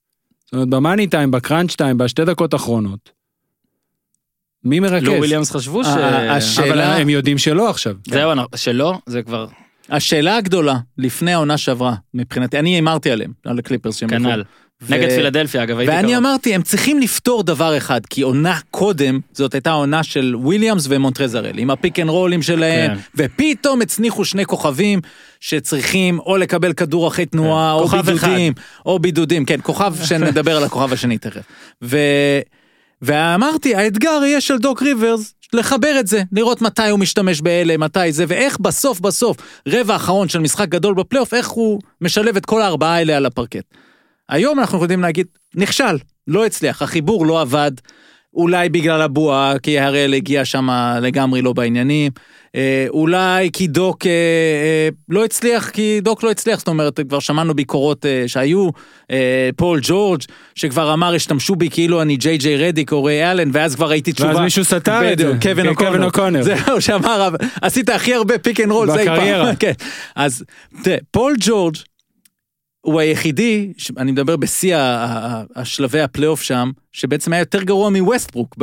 זאת 0.44 0.52
אומרת 0.52 0.68
ב 0.68 0.74
money 0.74 1.06
time, 1.06 1.30
ב 1.30 1.36
crunch 1.36 1.74
time, 1.74 1.98
בשתי 1.98 2.24
דקות 2.24 2.54
אחרונות. 2.54 3.10
מי 4.64 4.80
מרכז? 4.80 5.06
לו 5.06 5.12
וויליאמס 5.12 5.50
חשבו 5.50 5.84
ש... 5.84 5.86
ה- 5.86 6.36
הש- 6.36 6.58
אבל 6.58 6.80
הם 6.80 7.08
יודעים 7.08 7.38
שלא 7.38 7.70
עכשיו. 7.70 7.94
זהו, 8.06 8.32
אנחנו- 8.32 8.48
שלא, 8.56 8.98
זה 9.06 9.22
כבר 9.22 9.46
השאלה 9.88 10.36
הגדולה, 10.36 10.78
לפני 10.98 11.32
העונה 11.32 11.58
שעברה, 11.58 11.94
מבחינתי, 12.14 12.58
אני 12.58 12.74
הימרתי 12.74 13.10
עליהם, 13.10 13.32
על 13.44 13.58
הקליפרס 13.58 13.96
שהם 13.96 14.08
כנ"ל. 14.08 14.42
ילכו. 14.82 14.92
ו- 14.92 14.94
נגד 14.94 15.08
פילדלפיה, 15.08 15.62
אגב, 15.62 15.78
הייתי 15.78 15.94
ואני 15.94 16.12
קרוב. 16.12 16.16
אמרתי, 16.16 16.54
הם 16.54 16.62
צריכים 16.62 16.98
לפתור 16.98 17.42
דבר 17.42 17.76
אחד, 17.76 18.00
כי 18.06 18.22
עונה 18.22 18.58
קודם, 18.70 19.20
זאת 19.32 19.54
הייתה 19.54 19.70
עונה 19.70 20.02
של 20.02 20.34
וויליאמס 20.36 20.86
ומונטרז 20.88 21.29
הראל, 21.29 21.58
עם 21.58 21.70
ה 21.70 21.76
pick 21.76 21.98
and 21.98 22.10
רולים 22.10 22.42
שלהם, 22.42 22.94
כן. 22.94 23.00
ופתאום 23.14 23.82
הצניחו 23.82 24.24
שני 24.24 24.44
כוכבים 24.44 25.00
שצריכים 25.40 26.18
או 26.18 26.36
לקבל 26.36 26.72
כדור 26.72 27.08
אחרי 27.08 27.26
תנועה, 27.26 27.72
או 27.72 27.88
כן. 27.88 27.96
כוכב 27.96 28.10
בידודים, 28.12 28.52
או 28.86 28.98
בידודים, 28.98 29.44
כן, 29.44 29.60
כוכב 29.62 29.94
שנדבר 30.08 30.56
על 30.56 30.64
הכוכב 30.64 30.92
השני 30.92 31.18
תכף. 31.18 31.42
ו... 31.82 31.98
ואמרתי, 33.02 33.74
האתגר 33.74 34.20
יהיה 34.24 34.40
של 34.40 34.58
דוק 34.58 34.82
ריברס, 34.82 35.34
לחבר 35.52 36.00
את 36.00 36.06
זה, 36.06 36.22
לראות 36.32 36.62
מתי 36.62 36.88
הוא 36.88 36.98
משתמש 36.98 37.40
באלה, 37.40 37.76
מתי 37.76 38.12
זה, 38.12 38.24
ואיך 38.28 38.58
בסוף 38.60 39.00
בסוף, 39.00 39.36
רבע 39.68 39.92
האחרון 39.92 40.28
של 40.28 40.38
משחק 40.38 40.68
גדול 40.68 40.94
בפלייאוף, 40.94 41.34
איך 41.34 41.48
הוא 41.48 41.80
משלב 42.00 42.36
את 42.36 42.46
כל 42.46 42.62
הארבעה 42.62 42.94
האלה 42.94 43.16
על 43.16 43.26
הפרקט. 43.26 43.64
היום 44.30 44.58
אנחנו 44.58 44.82
יודעים 44.82 45.02
להגיד, 45.02 45.26
נכשל, 45.54 45.98
לא 46.26 46.46
הצליח, 46.46 46.82
החיבור 46.82 47.26
לא 47.26 47.40
עבד, 47.40 47.72
אולי 48.34 48.68
בגלל 48.68 49.02
הבועה, 49.02 49.54
כי 49.62 49.78
הראל 49.78 50.14
הגיע 50.14 50.44
שם 50.44 50.68
לגמרי 51.00 51.42
לא 51.42 51.52
בעניינים, 51.52 52.12
אה, 52.54 52.86
אולי 52.88 53.50
כי 53.52 53.66
דוק 53.66 54.06
אה, 54.06 54.10
אה, 54.10 54.88
לא 55.08 55.24
הצליח, 55.24 55.70
כי 55.70 56.00
דוק 56.02 56.22
לא 56.22 56.30
הצליח, 56.30 56.58
זאת 56.58 56.68
אומרת, 56.68 57.00
כבר 57.08 57.18
שמענו 57.18 57.54
ביקורות 57.54 58.06
אה, 58.06 58.24
שהיו, 58.26 58.68
אה, 59.10 59.50
פול 59.56 59.80
ג'ורג', 59.82 60.20
שכבר 60.54 60.92
אמר, 60.92 61.14
השתמשו 61.14 61.56
בי 61.56 61.70
כאילו 61.70 62.02
אני 62.02 62.16
ג'יי 62.16 62.38
ג'יי 62.38 62.56
רדיק 62.56 62.92
או 62.92 63.04
ריי 63.04 63.30
אלן, 63.30 63.50
ואז 63.52 63.74
כבר 63.74 63.88
ראיתי 63.90 64.12
תשובה. 64.12 64.30
ואז 64.30 64.38
מישהו 64.38 64.64
סתר 64.64 65.12
את 65.12 65.18
זה. 65.18 65.24
בדיוק, 65.24 65.42
קווין 65.42 65.66
אוקונר. 65.66 65.88
קווין 65.90 66.02
אוקונר. 66.02 66.42
זהו, 66.42 66.80
שאמר, 66.80 67.28
עשית 67.62 67.88
הכי 67.88 68.14
הרבה 68.14 68.38
pick 68.38 68.60
and 68.60 68.70
roll, 68.70 68.90
זה 68.90 69.00
אי 69.00 69.06
פעם. 69.06 69.16
בקריירה. 69.16 69.54
כן. 69.60 69.72
אז 70.16 70.44
תראה, 70.82 70.96
פול 71.10 71.34
ג'ורג' 71.40 71.76
הוא 72.80 73.00
היחידי, 73.00 73.72
אני 73.96 74.12
מדבר 74.12 74.36
בשיא 74.36 74.76
השלבי 75.56 76.00
הפלייאוף 76.00 76.42
שם, 76.42 76.70
שבעצם 76.92 77.32
היה 77.32 77.40
יותר 77.40 77.62
גרוע 77.62 77.90
מווסטברוק. 77.90 78.56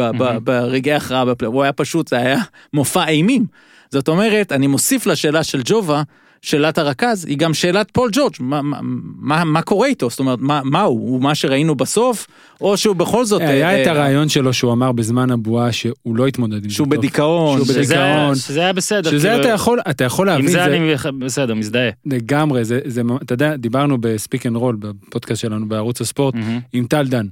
ברגעי 0.44 0.94
ההכרעה 0.94 1.26
בפלייאוף, 1.26 1.56
הוא 1.56 1.64
היה 1.64 1.74
פשוט, 1.74 2.08
זה 2.08 2.18
היה 2.18 2.40
מופע 2.74 3.08
אימים. 3.08 3.46
זאת 3.92 4.08
אומרת, 4.08 4.52
אני 4.52 4.68
מוסיף 4.68 5.06
לשאלה 5.06 5.44
של 5.44 5.62
ג'ובה, 5.66 6.04
שאלת 6.48 6.78
הרכז, 6.78 7.26
היא 7.26 7.38
גם 7.38 7.54
שאלת 7.54 7.92
פול 7.92 8.10
ג'ורג', 8.14 8.34
מה, 8.40 8.62
מה, 8.62 8.80
מה, 8.82 9.44
מה 9.44 9.62
קורה 9.62 9.88
איתו? 9.88 10.10
זאת 10.10 10.20
אומרת, 10.20 10.40
מה, 10.42 10.62
מה 10.64 10.82
הוא? 10.82 11.10
הוא 11.10 11.22
מה 11.22 11.36
שראינו 11.36 11.76
בסוף, 11.76 12.28
או 12.62 12.78
שהוא 12.78 12.96
בכל 12.96 13.26
זאת... 13.26 13.42
היה 13.42 13.70
אה, 13.70 13.82
את 13.82 13.88
אה, 13.88 13.92
הרעיון 13.92 14.30
שלו 14.30 14.54
שהוא 14.54 14.74
אמר 14.74 14.92
בזמן 14.92 15.32
הבועה 15.32 15.72
שהוא 15.72 16.16
לא 16.16 16.28
יתמודד 16.28 16.64
עם 16.64 16.70
זה. 16.70 16.76
שהוא. 16.76 16.88
בדיכאון. 16.88 17.58
שהוא 17.58 17.66
שזה- 17.68 17.80
בדיכאון. 17.80 18.36
שזה 18.36 18.60
היה 18.60 18.74
בסדר. 18.74 19.12
שזה 19.12 19.28
כאילו, 19.28 19.42
אתה 19.42 19.50
יכול, 19.50 19.80
אתה 19.90 20.04
יכול 20.04 20.30
עם 20.30 20.36
להבין, 20.36 20.48
זה 20.52 20.54
זה 20.54 20.66
אני 20.66 20.96
בסדר, 21.20 21.54
מזדהה. 21.56 21.90
לגמרי, 22.06 22.66
זה, 22.66 22.80
זה, 22.86 23.02
אתה 23.24 23.34
יודע, 23.34 23.56
דיברנו 23.56 23.98
בספיק 24.02 24.46
אנד 24.46 24.56
רול 24.56 24.76
בפודקאסט 24.80 25.42
שלנו 25.42 25.70
בערוץ 25.70 26.02
הספורט 26.02 26.36
מהמם. 26.36 26.60
עם 26.74 26.86
טל 26.88 27.08
דן. 27.08 27.26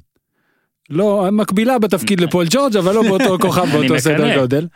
לא, 0.90 1.28
מקבילה 1.32 1.80
בתפקיד 1.80 2.20
לפול 2.20 2.46
ג'ורג', 2.50 2.78
אבל 2.78 2.96
לא 2.96 3.04
באותו 3.04 3.38
כוכב, 3.42 3.66
באותו. 3.72 4.00
סדר 4.00 4.40
גודל. 4.40 4.68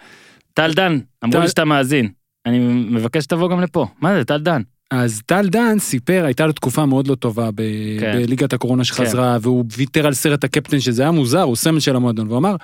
טל 0.54 0.74
דן, 0.74 1.00
אמרו 1.24 1.40
לי 1.42 1.48
שאתה 1.48 1.66
מאזין. 1.66 2.10
אני 2.46 2.60
מבקש 2.90 3.24
שתבוא 3.24 3.50
גם 3.50 3.62
לפה. 3.62 3.88
מה 4.02 4.16
זה, 4.18 4.26
טל 4.26 4.38
דן? 4.38 4.62
אז 4.92 5.22
טל 5.26 5.48
דן 5.48 5.80
סיפר, 5.80 6.24
הייתה 6.26 6.46
לו 6.46 6.54
תקופה 6.54 6.86
מאוד 6.86 7.08
לא 7.08 7.16
טובה 7.16 7.50
ב- 7.56 7.62
כן. 8.00 8.14
בליגת 8.22 8.54
הקורונה 8.54 8.84
שחזרה, 8.84 9.38
והוא 9.42 9.66
ויתר 9.78 10.08
על 10.08 10.14
סרט 10.14 10.44
הקפטן, 10.44 10.80
שזה 10.80 11.02
היה 11.02 11.12
מוזר, 11.12 11.42
הוא 11.42 11.56
סמל 11.56 11.80
של 11.80 11.96
המועדון, 11.96 12.28
והוא 12.28 12.38
אמר, 12.38 12.56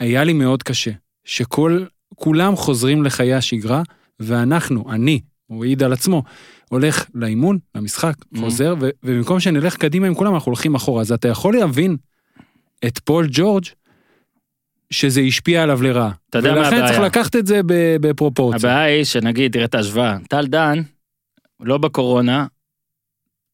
היה 0.00 0.24
לי 0.24 0.32
מאוד 0.32 0.62
קשה, 0.62 0.90
שכל, 1.24 1.84
כולם 2.14 2.56
חוזרים 2.56 3.02
לחיי 3.02 3.34
השגרה, 3.34 3.82
ואנחנו, 4.20 4.84
אני, 4.92 5.20
הוא 5.46 5.64
העיד 5.64 5.82
על 5.82 5.92
עצמו, 5.92 6.22
הולך 6.70 7.06
לאימון, 7.14 7.58
למשחק, 7.74 8.14
Mm. 8.34 8.38
חוזר, 8.40 8.74
ו- 8.80 8.88
ובמקום 9.02 9.40
שנלך 9.40 9.76
קדימה 9.76 10.06
עם 10.06 10.14
כולם, 10.14 10.34
אנחנו 10.34 10.50
הולכים 10.50 10.74
אחורה. 10.74 11.00
אז 11.00 11.12
אתה 11.12 11.28
יכול 11.28 11.56
להבין 11.56 11.96
את 12.86 12.98
פול 12.98 13.26
ג'ורג' 13.30 13.64
שזה 14.92 15.20
השפיע 15.20 15.62
עליו 15.62 15.82
לרעה. 15.82 16.10
אתה 16.30 16.38
יודע 16.38 16.52
מה 16.52 16.58
ולכן 16.58 16.76
צריך 16.76 16.90
הבעיה? 16.90 17.06
לקחת 17.06 17.36
את 17.36 17.46
זה 17.46 17.60
בפרופורציה. 18.00 18.70
הבעיה 18.70 18.96
היא 18.96 19.04
שנגיד, 19.04 19.52
תראה 19.52 19.64
את 19.64 19.74
ההשוואה. 19.74 20.16
טל 20.28 20.46
דן, 20.46 20.82
לא 21.60 21.78
בקורונה, 21.78 22.46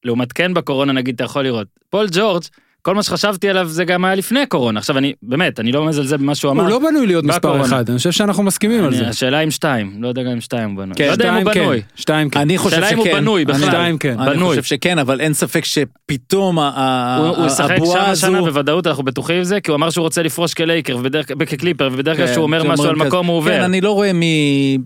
לעומת 0.04 0.32
כן 0.32 0.54
בקורונה, 0.54 0.92
נגיד, 0.92 1.14
אתה 1.14 1.24
יכול 1.24 1.42
לראות. 1.42 1.68
פול 1.90 2.06
ג'ורג', 2.12 2.42
כל 2.82 2.94
מה 2.94 3.02
שחשבתי 3.02 3.48
עליו 3.48 3.68
זה 3.68 3.84
גם 3.84 4.04
היה 4.04 4.14
לפני 4.14 4.40
הקורונה. 4.40 4.78
עכשיו 4.80 4.98
אני, 4.98 5.12
באמת, 5.22 5.60
אני 5.60 5.72
לא 5.72 5.84
מזלזל 5.86 6.16
במה 6.16 6.34
שהוא 6.34 6.50
אמר. 6.52 6.62
הוא 6.62 6.70
לא 6.70 6.78
בנוי 6.78 7.06
להיות 7.06 7.24
מספר 7.24 7.38
בקורונה. 7.38 7.64
אחד, 7.64 7.88
אני 7.90 7.98
חושב 7.98 8.10
שאנחנו 8.10 8.42
מסכימים 8.42 8.80
על 8.80 8.86
אני- 8.86 8.96
זה. 8.96 9.08
השאלה 9.08 9.40
אם 9.40 9.50
שתיים, 9.50 10.02
לא 10.02 10.08
יודע 10.08 10.22
גם 10.22 10.30
אם 10.30 10.40
שתיים 10.40 10.70
הוא 10.70 10.76
בנוי. 10.78 10.94
כן, 10.96 11.06
לא 11.06 11.12
יודע 11.12 11.28
אם 11.28 11.34
הוא 11.34 11.50
שתיים 11.50 11.64
בנוי. 11.66 11.80
כן, 11.82 11.86
שתיים 11.96 12.30
כן. 12.30 12.40
אני 12.40 12.58
חושב 12.58 12.76
השאלה 12.76 12.86
שכן. 12.88 12.98
אם 13.00 13.14
הוא 13.14 13.18
בנוי 13.20 13.42
אני- 13.42 13.52
בכלל. 13.52 13.68
שתיים 13.70 13.98
כן. 13.98 14.16
אני 14.20 14.30
בנוי. 14.30 14.48
חושב 14.48 14.62
שכן, 14.62 14.98
אבל 14.98 15.20
אין 15.20 15.34
ספק 15.34 15.64
שפתאום 15.64 16.58
ה- 16.58 16.70
ה- 16.74 17.16
הוא 17.36 17.46
ישחק 17.46 17.70
הבועה 17.76 18.00
שם 18.04 18.10
הזו... 18.10 18.26
השנה 18.26 18.40
בוודאות, 18.42 18.86
אנחנו 18.86 19.02
בטוחים 19.02 19.40
בזה, 19.40 19.60
כי 19.60 19.70
הוא 19.70 19.76
אמר 19.76 19.90
שהוא 19.90 20.02
רוצה 20.02 20.22
לפרוש 20.22 20.54
כלייקר, 20.54 20.96
ובדרך- 20.96 21.26
כקליפר, 21.46 21.88
ובדרך 21.92 22.16
כלל 22.16 22.26
כן, 22.26 22.32
כשהוא 22.32 22.42
אומר 22.42 22.64
משהו 22.64 22.84
על. 22.84 22.96
מקום 22.96 23.26
הוא 23.26 23.42
כן, 23.42 23.50
עובר. 23.52 23.64
אני 23.64 23.80
לא 23.80 23.90
רואה 23.92 24.12
מי... 24.12 24.78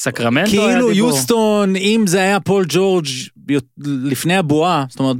סקרמנטו 0.00 0.50
היה 0.50 0.60
כאילו 0.60 0.92
דיבור. 0.92 1.08
יוסטון, 1.08 1.76
אם 1.76 2.04
זה 2.06 2.18
היה 2.18 2.40
פול 2.40 2.64
ג'ורג' 2.68 3.06
לפני 3.86 4.36
הבועה, 4.36 4.84
זאת 4.88 5.00
אומרת 5.00 5.16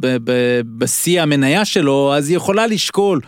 בשיא 0.78 1.22
המניה 1.22 1.64
שלו, 1.64 2.14
אז 2.14 2.28
היא 2.28 2.36
יכולה 2.36 2.66
לשקול 2.66 3.20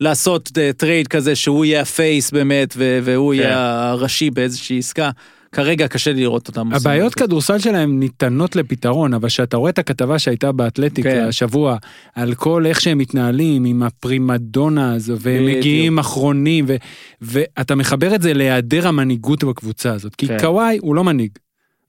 לעשות 0.00 0.50
אה, 0.58 0.70
trade 0.76 1.08
כזה 1.08 1.34
שהוא 1.34 1.64
יהיה 1.64 1.80
ה 1.80 1.90
face 1.90 2.30
באמת, 2.30 2.74
והוא 2.78 3.34
כן. 3.34 3.40
יהיה 3.40 3.88
הראשי 3.90 4.30
באיזושהי 4.30 4.78
עסקה. 4.78 5.10
כרגע 5.52 5.88
קשה 5.88 6.12
לי 6.12 6.20
לראות 6.20 6.48
אותם. 6.48 6.72
הבעיות. 6.72 7.14
כדורסל 7.14 7.58
שלהם 7.58 8.00
ניתנות 8.00 8.56
לפתרון, 8.56 9.14
אבל 9.14 9.28
כשאתה 9.28 9.56
רואה 9.56 9.70
את 9.70 9.78
הכתבה 9.78 10.18
שהייתה 10.18 10.52
באתלטיק 10.52 11.04
כן. 11.04 11.24
השבוע, 11.28 11.76
על 12.14 12.34
כל 12.34 12.66
איך 12.66 12.80
שהם 12.80 12.98
מתנהלים 12.98 13.64
עם 13.64 13.82
הפרימדונה 13.82 14.94
הזו, 14.94 15.16
והם. 15.20 15.46
מגיעים 15.46 15.98
אחרונים, 15.98 16.64
ו, 16.68 16.76
ואתה 17.20 17.74
מחבר 17.74 18.14
את 18.14 18.22
זה 18.22 18.34
להיעדר 18.34 18.88
המנהיגות 18.88 19.44
בקבוצה 19.44 19.92
הזאת. 19.92 20.14
כי 20.14 20.26
כן. 20.26 20.38
קוואי 20.40 20.78
הוא 20.80 20.94
לא 20.94 21.04
מנהיג. 21.04 21.30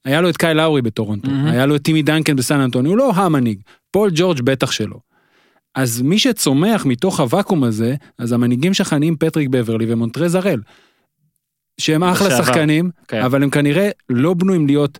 היה 0.04 0.20
לו 0.20 0.28
את 0.28 0.36
קייל 0.36 0.56
לאורי 0.56 0.82
בטורונטו, 0.82 1.30
מהמם. 1.30 1.46
היה 1.46 1.66
לו 1.66 1.76
את 1.76 1.82
טימי 1.82 2.02
דנקן 2.02 2.36
בסן 2.36 2.60
אנטוני, 2.60 2.88
הוא 2.88 2.96
לא 2.96 3.12
המנהיג. 3.14 3.58
פול 3.90 4.10
ג'ורג' 4.14 4.40
בטח 4.40 4.70
שלא. 4.70 4.96
אז 5.74 6.02
מי 6.02 6.18
שצומח 6.18 6.86
מתוך 6.86 7.20
הוואקום 7.20 7.64
הזה, 7.64 7.94
אז 8.18 8.32
המנהיגים 8.32 8.74
שלך 8.74 8.92
נהיים 8.92 9.16
פטריק 9.16 9.48
בברלי 9.48 9.92
ומונטרז 9.92 10.34
הראל. 10.34 10.60
שהם 11.82 12.04
אחלה 12.04 12.28
לשעבר. 12.28 12.44
שחקנים, 12.44 12.90
כן. 13.08 13.22
אבל 13.22 13.42
הם 13.42 13.50
כנראה 13.50 13.90
לא 14.08 14.34
בנויים 14.34 14.66
להיות 14.66 14.98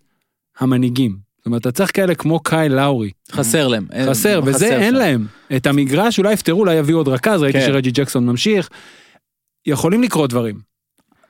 המנהיגים. 0.58 1.16
זאת 1.38 1.46
אומרת, 1.46 1.62
אתה 1.62 1.72
צריך 1.72 1.90
כאלה 1.96 2.14
כמו 2.14 2.40
קייל 2.40 2.74
לאורי. 2.74 3.10
חסר 3.32 3.68
להם. 3.68 3.86
חסר, 4.10 4.40
וזה 4.44 4.76
אין 4.76 4.92
שם. 4.92 4.98
להם. 4.98 5.26
את 5.56 5.66
המגרש 5.66 6.18
אולי 6.18 6.32
יפתרו, 6.32 6.60
אולי 6.60 6.74
יביאו 6.74 6.98
עוד 6.98 7.08
רכז, 7.08 7.42
ראיתי 7.42 7.58
כן. 7.58 7.66
שרג'י 7.66 7.90
ג'קסון 7.90 8.26
ממשיך. 8.26 8.68
יכולים 9.66 10.02
לקרות 10.02 10.30
דברים. 10.30 10.71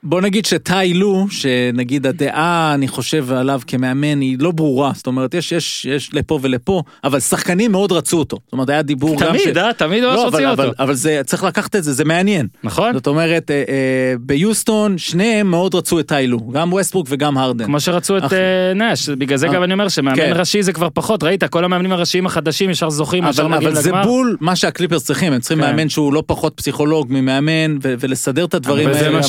בוא 0.05 0.21
נגיד 0.21 0.45
שטאי 0.45 0.93
לו, 0.93 1.25
שנגיד 1.29 2.07
הדעה, 2.07 2.73
אני 2.73 2.87
חושב 2.87 3.31
עליו 3.31 3.61
כמאמן, 3.67 4.21
היא 4.21 4.37
לא 4.39 4.51
ברורה. 4.51 4.91
זאת 4.95 5.07
אומרת, 5.07 5.33
יש, 5.33 5.51
יש, 5.51 5.85
יש 5.85 6.13
לפה 6.13 6.39
ולפה, 6.41 6.83
אבל 7.03 7.19
שחקנים 7.19 7.71
מאוד 7.71 7.91
רצו 7.91 8.19
אותו. 8.19 8.37
זאת 8.45 8.53
אומרת, 8.53 8.69
היה 8.69 8.81
דיבור 8.81 9.19
גם 9.19 9.27
תמיד, 9.27 9.57
אה? 9.57 9.73
תמיד 9.73 10.03
ממש 10.03 10.15
לא, 10.15 10.27
אבל, 10.27 10.31
רוצים 10.31 10.47
אבל, 10.47 10.67
אותו. 10.67 10.83
אבל 10.83 10.93
זה, 10.93 11.21
צריך 11.25 11.43
לקחת 11.43 11.75
את 11.75 11.83
זה, 11.83 11.93
זה 11.93 12.05
מעניין. 12.05 12.47
נכון? 12.63 12.93
זאת 12.93 13.07
אומרת, 13.07 13.51
אה, 13.51 13.55
אה, 13.55 14.13
ביוסטון, 14.19 14.97
שניהם 14.97 15.51
מאוד 15.51 15.75
רצו 15.75 15.99
את 15.99 16.07
טיילו, 16.07 16.39
גם 16.39 16.73
ווסטברוק 16.73 17.07
וגם 17.09 17.37
הרדן. 17.37 17.65
כמו 17.65 17.79
שרצו 17.79 18.17
את 18.17 18.25
אחי. 18.25 18.35
אה, 18.35 18.73
נאש, 18.75 19.09
בגלל 19.09 19.37
זה 19.37 19.47
אה, 19.47 19.53
גם 19.53 19.63
אני 19.63 19.73
אומר 19.73 19.89
שמאמן 19.89 20.15
כן. 20.15 20.33
ראשי 20.35 20.63
זה 20.63 20.73
כבר 20.73 20.87
פחות, 20.93 21.23
ראית, 21.23 21.43
כל 21.43 21.65
המאמנים 21.65 21.91
הראשיים 21.91 22.25
החדשים 22.25 22.69
ישר 22.69 22.89
זוכים, 22.89 23.27
ישר 23.27 23.41
אבל, 23.41 23.51
מגיעים 23.55 23.71
אבל 23.71 23.81
זה 23.81 23.89
לגמרי. 23.89 24.03
בול 24.03 24.37
מה 24.39 24.55
שהקליפרס 24.55 25.05
צריכים, 25.05 25.33
הם 25.33 25.39
צריכים 25.39 25.61
כן. 25.61 25.69
מאמן 25.69 25.89
שהוא 25.89 26.13
לא 26.13 26.23
פחות 26.25 26.53
פסיכולוג 26.55 27.07
ממאמן, 27.09 27.77
ו- 27.83 27.93
ולסדר 27.99 28.45
את 28.45 28.53
הדברים 28.53 28.89
וזה 28.89 29.05
האלה. 29.05 29.19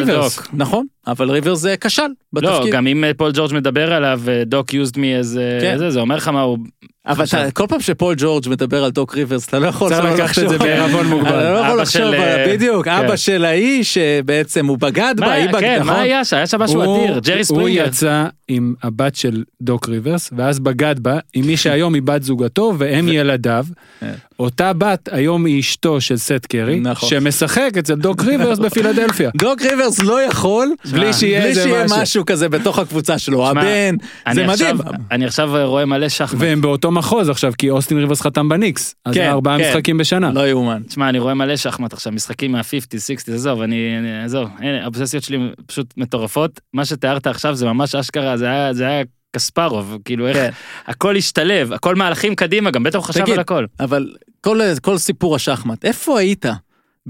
מה 0.00 0.06
שאמרו 0.06 0.16
אמרו 0.16 0.22
גם 0.22 0.22
את 0.22 0.22
על 0.22 0.22
זה 0.22 0.26
ריברס. 0.26 0.36
דוק. 0.36 0.48
נכון, 0.54 0.86
אבל 1.08 1.30
ריברס 1.30 1.54
זה 1.54 1.74
כשל 1.80 2.02
לא, 2.02 2.08
בתפקיד. 2.32 2.72
גם 2.72 2.86
אם 2.86 3.04
אה, 3.04 3.10
פול 3.16 3.30
ג'ורג' 3.34 3.54
מדבר 3.54 3.92
עליו, 3.92 4.20
אה, 4.28 4.42
דוק 4.46 4.74
used 4.74 4.98
me 4.98 5.16
איזה, 5.16 5.58
כן. 5.62 5.78
זה, 5.78 5.90
זה 5.90 6.00
אומר 6.00 6.16
לך 6.16 6.28
מה 6.28 6.40
הוא... 6.40 6.58
אבל. 7.06 7.24
אתה, 7.24 7.50
כל 7.50 7.64
פעם 7.68 7.80
שפול 7.80 8.14
ג'ורג' 8.18 8.48
מדבר 8.48 8.84
על 8.84 8.90
דוק 8.90 9.14
ריברס, 9.16 9.48
אתה 9.48 9.58
לא 9.58 9.66
יכול 9.66 9.92
לקחת 9.92 10.38
את 10.38 10.48
זה 10.48 10.58
בעירבון 10.58 11.06
מוגבל. 11.06 11.28
אתה 11.28 11.52
לא 11.52 11.58
יכול 11.58 11.70
אבא 11.72 11.82
לחשוב, 11.82 12.02
אה, 12.02 12.46
בדיוק, 12.52 12.84
כן. 12.84 12.90
אבא 12.90 13.16
של 13.16 13.44
ההיא 13.44 13.84
שבעצם 13.84 14.66
הוא 14.66 14.78
בגד 14.78 15.14
בה, 15.18 15.26
מה 15.26 15.32
היא 15.32 15.42
היה, 15.42 15.52
בגד, 15.52 15.60
כן, 15.60 15.78
נכון? 15.80 15.86
מה 15.94 16.00
היה 16.00 16.24
שם? 16.24 16.36
היה 16.36 16.46
שם 16.46 16.62
משהו 16.62 16.82
הוא- 16.82 17.04
אדיר, 17.04 17.18
ג'רי 17.18 17.36
הוא 17.36 17.44
ספרינגר. 17.44 17.86
יצא 17.86 18.26
עם 18.48 18.74
הבת 18.82 19.14
של 19.16 19.42
דוק 19.62 19.88
ריברס, 19.88 20.30
ואז 20.36 20.58
בגד 20.58 20.94
בה, 20.98 21.18
עם 21.34 21.46
מי 21.46 21.56
שהיום 21.56 21.94
היא 21.94 22.02
בת 22.02 22.22
זוגתו, 22.22 22.74
והם 22.78 23.08
ילדיו. 23.08 23.64
כן. 24.00 24.12
אותה 24.40 24.72
בת 24.72 25.08
היום 25.12 25.44
היא 25.44 25.60
אשתו 25.60 26.00
של 26.00 26.16
סט 26.16 26.46
קרי, 26.48 26.80
נכון. 26.80 27.08
שמשחק 27.08 27.70
אצל 27.78 27.94
דוק 27.94 28.24
ריברס 28.24 28.58
בפילדלפיה. 28.58 29.30
דוק 29.42 29.62
ריברס 29.62 29.98
לא 30.02 30.22
יכול, 30.22 30.68
בלי 31.00 31.12
שיהיה 31.12 31.40
בלי 31.40 31.48
איזה 31.48 31.62
שיהיה 31.62 31.86
משהו. 32.02 32.26
כזה 32.26 32.48
בתוך 32.48 32.78
הקבוצה 32.78 33.18
שלו, 33.18 33.48
הבן, 33.50 33.96
זה 34.32 34.46
מדהים. 34.46 34.76
אני 35.10 35.24
עכשיו 35.26 35.50
רואה 35.64 35.84
מלא 35.86 36.08
שחמט. 36.08 36.40
והם 36.40 36.60
באותו 36.60 36.90
מחוז 36.90 37.28
עכשיו, 37.28 37.52
כי 37.58 37.70
אוסטין 37.70 37.98
ריברס 37.98 38.20
חתם 38.20 38.48
בניקס. 38.48 38.94
אז 39.04 39.14
כן, 39.14 39.20
זה 39.20 39.30
ארבעה 39.30 39.58
כן. 39.58 39.68
משחקים 39.70 39.98
בשנה. 39.98 40.30
לא 40.32 40.48
יאומן. 40.48 40.82
תשמע, 40.88 41.08
אני 41.08 41.18
רואה 41.18 41.34
מלא 41.34 41.56
שחמט 41.56 41.92
עכשיו, 41.92 42.12
משחקים 42.12 42.52
מה-50, 42.52 42.64
60, 42.98 43.34
עזוב, 43.34 43.60
אני, 43.62 43.98
אני- 43.98 44.24
עזוב, 44.24 44.48
הנה, 44.58 44.82
האובססיות 44.82 45.24
שלי 45.24 45.38
פשוט 45.66 45.86
מטורפות. 45.96 46.60
מה 46.74 46.84
שתיארת 46.84 47.26
עכשיו 47.26 47.54
זה 47.54 47.66
ממש 47.66 47.94
אשכרה, 47.94 48.36
זה 48.36 48.46
היה, 48.50 48.74
זה 48.74 48.86
היה 48.86 49.02
קספרוב, 49.36 49.98
כאילו 50.04 50.26
איך, 50.28 50.36
כן. 50.36 50.50
הכל 50.86 51.16
השתלב, 51.16 51.72
הכל 51.72 51.94
מהלכים 51.94 52.34
קדימה, 52.34 52.70
גם 52.70 52.82
בטח 52.82 52.96
הוא 52.98 53.04
חשב 53.04 53.24
על 53.32 53.38
הכל. 53.38 53.64
אבל 53.80 54.08
כל, 54.40 54.60
כל 54.82 54.98
סיפור 54.98 55.36
השחמט, 55.36 55.84
איפה 55.84 56.18
היית 56.18 56.46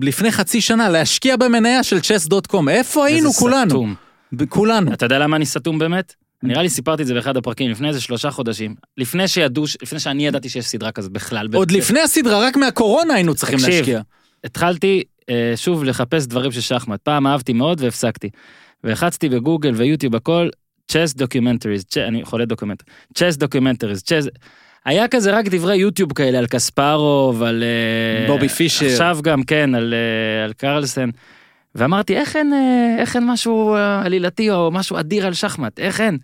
לפני 0.02 0.32
חצי 0.32 0.60
שנה 0.60 0.88
להשקיע 0.88 1.36
במניה 1.36 1.82
של 1.82 1.96
chess.com? 1.96 2.70
איפה 2.70 3.06
היינו 3.06 3.32
כולנו? 3.32 3.70
סתום. 3.70 3.94
כולנו. 4.48 4.92
אתה 4.92 5.06
יודע 5.06 5.18
למה 5.18 5.36
אני 5.36 5.46
סתום 5.46 5.78
באמת? 5.78 6.14
נראה 6.42 6.62
לי 6.62 6.68
סיפרתי 6.68 7.02
את 7.02 7.06
זה 7.06 7.14
באחד 7.14 7.36
הפרקים 7.36 7.70
לפני 7.70 7.88
איזה 7.88 8.00
שלושה 8.00 8.30
חודשים, 8.30 8.74
לפני 8.96 9.28
שידעו, 9.28 9.64
לפני 9.82 10.00
שאני 10.00 10.26
ידעתי 10.26 10.48
שיש 10.48 10.66
סדרה 10.66 10.92
כזאת 10.92 11.12
בכלל. 11.12 11.48
עוד 11.54 11.70
לפני 11.70 12.00
הסדרה, 12.00 12.46
רק 12.46 12.56
מהקורונה 12.56 13.14
היינו 13.14 13.34
צריכים 13.34 13.58
תקשיב, 13.58 13.74
להשקיע. 13.74 14.00
התחלתי 14.44 15.02
אה, 15.30 15.52
שוב 15.56 15.84
לחפש 15.84 16.26
דברים 16.26 16.52
של 16.52 16.60
שחמט. 16.60 17.00
פעם 17.00 17.26
אהבתי 17.26 17.52
מאוד 17.52 17.80
והפסקתי. 17.80 18.30
והחצתי 18.84 19.28
בגוגל 19.28 19.72
ויוטיוב 19.74 20.16
הכל, 20.16 20.48
chess 20.88 21.14
documentaries, 21.14 21.84
אני 21.96 22.24
חולה 22.24 22.44
דוקומנט, 22.44 22.82
chess 23.14 23.36
documentaries, 23.36 24.02
chess... 24.02 24.26
היה 24.88 25.08
כזה 25.08 25.30
רק 25.30 25.48
דברי 25.48 25.76
יוטיוב 25.76 26.12
כאלה 26.12 26.38
על 26.38 26.46
קספרוב, 26.46 27.42
על... 27.42 27.62
אה, 27.62 28.26
בובי 28.26 28.48
פישר. 28.48 28.86
עכשיו 28.86 29.18
גם, 29.22 29.42
כן, 29.42 29.74
על, 29.74 29.94
אה, 29.94 30.44
על 30.44 30.52
קרלסן. 30.52 31.10
ואמרתי, 31.74 32.16
איך 32.16 32.36
אין, 32.36 32.52
אה, 32.52 32.96
איך 32.98 33.16
אין 33.16 33.26
משהו 33.26 33.74
עלילתי 34.04 34.50
או 34.50 34.70
משהו 34.70 34.98
אדיר 34.98 35.26
על 35.26 35.34
שחמט? 35.34 35.78
איך 35.78 36.00
אין? 36.00 36.18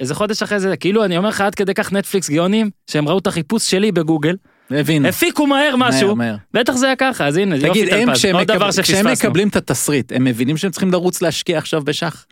איזה 0.00 0.14
חודש 0.14 0.42
אחרי 0.42 0.60
זה, 0.60 0.76
כאילו, 0.76 1.04
אני 1.04 1.16
אומר 1.16 1.28
לך, 1.28 1.40
עד 1.40 1.54
כדי 1.54 1.74
כך 1.74 1.92
נטפליקס 1.92 2.30
גאונים, 2.30 2.70
שהם 2.90 3.08
ראו 3.08 3.18
את 3.18 3.26
החיפוש 3.26 3.70
שלי 3.70 3.92
בגוגל, 3.92 4.36
הבינו. 4.70 5.08
הפיקו 5.08 5.46
מהר 5.46 5.74
משהו, 5.78 6.16
מהר, 6.16 6.30
מהר. 6.30 6.36
בטח 6.54 6.72
זה 6.72 6.86
היה 6.86 6.96
ככה, 6.96 7.26
אז 7.26 7.36
הנה, 7.36 7.56
יופי 7.56 7.68
תגיד, 7.68 7.94
הם 7.94 8.04
טלפז, 8.06 8.18
כשהם 8.18 8.36
עוד 8.36 8.46
דבר 8.46 8.68
מקב- 8.68 8.82
כשהם 8.82 8.84
שפספסנו. 8.84 9.28
מקבלים 9.28 9.48
את 9.48 9.56
התסריט, 9.56 10.12
הם 10.12 10.24
מבינים 10.24 10.56
שהם 10.56 10.70
צריכים 10.70 10.92
לרוץ 10.92 11.22
להשקיע 11.22 11.58
עכשיו 11.58 11.82
בשח? 11.84 12.26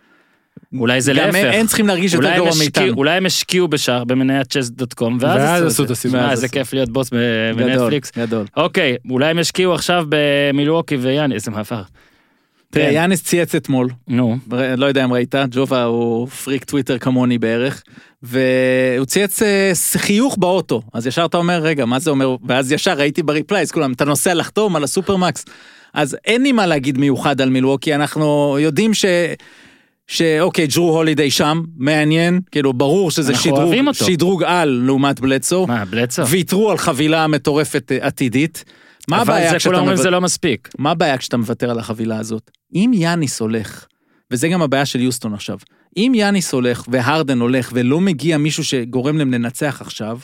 אולי 0.79 1.01
זה 1.01 1.13
גם 1.13 1.17
להפך. 1.27 1.39
הם- 1.39 1.61
הם 1.61 1.67
צריכים 1.67 1.87
להרגיש 1.87 2.15
יותר 2.15 2.35
גרוע 2.37 2.51
מאיתנו. 2.59 2.93
אולי 2.97 3.11
הם 3.17 3.27
השקיעו 3.27 3.69
בשער 3.69 4.05
במניית 4.05 4.47
צ'ס.קום, 4.57 5.19
ואז 5.21 5.37
ואז 5.41 5.63
עשו 5.65 5.85
את. 5.85 5.91
מה, 6.13 6.19
ואז 6.19 6.31
איזה. 6.33 6.49
כיף 6.49 6.73
להיות 6.73 6.89
בוס 6.91 7.11
בנטפליקס. 7.57 8.13
גדול. 8.19 8.47
אוקיי, 8.57 8.97
אולי 9.11 9.27
הם 9.31 9.39
השקיעו 9.39 9.75
עכשיו 9.75 10.07
במילווקי 10.09 10.97
ויאני, 10.97 11.35
איזה 11.35 11.51
מעבר. 11.51 11.83
תראה, 12.71 12.87
כן. 12.87 12.93
יאניס 12.95 13.23
צייץ 13.23 13.55
אתמול, 13.55 13.89
נו, 14.09 14.37
לא 14.77 14.87
יודע 14.87 15.05
אם 15.05 15.13
ראית, 15.13 15.35
ג'ובה 15.51 15.85
הוא 15.85 16.27
פריק 16.29 16.65
טוויטר 16.65 16.99
כמוני 16.99 17.39
בערך, 17.39 17.83
והוא 18.23 19.07
צייץ 19.07 19.43
אה, 19.43 19.73
חיוך 19.97 20.37
באוטו, 20.39 20.83
אז 20.93 21.07
ישר 21.07 21.25
אתה 21.25 21.37
אומר, 21.37 21.59
רגע, 21.63 21.85
מה 21.85 21.99
זה 21.99 22.11
אומר? 22.11 22.37
ואז 22.47 22.73
ישר 22.73 22.93
ראיתי 22.93 23.23
ב 23.23 23.28
replies, 23.28 23.71
כולם, 23.73 23.93
אתה 23.93 24.05
נוסע 24.05 24.35
לחתום 24.35 24.77
על 24.77 24.85
ה 24.85 24.91
supermax. 24.91 25.45
אז 25.95 26.17
אין 26.25 26.43
לי 26.43 26.53
מה 26.53 26.67
להגיד 26.67 26.99
מיוחד 26.99 27.41
על 27.41 27.51
מילווקי, 27.51 27.95
אנחנו 27.95 28.57
יודעים 28.61 28.95
ש... 28.95 29.05
שאוקיי, 30.07 30.67
ג'רו 30.67 30.97
הולידיי 30.97 31.31
שם, 31.31 31.63
מעניין, 31.77 32.41
כאילו 32.51 32.73
ברור 32.73 33.11
שזה 33.11 33.35
שדרוג. 33.35 33.93
שדרוג 33.93 34.43
על 34.43 34.83
לעומת 34.85 35.21
בלדסו, 35.21 35.67
מה, 35.67 35.85
בלצו? 35.85 36.27
ויתרו 36.27 36.71
על 36.71 36.79
חבילה 36.79 37.27
מטורפת 37.27 37.93
אה, 37.93 38.07
עתידית. 38.07 38.65
מה 39.09 39.23
אבל 39.23 39.33
הבעיה 39.33 39.51
זה 39.51 39.57
כשאתה 39.57 39.71
כולם 39.71 39.81
אומרים 39.81 39.97
זה 39.97 40.11
לא 40.11 40.21
מספיק. 40.21 40.69
מה 40.79 40.91
הבעיה 40.91 41.19
כשאתה 41.19 41.37
מוותר 41.37 41.71
על 41.71 41.79
החבילה 41.79 42.19
הזאת? 42.19 42.51
אם 42.75 42.91
יאניס 42.95 43.41
הולך, 43.41 43.87
וזה 44.31 44.49
גם 44.49 44.63
הבעיה 44.63 44.87
של 44.87 45.01
יוסטון 45.01 45.35
עכשיו, 45.35 45.59
אם 45.97 46.13
יאניס 46.15 46.53
הולך 46.53 46.85
והרדן 46.89 47.41
הולך 47.41 47.71
ולא 47.75 48.01
מגיע 48.01 48.39
מישהו 48.39 48.65
שגורם 48.65 49.19
להם 49.19 49.33
לנצח 49.33 49.79
עכשיו, 49.81 50.19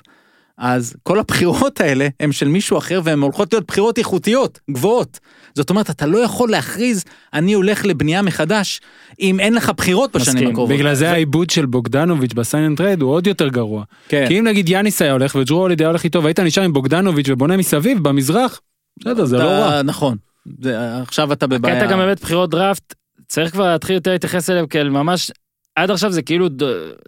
אז 0.58 0.94
כל 1.02 1.18
הבחירות 1.18 1.80
האלה 1.80 2.08
הם 2.20 2.32
של 2.32 2.48
מישהו 2.48 2.78
אחר 2.78 3.00
והן 3.04 3.18
הולכות 3.18 3.52
להיות 3.52 3.66
בחירות 3.68 3.98
איכותיות, 3.98 4.60
גבוהות. 4.70 5.18
זאת 5.54 5.70
אומרת, 5.70 5.90
אתה 5.90 6.06
לא 6.06 6.18
יכול 6.18 6.50
להכריז, 6.50 7.04
אני 7.34 7.52
הולך 7.52 7.86
לבנייה 7.86 8.22
מחדש, 8.22 8.80
אם 9.20 9.40
אין 9.40 9.54
לך 9.54 9.70
בחירות 9.76 10.16
בשנים 10.16 10.34
מסכים. 10.34 10.48
הקרובות. 10.50 10.76
בגלל 10.76 10.94
זה 10.94 11.10
האיבוד 11.10 11.50
של 11.50 11.66
בוגדנוביץ' 11.66 12.32
ב 12.32 12.39
sign 12.39 12.64
and 12.64 12.76
trade 12.78 13.02
הוא 13.02 13.10
עוד 13.10 13.26
יותר 13.26 13.48
גרוע. 13.48 13.84
כן. 14.08 14.24
כי 14.28 14.38
אם 14.38 14.44
נגיד 14.46 14.68
יאניס 14.68 15.02
היה 15.02 15.12
הולך 15.12 15.34
וג'רו 15.40 15.58
הולידי 15.60 15.84
היה 15.84 15.88
הולך 15.88 16.04
איתו 16.04 16.22
והיית 16.22 16.40
נשאר 16.40 16.62
עם 16.62 16.72
בוגדנוביץ' 16.72 17.26
ובונה 17.28 17.56
מסביב 17.56 18.02
במזרח, 18.02 18.60
בסדר 19.00 19.24
זה 19.24 19.36
לא 19.38 19.42
אתה- 19.42 19.66
רע. 19.76 19.82
נכון. 19.82 20.16
זה- 20.62 20.76
עכשיו 21.02 21.32
אתה 21.32 21.46
בבעיה. 21.46 21.76
הקטע 21.78 21.92
גם 21.92 21.98
באמת 21.98 22.20
בחירות 22.20 22.50
דראפט, 22.50 22.94
צריך 23.28 23.52
כבר 23.52 23.72
להתחיל 23.72 23.94
יותר 23.94 24.12
להתייחס 24.12 24.50
אליהם 24.50 24.66
כאל 24.66 24.88
ממש, 24.90 25.30
עד 25.76 25.90
עכשיו 25.90 26.12
זה 26.12 26.22
כאילו, 26.22 26.46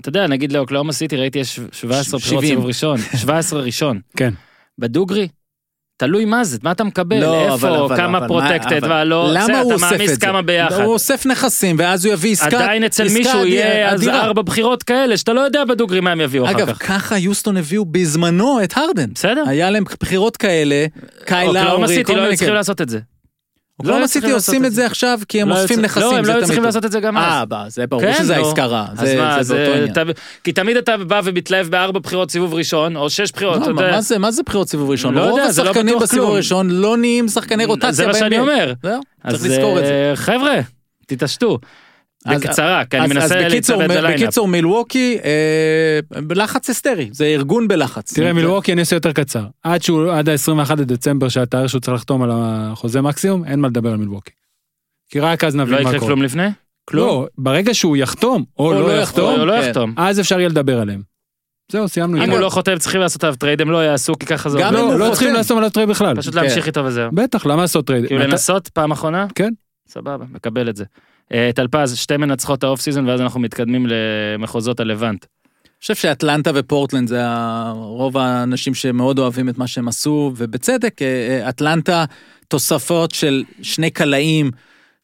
אתה 0.00 0.08
יודע, 0.08 0.26
נגיד 0.26 0.52
לאוקלאומה 0.52 0.92
סיטי 0.92 1.16
ראיתי 1.16 1.38
יש 1.38 1.60
17 1.72 2.18
בחירות 2.20 2.22
70. 2.42 2.50
סיבוב 2.50 2.66
ראשון, 2.66 2.96
17 3.16 3.60
ראשון. 3.60 4.00
כן. 4.18 4.34
בדוגרי, 4.78 5.28
תלוי 5.96 6.24
מה 6.24 6.44
זה, 6.44 6.58
מה 6.62 6.72
אתה 6.72 6.84
מקבל, 6.84 7.20
לא, 7.20 7.54
אבל- 7.54 7.68
איפה, 7.74 7.84
אבל- 7.86 7.96
כמה 7.96 8.18
אבל 8.18 8.26
פרוטקטד, 8.28 8.80
והלא, 8.82 9.28
למה 9.32 9.44
בסדר, 9.44 9.56
הוא 9.58 9.66
אתה 9.66 9.74
אוסף 9.74 9.90
מעמיס 9.92 10.10
את 10.12 10.20
זה? 10.20 10.26
כמה 10.26 10.42
ביחד. 10.42 10.80
הוא 10.80 10.92
אוסף 10.92 11.26
נכסים 11.26 11.76
ואז 11.78 12.04
הוא 12.04 12.12
יביא 12.14 12.32
עסקה, 12.32 12.46
עדיין 12.46 12.84
אצל 12.84 13.02
עסקה 13.06 13.18
מישהו 13.18 13.40
אדיר- 13.40 13.46
יהיה 13.54 13.90
אז 13.90 14.00
אדירה. 14.00 14.24
ארבע 14.24 14.42
בחירות 14.42 14.82
כאלה, 14.82 15.16
שאתה 15.16 15.32
לא 15.32 15.40
יודע 15.40 15.64
בדוגרי 15.64 16.00
מה 16.00 16.10
הם 16.12 16.20
יביאו 16.20 16.44
אחר 16.44 16.52
אגב, 16.52 16.72
כך. 16.72 16.86
ככה 16.88 17.18
יוסטון 17.18 17.56
הביאו 17.56 17.84
בזמנו 17.84 18.62
את 18.64 18.76
הרדן. 18.76 19.12
בסדר? 19.14 19.44
היה 19.46 19.70
להם 19.70 19.84
בחירות 20.00 20.36
כאלה, 20.36 20.86
קאי 21.24 21.46
אוקלאומה 21.46 21.70
לאורי, 21.70 21.88
סיטי 21.88 22.04
כל 22.04 22.12
לא 22.12 22.16
היו 22.16 22.24
מיני 22.24 22.36
צריכים 22.36 22.48
כאלה. 22.48 22.58
לעשות 22.60 22.80
את 22.80 22.88
זה. 22.88 23.00
לא 23.78 23.82
אוקלאומה 23.82 24.00
היו 24.00 24.08
סיטי 24.08 24.20
צריכים 24.20 24.34
לעשות 24.34 24.48
עושים 24.54 24.64
את 24.64 24.72
זה. 24.72 24.86
עכשיו 24.86 25.20
כי 25.28 25.42
הם 25.42 25.48
לא 25.48 25.60
אוספים 25.60 25.80
נכסים, 25.80 26.02
לא, 26.02 26.16
הם 26.16 26.24
לא 26.24 26.32
היו 26.32 26.44
צריכים. 26.44 26.62
לעשות 26.64 26.84
את 26.84 26.92
זה 26.92 27.00
גם 27.00 27.18
אז. 27.18 27.46
אה, 27.52 27.64
זה 27.68 27.86
ברור 27.86 28.02
כן, 28.02 28.14
שזה 28.18 28.36
נו. 28.36 28.46
עסקה 28.48 28.66
רע, 28.66 28.86
זה 28.94 29.16
באותו 29.54 29.72
עניין. 29.72 29.92
כי 30.44 30.52
תמיד 30.52 30.76
אתה 30.76 30.96
בא 30.96 31.20
ומתלהב 31.24 31.66
בארבע 31.66 31.98
בחירות 31.98 32.30
סיבוב 32.30 32.54
ראשון, 32.54 32.96
או 32.96 33.10
שש 33.10 33.32
בחירות, 33.32 33.62
אתה 33.62 33.70
לא, 33.70 33.80
יודע. 33.80 34.00
מה 34.18 34.30
זה- 34.30 34.42
בחירות 34.42 34.68
סיבוב 34.68 34.90
ראשון? 34.90 35.14
לא 35.14 35.20
רוב 35.30 35.38
לא 35.38 35.44
השחקנים 35.44 35.98
בסיבוב. 35.98 36.30
הראשון 36.30 36.70
לא 36.70 36.96
נהיים 36.96 37.28
שחקני 37.28 37.64
רוטציה 37.64 37.92
זה 37.92 38.06
מה 38.06 38.14
שאני. 38.14 38.38
אומר. 38.38 38.72
זהו, 38.82 39.00
צריך 39.30 39.44
לזכור 39.44 39.78
את 39.78 39.84
זה. 39.86 39.92
אה, 40.10 40.16
חבר'ה, 40.16 40.54
תתעשתו. 41.06 41.58
בקצרה, 42.28 42.84
כי 42.84 42.98
אני 42.98 43.06
מנסה 43.06 43.48
להצטרף 43.48 43.90
לליינאפ. 43.90 44.20
בקיצור, 44.20 44.48
מילווקי, 44.48 45.18
אה, 45.24 46.20
בלחץ 46.22 46.68
היסטרי, 46.68 47.08
זה 47.12 47.24
ארגון 47.24 47.68
בלחץ. 47.68 48.14
תראה, 48.14 48.32
מילווקי 48.32 48.72
אני 48.72 48.80
אעשה 48.80 48.96
יותר 48.96 49.12
קצר. 49.12 49.46
עד 49.62 49.82
שהוא, 49.82 50.12
עד 50.12 50.28
ה-21 50.28 50.74
לדצמבר, 50.80 51.28
שהתאריך 51.28 51.68
שהוא 51.70 51.80
צריך 51.80 51.94
לחתום 51.94 52.22
על 52.22 52.30
החוזה 52.32 53.00
מקסימום, 53.00 53.44
אין 53.44 53.60
מה 53.60 53.68
לדבר 53.68 53.90
על 53.90 53.96
מילווקי. 53.96 54.30
כי 55.10 55.20
רק 55.20 55.44
אז 55.44 55.56
לא 55.56 55.62
נבין 55.64 55.74
מה 55.74 55.80
יקרה 55.80 55.92
קורה. 55.92 56.06
כלום 56.08 56.22
לפני? 56.22 56.48
כלום? 56.84 57.06
לא, 57.06 57.26
ברגע 57.38 57.74
שהוא 57.74 57.96
יחתום, 57.96 58.44
או 58.58 58.66
או 58.66 58.72
לא 58.72 58.80
לא 58.80 59.02
או 59.18 59.46
לא 59.46 59.52
כן. 59.52 59.68
יחתום. 59.68 59.94
אז 59.96 60.20
אפשר 60.20 60.38
יהיה 60.38 60.48
לדבר 60.48 60.80
עליהם. 60.80 61.02
זהו, 61.72 61.88
סיימנו. 61.88 62.24
אם. 62.24 62.30
הוא 62.30 62.38
לא 62.38 62.48
חותם 62.48 62.78
צריכים 62.78 63.00
לעשות 63.00 63.24
עליו 63.24 63.36
trade, 63.36 63.60
הם 63.60 63.70
לא 63.70 63.84
יעשו, 63.84 64.14
כי 64.18 64.26
ככה 64.26 64.48
זה 64.48 64.58
גם 64.60 64.76
עובד. 64.76 64.98
לא, 64.98 65.06
לא. 65.06 65.10
צריכים 65.10 65.34
לעשות 65.34 65.56
עליו 65.56 65.70
trade 65.70 65.88
בכלל. 65.88 66.16
פשוט 66.16 66.34
כן. 66.34 66.40
להמשיך 66.40 66.66
איתו 66.66 66.84
וזהו. 66.84 67.10
בטח, 67.12 67.46
למה 67.46 67.62
לעשות 67.62 67.86
trade? 67.86 68.06
כאילו 68.06 68.20
לנסות 68.20 68.68
פעם 68.68 68.90
אחרונה? 68.92 69.26
כן. 69.34 69.52
סבבה, 69.88 70.24
מקבל 70.32 70.68
את 70.68 70.76
זה. 70.76 70.84
אה, 71.32 71.50
טלפז, 71.54 71.96
שתי 71.96 72.16
מנצחות 72.16 72.64
ה 72.64 72.68
off 72.68 72.80
season, 72.80 73.08
ואז 73.08 73.20
אנחנו 73.20 73.40
מתקדמים 73.40 73.86
למחוזות 73.88 74.80
הלבנט. 74.80 75.24
אני 75.64 75.80
חושב 75.80 75.94
שאטלנטה 75.94 76.50
ופורטלנד 76.54 77.08
זה 77.08 77.22
רוב 77.74 78.18
האנשים 78.18 78.74
שמאוד 78.74 79.18
אוהבים 79.18 79.48
את 79.48 79.58
מה 79.58 79.66
שהם 79.66 79.88
עשו, 79.88 80.32
ובצדק, 80.36 81.02
אה, 81.02 81.06
אה, 81.06 81.48
אטלנטה 81.48 82.04
תוספות 82.48 83.10
של 83.10 83.44
שני 83.62 83.90
קלעים, 83.90 84.50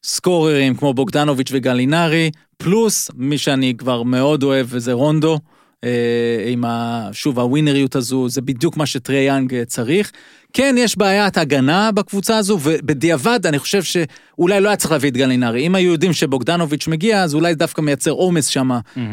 סקוררים 0.05 0.75
כמו 0.75 0.95
בוגדנוביץ' 0.95 1.49
וגלינרי, 1.53 2.31
פלוס 2.57 3.11
מי 3.15 3.39
שאני 3.39 3.75
כבר 3.79 4.03
מאוד 4.03 4.43
אוהב 4.43 4.67
וזה 4.71 4.93
רונדו, 4.93 5.39
אה, 5.85 6.45
עם 6.47 6.65
ה, 6.65 7.09
שוב 7.13 7.39
הווינריות 7.39 7.97
הזו, 7.97 8.29
זה 8.29 8.41
בדיוק 8.41 8.77
מה 8.77 8.87
שטרי 8.87 9.17
יאנג 9.17 9.55
אה, 9.55 9.65
צריך. 9.65 10.13
כן, 10.53 10.75
יש 10.79 10.99
בעיית 10.99 11.39
הגנה 11.39 11.93
בקבוצה 11.93 12.37
הזו, 12.37 12.59
ובדיעבד 12.63 13.47
אני 13.47 13.59
חושב 13.59 13.83
שאולי 13.83 14.61
לא 14.61 14.69
היה 14.69 14.77
צריך 14.77 14.93
להביא 14.93 15.11
את 15.11 15.17
גלינרי. 15.17 15.67
אם 15.67 15.75
היו 15.75 15.93
יודעים 15.93 16.13
שבוגדנוביץ' 16.13 16.89
מגיע, 16.89 17.23
אז 17.23 17.35
אולי 17.35 17.55
דווקא 17.55 17.81
מייצר 17.81 18.11
עומס 18.11 18.47
שם 18.47 18.71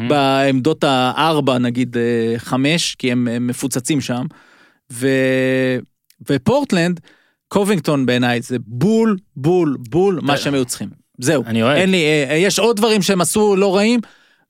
בעמדות 0.08 0.84
הארבע, 0.84 1.58
נגיד 1.58 1.96
אה, 1.96 2.38
חמש, 2.38 2.94
כי 2.94 3.12
הם, 3.12 3.28
הם 3.28 3.46
מפוצצים 3.46 4.00
שם. 4.00 4.26
ו... 4.92 5.08
ופורטלנד, 6.30 7.00
קובינגטון 7.48 8.06
בעיניי 8.06 8.42
זה 8.42 8.56
בול, 8.66 9.16
בול, 9.36 9.76
בול 9.90 10.20
מה 10.22 10.36
שהם 10.36 10.54
היו 10.54 10.64
צריכים. 10.64 10.88
זהו. 11.18 11.44
אני 11.46 11.62
אוהב. 11.62 11.76
אין 11.76 11.90
לי, 11.90 12.04
אה, 12.30 12.36
יש 12.36 12.58
עוד 12.58 12.76
דברים 12.76 13.02
שהם 13.02 13.20
עשו 13.20 13.56
לא 13.56 13.76
רעים, 13.76 14.00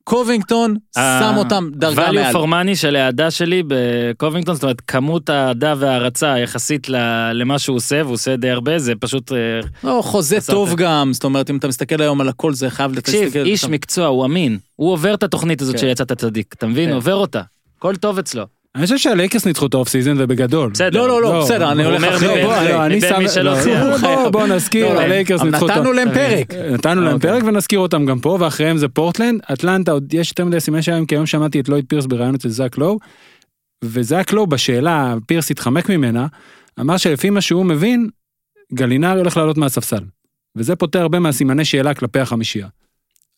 קובינגטון 0.08 0.76
שם 0.96 1.34
אותם 1.36 1.68
דרגה 1.72 2.12
מעל. 2.12 2.30
value 2.32 2.34
for 2.34 2.46
money 2.46 2.74
של 2.76 2.96
האהדה 2.96 3.30
שלי 3.30 3.62
בקובינגטון, 3.66 4.54
זאת 4.54 4.62
אומרת, 4.62 4.80
כמות 4.86 5.28
האהדה 5.30 5.74
וההערצה 5.78 6.38
יחסית 6.38 6.86
למה 7.32 7.58
שהוא 7.58 7.76
עושה, 7.76 8.00
והוא 8.02 8.14
עושה 8.14 8.36
די 8.36 8.50
הרבה, 8.50 8.78
זה 8.78 8.92
פשוט... 9.00 9.32
אה, 9.32 9.36
לא, 9.84 10.00
חוזה 10.04 10.38
טוב. 10.46 10.74
גם, 10.76 11.12
זאת 11.12 11.24
אומרת, 11.24 11.50
אם 11.50 11.56
אתה 11.56 11.68
מסתכל 11.68 12.02
היום 12.02 12.20
על 12.20 12.28
הכל 12.28 12.54
זה 12.54 12.70
חייב 12.70 12.94
תקשיב, 12.94 13.22
להסתכל- 13.24 13.46
איש 13.46 13.64
מקצוע, 13.64 14.06
הוא 14.06 14.24
אמין. 14.24 14.58
הוא 14.76 14.92
עובר 14.92 15.14
את 15.14 15.22
התוכנית 15.22 15.60
הזאת 15.60 15.74
כן. 15.74 15.80
של 15.80 15.86
יצאת 15.88 16.12
צדיק, 16.12 16.54
אתה 16.58 16.66
מבין? 16.66 16.88
כן. 16.88 16.94
עובר 16.94 17.14
אותה. 17.14 17.42
הכל 17.78 17.96
טוב 17.96 18.18
אצלו. 18.18 18.44
אני 18.74 18.82
חושב 18.84 18.98
שהלייקרס 18.98 19.46
ניצחו 19.46 19.66
את 19.66 19.74
ה 19.74 19.78
off 19.78 19.88
season 19.88 20.14
ובגדול. 20.18 20.70
בסדר. 20.70 20.98
לא, 21.00 21.08
לא, 21.08 21.22
לא, 21.22 21.34
לא, 21.34 21.44
בסדר, 21.44 21.72
אני 21.72 21.84
הוא 21.84 21.92
הולך 21.92 22.04
אומר 22.04 22.16
אחרי. 22.16 22.42
בוא, 22.42 22.54
לא, 22.62 22.86
אני 22.86 23.00
שם... 23.00 23.42
לא. 23.42 24.30
בוא- 24.30 24.46
נזכיר, 24.46 24.92
לא, 24.94 25.00
הלייקרס 25.00 25.42
ניצחו 25.42 25.66
את 25.66 25.70
נתנו 25.70 25.92
להם 25.92 26.08
פרק. 26.14 26.54
נתנו 26.54 27.00
להם 27.00 27.14
אוקיי. 27.14 27.30
פרק 27.30 27.42
ונזכיר 27.44 27.78
אותם 27.78 28.06
גם 28.06 28.20
פה, 28.20 28.36
ואחריהם 28.40 28.76
זה 28.76 28.88
פורטלנד, 28.88 29.40
אטלנטה, 29.52 29.92
עוד 29.92 30.14
יש 30.14 30.28
יותר 30.28 30.44
מדי 30.44 30.60
סימני 30.60 30.82
שאלה, 30.82 31.06
כי 31.06 31.14
היום 31.14 31.26
שמעתי 31.26 31.60
את 31.60 31.68
לויד 31.68 31.84
פירס 31.88 32.06
בראיון 32.06 32.34
אצל 32.34 32.48
זאק 32.48 32.78
לואו, 32.78 32.98
וזאק 33.84 34.32
לואו 34.32 34.46
בשאלה, 34.46 35.14
פירס 35.26 35.50
התחמק 35.50 35.88
ממנה, 35.88 36.26
אמר 36.80 36.96
שלפי 36.96 37.30
מה 37.30 37.40
שהוא 37.40 37.64
מבין, 37.66 38.08
גלינארי 38.74 39.18
הולך 39.18 39.36
לעלות 39.36 39.56
מהספסל. 39.58 40.00
וזה 40.56 40.76
פותר 40.76 41.00
הרבה 41.00 41.18
מהסימני 41.18 41.64
שאלה 41.64 41.94
כלפי 41.94 42.18
החמישייה. 42.20 42.66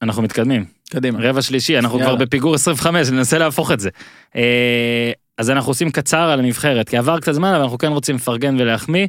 אנחנו 0.03 0.23
מתקדמים. 0.23 0.65
קדימה. 0.91 1.19
רבע 1.23 1.43
שלישי, 1.43 1.79
אנחנו 1.79 1.99
יאללה. 1.99 2.11
כבר 2.11 2.25
בפיגור 2.25 2.55
25, 2.55 3.09
ננסה 3.11 3.39
להפוך 3.39 3.73
את 3.73 3.81
זה. 3.81 3.91
אה, 4.37 5.13
אז 5.41 5.51
אנחנו 5.51 5.71
עושים 5.71 5.91
קצר 5.91 6.31
על 6.31 6.39
הנבחרת, 6.39 6.89
כי 6.89 6.97
עבר 6.97 7.21
קצת 7.21 7.33
זמן, 7.33 7.49
אבל 7.49 7.63
אנחנו 7.63 7.79
כן 7.79 7.93
רוצים 7.93 8.17
לפרגן 8.17 8.57
ולהחמיא. 8.61 9.07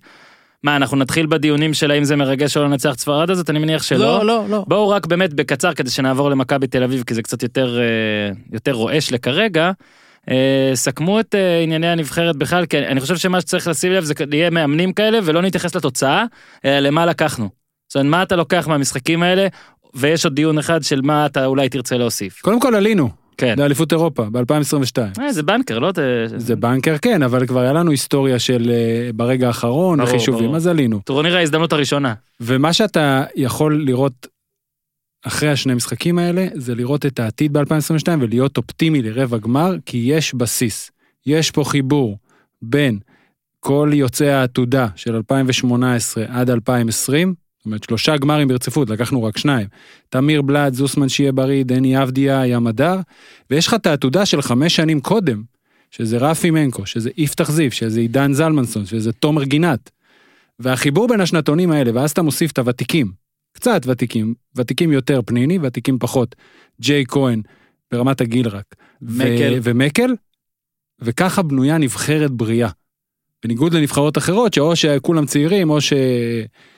מה, 0.64 0.76
אנחנו 0.76 0.98
נתחיל 0.98 1.26
בדיונים 1.26 1.74
של 1.74 1.92
האם 1.92 2.04
זה 2.04 2.16
מרגש 2.16 2.58
או 2.58 2.62
לא 2.62 2.68
לנצח 2.68 2.94
את 2.94 3.00
ספרד 3.00 3.30
הזאת? 3.30 3.50
אני 3.50 3.60
מניח 3.60 3.84
שלא. 3.84 4.00
לא, 4.00 4.26
לא, 4.26 4.46
לא. 4.50 4.66
בואו 4.68 4.90
רק 4.90 5.06
באמת 5.06 5.34
בקצר 5.34 5.74
כדי 5.74 5.90
שנעבור 5.90 6.30
למכבי 6.30 6.68
תל 6.68 6.84
אביב, 6.84 7.04
כי 7.08 7.14
זה 7.14 7.22
קצת 7.22 7.44
יותר, 7.44 7.80
אה, 7.80 8.34
יותר 8.52 8.72
רועש 8.72 9.12
לכרגע. 9.12 9.72
אה, 10.30 10.72
סכמו 10.74 11.20
את 11.20 11.36
אה, 11.36 11.62
ענייני 11.64 11.88
הנבחרת 11.88 12.36
בכלל, 12.36 12.66
כי 12.66 12.78
אני 12.78 13.00
חושב 13.00 13.18
שמה 13.18 13.42
שצריך 13.42 13.68
לשים 13.68 13.92
לב 13.92 14.04
זה 14.04 14.14
יהיה 14.32 14.50
מאמנים 14.50 14.94
כאלה, 14.94 15.20
ולא 15.24 15.42
נתייחס 15.42 15.76
לתוצאה, 15.76 16.26
אלא 16.66 16.80
למה 16.80 17.06
לקחנו. 17.06 17.50
זאת 17.90 17.96
אומרת, 17.96 18.12
מה 18.12 18.24
אתה 18.24 18.36
לוקח 18.36 18.68
מהמשחקים 18.68 19.24
האלה, 19.24 19.48
ויש 19.94 20.26
עוד 20.26 20.36
דיון 20.36 20.58
אחד 20.58 20.84
של 20.84 21.02
מה 21.02 21.26
אתה 21.26 21.46
אולי 21.46 21.70
תרצה 21.70 21.98
להוסיף. 21.98 22.42
קודם 22.42 22.60
כל 22.60 22.76
עלינו, 22.76 23.10
כן. 23.38 23.56
לאליפות 23.60 23.92
אירופה, 23.92 24.24
ב-2022. 24.32 25.22
אה, 25.22 25.34
זה 25.34 25.44
בנקר, 25.44 25.80
לא? 25.80 25.92
זה- 26.38 26.56
בנקר 26.56 26.98
כן, 27.02 27.24
אבל 27.24 27.48
כבר 27.48 27.60
היה 27.60 27.74
לנו 27.74 27.92
היסטוריה 27.92 28.40
של 28.40 28.70
אה, 28.72 29.10
ברגע 29.16 29.48
האחרון, 29.48 29.98
ברור, 30.00 30.10
וחישובים, 30.10 30.44
ברור. 30.44 30.56
אז 30.56 30.68
עלינו. 30.68 31.00
טורניר 31.06 31.38
ההזדמנות 31.38 31.74
הראשונה. 31.74 32.14
ומה 32.40 32.74
שאתה 32.74 33.24
יכול 33.36 33.84
לראות 33.86 34.28
אחרי 35.26 35.50
השני 35.50 35.74
משחקים 35.74 36.20
האלה, 36.20 36.48
זה 36.54 36.76
לראות 36.76 37.06
את 37.06 37.20
העתיד 37.20 37.54
ב-2022 37.58 38.08
ולהיות 38.20 38.58
אופטימי 38.58 39.02
לרבע 39.02 39.38
גמר, 39.38 39.76
כי 39.86 39.98
יש 39.98 40.34
בסיס. 40.34 40.92
יש 41.26 41.52
פה 41.52 41.64
חיבור 41.64 42.18
בין 42.62 43.00
כל 43.60 43.92
יוצאי 43.94 44.30
העתודה 44.32 44.88
של 44.96 45.16
2018 45.16 46.26
עד 46.30 46.50
2020, 46.50 47.34
זאת 47.62 47.66
אומרת 47.66 47.84
שלושה 47.84 48.18
גמרים 48.18 48.48
ברציפות, 48.48 48.90
לקחנו 48.90 49.24
רק 49.24 49.38
שניים. 49.38 49.68
תמיר 50.10 50.42
בלאט, 50.42 50.74
זוסמן 50.74 51.10
שיהיה 51.10 51.32
בריא, 51.32 51.64
דני 51.64 52.04
אבדיה, 52.04 52.48
ים 52.48 52.68
הדר, 52.68 53.00
ויש 53.50 53.68
לך 53.68 53.74
את 53.74 53.88
העתודה 53.88 54.26
של 54.26 54.42
חמש 54.42 54.76
שנים 54.76 55.02
קודם, 55.02 55.44
שזה 55.92 56.18
רפי 56.18 56.52
מנקו, 56.52 56.86
שזה 56.86 57.10
יפתח 57.18 57.52
זיו, 57.52 57.72
שזה 57.72 58.00
עידן 58.00 58.34
זלמנסון, 58.34 58.86
שזה 58.86 59.12
תומר 59.12 59.44
גינת. 59.44 59.90
והחיבור 60.60 61.08
בין 61.08 61.22
השנתונים 61.22 61.72
האלה, 61.72 61.92
ואז 61.94 62.12
אתה 62.12 62.22
מוסיף 62.22 62.52
את 62.52 62.60
הוותיקים, 62.60 63.12
קצת 63.54 63.82
ותיקים, 63.86 64.34
ותיקים 64.56 64.92
יותר 64.92 65.22
פניני, 65.26 65.60
ותיקים 65.62 66.00
פחות, 66.00 66.36
ג'יי 66.82 67.06
כהן, 67.08 67.42
ברמת 67.92 68.22
הגיל 68.22 68.48
רק. 68.48 68.76
ו- 69.02 69.24
מקל. 69.24 69.60
ומקל, 69.64 70.16
וככה 71.02 71.42
בנויה 71.42 71.78
נבחרת 71.78 72.32
בריאה. 72.32 72.70
בניגוד 73.44 73.74
לנבחרות 73.74 74.18
אחרות, 74.18 74.54
שאו 74.54 74.76
שכולם 74.76 75.26
צעירים, 75.26 75.70
או 75.70 75.78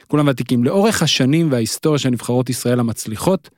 שכולם 0.04 0.28
ותיקים. 0.28 0.64
לאורך 0.64 1.04
השנים 1.04 1.52
וההיסטוריה 1.52 2.00
של 2.00 2.10
נבחרות 2.10 2.50
ישראל 2.50 2.80
המצליחות, 2.80 3.50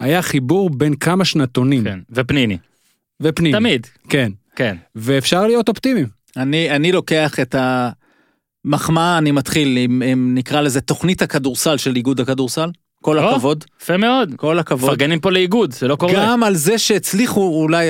היה 0.00 0.22
חיבור 0.22 0.70
בין 0.70 0.94
כמה 0.94 1.24
שנתונים. 1.24 1.84
כן. 1.84 1.98
ופניני. 2.10 2.58
ופניני. 3.22 3.58
תמיד. 3.58 3.86
כן. 4.08 4.32
כן. 4.56 4.76
ואפשר 4.96 5.46
להיות 5.46 5.68
אופטימיים. 5.68 6.06
אני, 6.36 6.70
אני 6.70 6.92
לוקח 6.92 7.40
את 7.40 7.54
המחמאה, 8.64 9.18
אני 9.18 9.30
מתחיל 9.30 9.76
עם, 9.76 10.02
עם 10.06 10.34
נקרא 10.34 10.60
לזה 10.60 10.80
תוכנית 10.80 11.22
הכדורסל 11.22 11.76
של 11.76 11.96
איגוד 11.96 12.20
הכדורסל. 12.20 12.70
כל 13.02 13.18
או. 13.18 13.30
הכבוד, 13.30 13.64
יפה 13.82 13.96
מאוד. 13.96 14.34
כל 14.36 14.58
הכבוד. 14.58 14.90
מפרגנים 14.90 15.20
פה 15.20 15.30
לאיגוד, 15.30 15.72
זה 15.72 15.88
לא 15.88 15.96
קורה. 15.96 16.12
גם 16.16 16.42
על 16.42 16.54
זה 16.54 16.78
שהצליחו 16.78 17.60
אולי, 17.62 17.88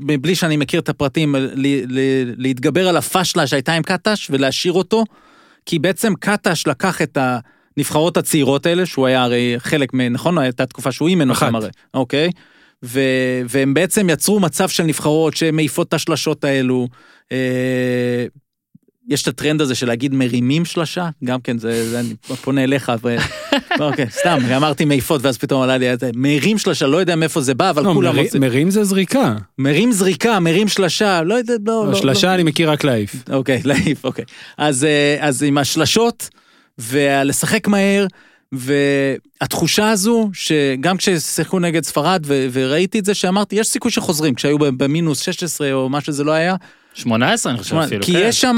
מבלי 0.00 0.34
שאני 0.34 0.56
מכיר 0.56 0.80
את 0.80 0.88
הפרטים, 0.88 1.34
ל, 1.34 1.66
ל, 1.88 2.00
להתגבר 2.36 2.88
על 2.88 2.96
הפשלה 2.96 3.46
שהייתה 3.46 3.72
עם 3.72 3.82
קטש 3.82 4.30
ולהשאיר 4.30 4.72
אותו, 4.72 5.04
כי 5.66 5.78
בעצם 5.78 6.12
קטש 6.20 6.66
לקח 6.66 7.02
את 7.02 7.18
הנבחרות 7.76 8.16
הצעירות 8.16 8.66
האלה, 8.66 8.86
שהוא 8.86 9.06
היה 9.06 9.22
הרי 9.22 9.54
חלק, 9.58 9.94
מ- 9.94 10.12
נכון? 10.12 10.38
הייתה 10.38 10.66
תקופה 10.66 10.92
שהוא 10.92 11.08
אימן 11.08 11.30
אותם. 11.30 11.40
הרי, 11.56 11.68
אוקיי? 11.94 12.30
ו, 12.84 13.00
והם 13.48 13.74
בעצם 13.74 14.10
יצרו 14.10 14.40
מצב 14.40 14.68
של 14.68 14.82
נבחרות 14.82 15.36
שמעיפות 15.36 15.88
את 15.88 15.94
השלשות 15.94 16.44
האלו. 16.44 16.88
אה, 17.32 18.26
יש 19.08 19.22
את 19.22 19.28
הטרנד 19.28 19.60
הזה 19.60 19.74
של 19.74 19.86
להגיד 19.86 20.14
מרימים 20.14 20.64
שלשה, 20.64 21.08
גם 21.24 21.40
כן, 21.40 21.58
זה, 21.58 21.90
זה 21.90 22.00
אני 22.00 22.14
פונה 22.40 22.64
אליך, 22.64 22.92
ו... 23.02 23.16
אוקיי, 23.80 24.06
סתם, 24.10 24.38
אמרתי 24.56 24.84
מעיפות, 24.84 25.20
ואז 25.24 25.38
פתאום 25.38 25.62
עלה 25.62 25.76
לי, 25.78 25.86
מרים 26.14 26.58
שלשה, 26.58 26.86
לא 26.86 26.96
יודע 26.96 27.16
מאיפה 27.16 27.40
זה 27.40 27.54
בא, 27.54 27.70
אבל 27.70 27.82
לא, 27.84 27.92
כולם 27.94 28.14
מרי- 28.14 28.24
רוצים. 28.24 28.40
מרים 28.40 28.70
זה 28.70 28.84
זריקה. 28.84 29.34
מרים 29.58 29.92
זריקה, 29.92 30.40
מרים 30.40 30.68
שלשה, 30.68 31.22
לא 31.22 31.34
יודע, 31.34 31.54
לא, 31.66 31.86
לא. 31.90 31.94
שלשה 31.94 32.34
אני 32.34 32.42
מכיר 32.42 32.70
רק 32.70 32.84
להעיף. 32.84 33.14
לא. 33.28 33.34
אוקיי, 33.36 33.60
להעיף, 33.64 34.04
אוקיי. 34.04 34.24
אז, 34.58 34.84
אה, 34.84 35.16
אז 35.20 35.42
עם 35.42 35.58
השלשות, 35.58 36.28
ולשחק 36.78 37.68
מהר, 37.68 38.06
והתחושה 38.52 39.90
הזו, 39.90 40.30
שגם 40.32 40.96
כששיחקו 40.96 41.58
נגד 41.58 41.84
ספרד, 41.84 42.22
ו- 42.26 42.46
וראיתי 42.52 42.98
את 42.98 43.04
זה, 43.04 43.14
שאמרתי, 43.14 43.56
יש 43.56 43.66
סיכוי 43.68 43.90
שחוזרים, 43.90 44.34
כשהיו 44.34 44.58
במינוס 44.58 45.20
16 45.20 45.72
או 45.72 45.88
מה 45.88 46.00
שזה 46.00 46.24
לא 46.24 46.32
היה, 46.32 46.54
18 46.94 47.52
אני 47.52 47.58
חושב 47.62 47.76
אפילו. 47.76 48.02
כי 48.04 48.12
כן. 48.12 48.18
יש 48.22 48.40
שם, 48.40 48.56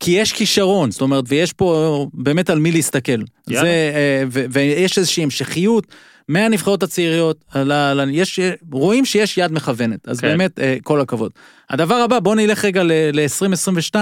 כי 0.00 0.10
יש 0.10 0.32
כישרון, 0.32 0.90
זאת 0.90 1.00
אומרת, 1.00 1.24
ויש 1.28 1.52
פה 1.52 2.06
באמת 2.14 2.50
על 2.50 2.58
מי 2.58 2.72
להסתכל. 2.72 3.12
יאללה. 3.12 3.60
זה, 3.60 3.66
אה, 3.94 4.22
ו- 4.32 4.44
ויש 4.50 4.98
איזושהי 4.98 5.22
המשכיות 5.22 5.86
מהנבחרות 6.28 6.82
הצעירות, 6.82 7.44
על 7.52 7.72
ה- 7.72 7.90
על 7.90 8.00
ה- 8.00 8.04
יש, 8.10 8.40
רואים 8.72 9.04
שיש 9.04 9.38
יד 9.38 9.52
מכוונת, 9.52 10.08
אז 10.08 10.20
כן. 10.20 10.28
באמת, 10.28 10.58
אה, 10.60 10.76
כל 10.82 11.00
הכבוד. 11.00 11.32
הדבר 11.70 11.94
הבא, 11.94 12.18
בוא 12.18 12.34
נלך 12.34 12.64
רגע 12.64 12.82
ל-2022, 12.82 13.94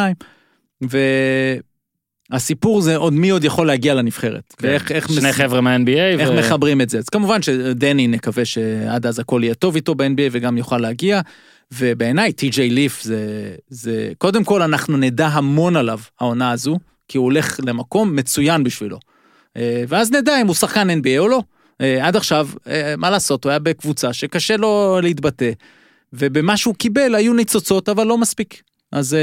הסיפור 2.33 2.81
זה 2.81 2.97
עוד 2.97 3.13
מי 3.13 3.31
עוד 3.31 3.45
יכול 3.45 3.67
להגיע 3.67 3.95
לנבחרת. 3.95 4.55
ואיך 4.61 4.93
איך 4.93 5.09
שני 5.09 5.29
מס- 5.29 5.35
חבר'ה 5.35 5.61
מה-NBA. 5.61 5.91
איך 6.21 6.31
מחברים 6.31 6.81
את 6.81 6.91
זה. 6.91 6.99
אז 6.99 7.09
כמובן 7.09 7.43
שדני 7.43 8.07
נקווה 8.07 8.45
שעד 8.45 9.07
אז 9.07 9.19
הכל 9.19 9.41
יהיה 9.45 9.55
טוב 9.55 9.75
איתו 9.75 9.95
ב-NBA 9.95 10.07
וגם 10.33 10.57
יוכל 10.59 10.79
להגיע. 10.79 11.21
ובעיניי 11.75 12.33
טי.ג'יי 12.33 12.71
ליף 12.71 13.03
זה, 13.03 13.55
זה, 13.69 14.13
קודם 14.19 14.45
כל 14.45 14.63
אנחנו 14.63 14.97
נדע 14.97 15.27
המון 15.27 15.77
עליו 15.77 15.99
העונה 16.21 16.51
הזו, 16.51 16.79
כי 17.09 17.19
הוא 17.19 17.25
הולך 17.25 17.61
למקום 17.67 18.17
מצוין 18.17 18.65
בשבילו. 18.65 18.99
אה, 19.57 19.85
ואז 19.89 20.13
נדע 20.13 20.41
אם 20.41 20.47
הוא 20.47 20.55
שחקן 20.55 20.91
NBA 20.91 21.19
או 21.19 21.29
לא. 21.29 21.43
אה, 21.81 22.07
עד 22.07 22.17
עכשיו, 22.17 22.49
אה, 22.69 22.95
מה 22.99 23.11
לעשות, 23.11 23.45
הוא 23.45 23.51
היה 23.51 23.59
בקבוצה 23.59 24.13
שקשה 24.13 24.57
לו 24.57 24.99
להתבטא, 25.03 25.51
ובמה 26.13 26.57
שהוא 26.57 26.75
קיבל 26.75 27.15
היו 27.15 27.33
ניצוצות, 27.35 27.89
אבל 27.89 28.07
לא 28.07 28.19
מספיק. 28.19 28.63
אז... 28.93 29.17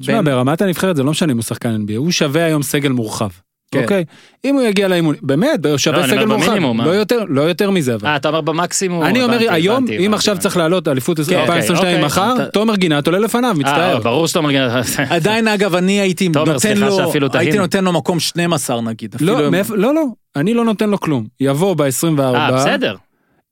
תשמע, 0.00 0.14
בין- 0.14 0.24
ברמת 0.24 0.62
הנבחרת 0.62 0.96
זה 0.96 1.02
לא 1.02 1.10
משנה 1.10 1.32
אם 1.32 1.36
הוא 1.36 1.44
שחקן 1.44 1.76
NBA, 1.86 1.96
הוא 1.96 2.10
שווה 2.10 2.44
היום 2.44 2.62
סגל 2.62 2.88
מורחב. 2.92 3.28
כן. 3.70 3.82
אוקיי? 3.82 4.04
אם 4.44 4.54
הוא 4.54 4.62
יגיע 4.62 4.88
לאימון, 4.88 5.14
באמת, 5.22 5.60
לא, 5.64 5.78
שווה 5.78 5.98
אני 6.04 6.08
סגל 6.08 6.24
מורחב. 6.24 6.46
במינימום, 6.46 6.80
לא 6.80 6.86
מה? 6.90 6.94
יותר, 6.94 7.24
לא 7.28 7.40
יותר 7.42 7.70
מזה 7.70 7.94
אבל. 7.94 8.08
אה, 8.08 8.16
אתה 8.16 8.28
אומר 8.28 8.40
במקסימום. 8.40 9.02
אני 9.02 9.22
אומר 9.22 9.34
הבנתי, 9.34 9.48
היום, 9.50 9.76
הבנתי, 9.76 9.92
אם 9.92 10.00
הבנתי, 10.00 10.14
עכשיו 10.16 10.32
הבנתי. 10.32 10.42
צריך 10.42 10.56
לעלות 10.56 10.88
אליפות 10.88 11.16
כן, 11.16 11.22
אוקיי, 11.22 11.38
2022 11.40 11.94
אוקיי. 11.94 12.04
מחר, 12.06 12.34
אתה- 12.36 12.46
תומר 12.46 12.76
גינת 12.76 13.06
עולה 13.06 13.18
לפניו, 13.18 13.50
אה, 13.50 13.54
מצטער. 13.54 13.98
ברור 13.98 14.26
שאתה 14.28 14.38
אומר... 14.38 14.80
עדיין 15.10 15.48
אגב 15.48 15.74
אני 15.74 16.00
הייתי 16.00 16.28
תומר, 16.28 16.52
נותן 16.52 16.76
לו, 16.78 16.98
הייתי. 17.34 17.58
נותן 17.58 17.84
לו 17.84 17.92
מקום 17.92 18.20
12 18.20 18.80
נגיד. 18.80 19.16
לא, 19.20 19.50
לא, 19.76 19.94
לא, 19.94 20.04
אני 20.36 20.54
לא 20.54 20.64
נותן 20.64 20.90
לו 20.90 21.00
כלום. 21.00 21.26
יבוא 21.40 21.74
ב-24, 21.74 22.20
אה, 22.20 22.52
בסדר. 22.52 22.96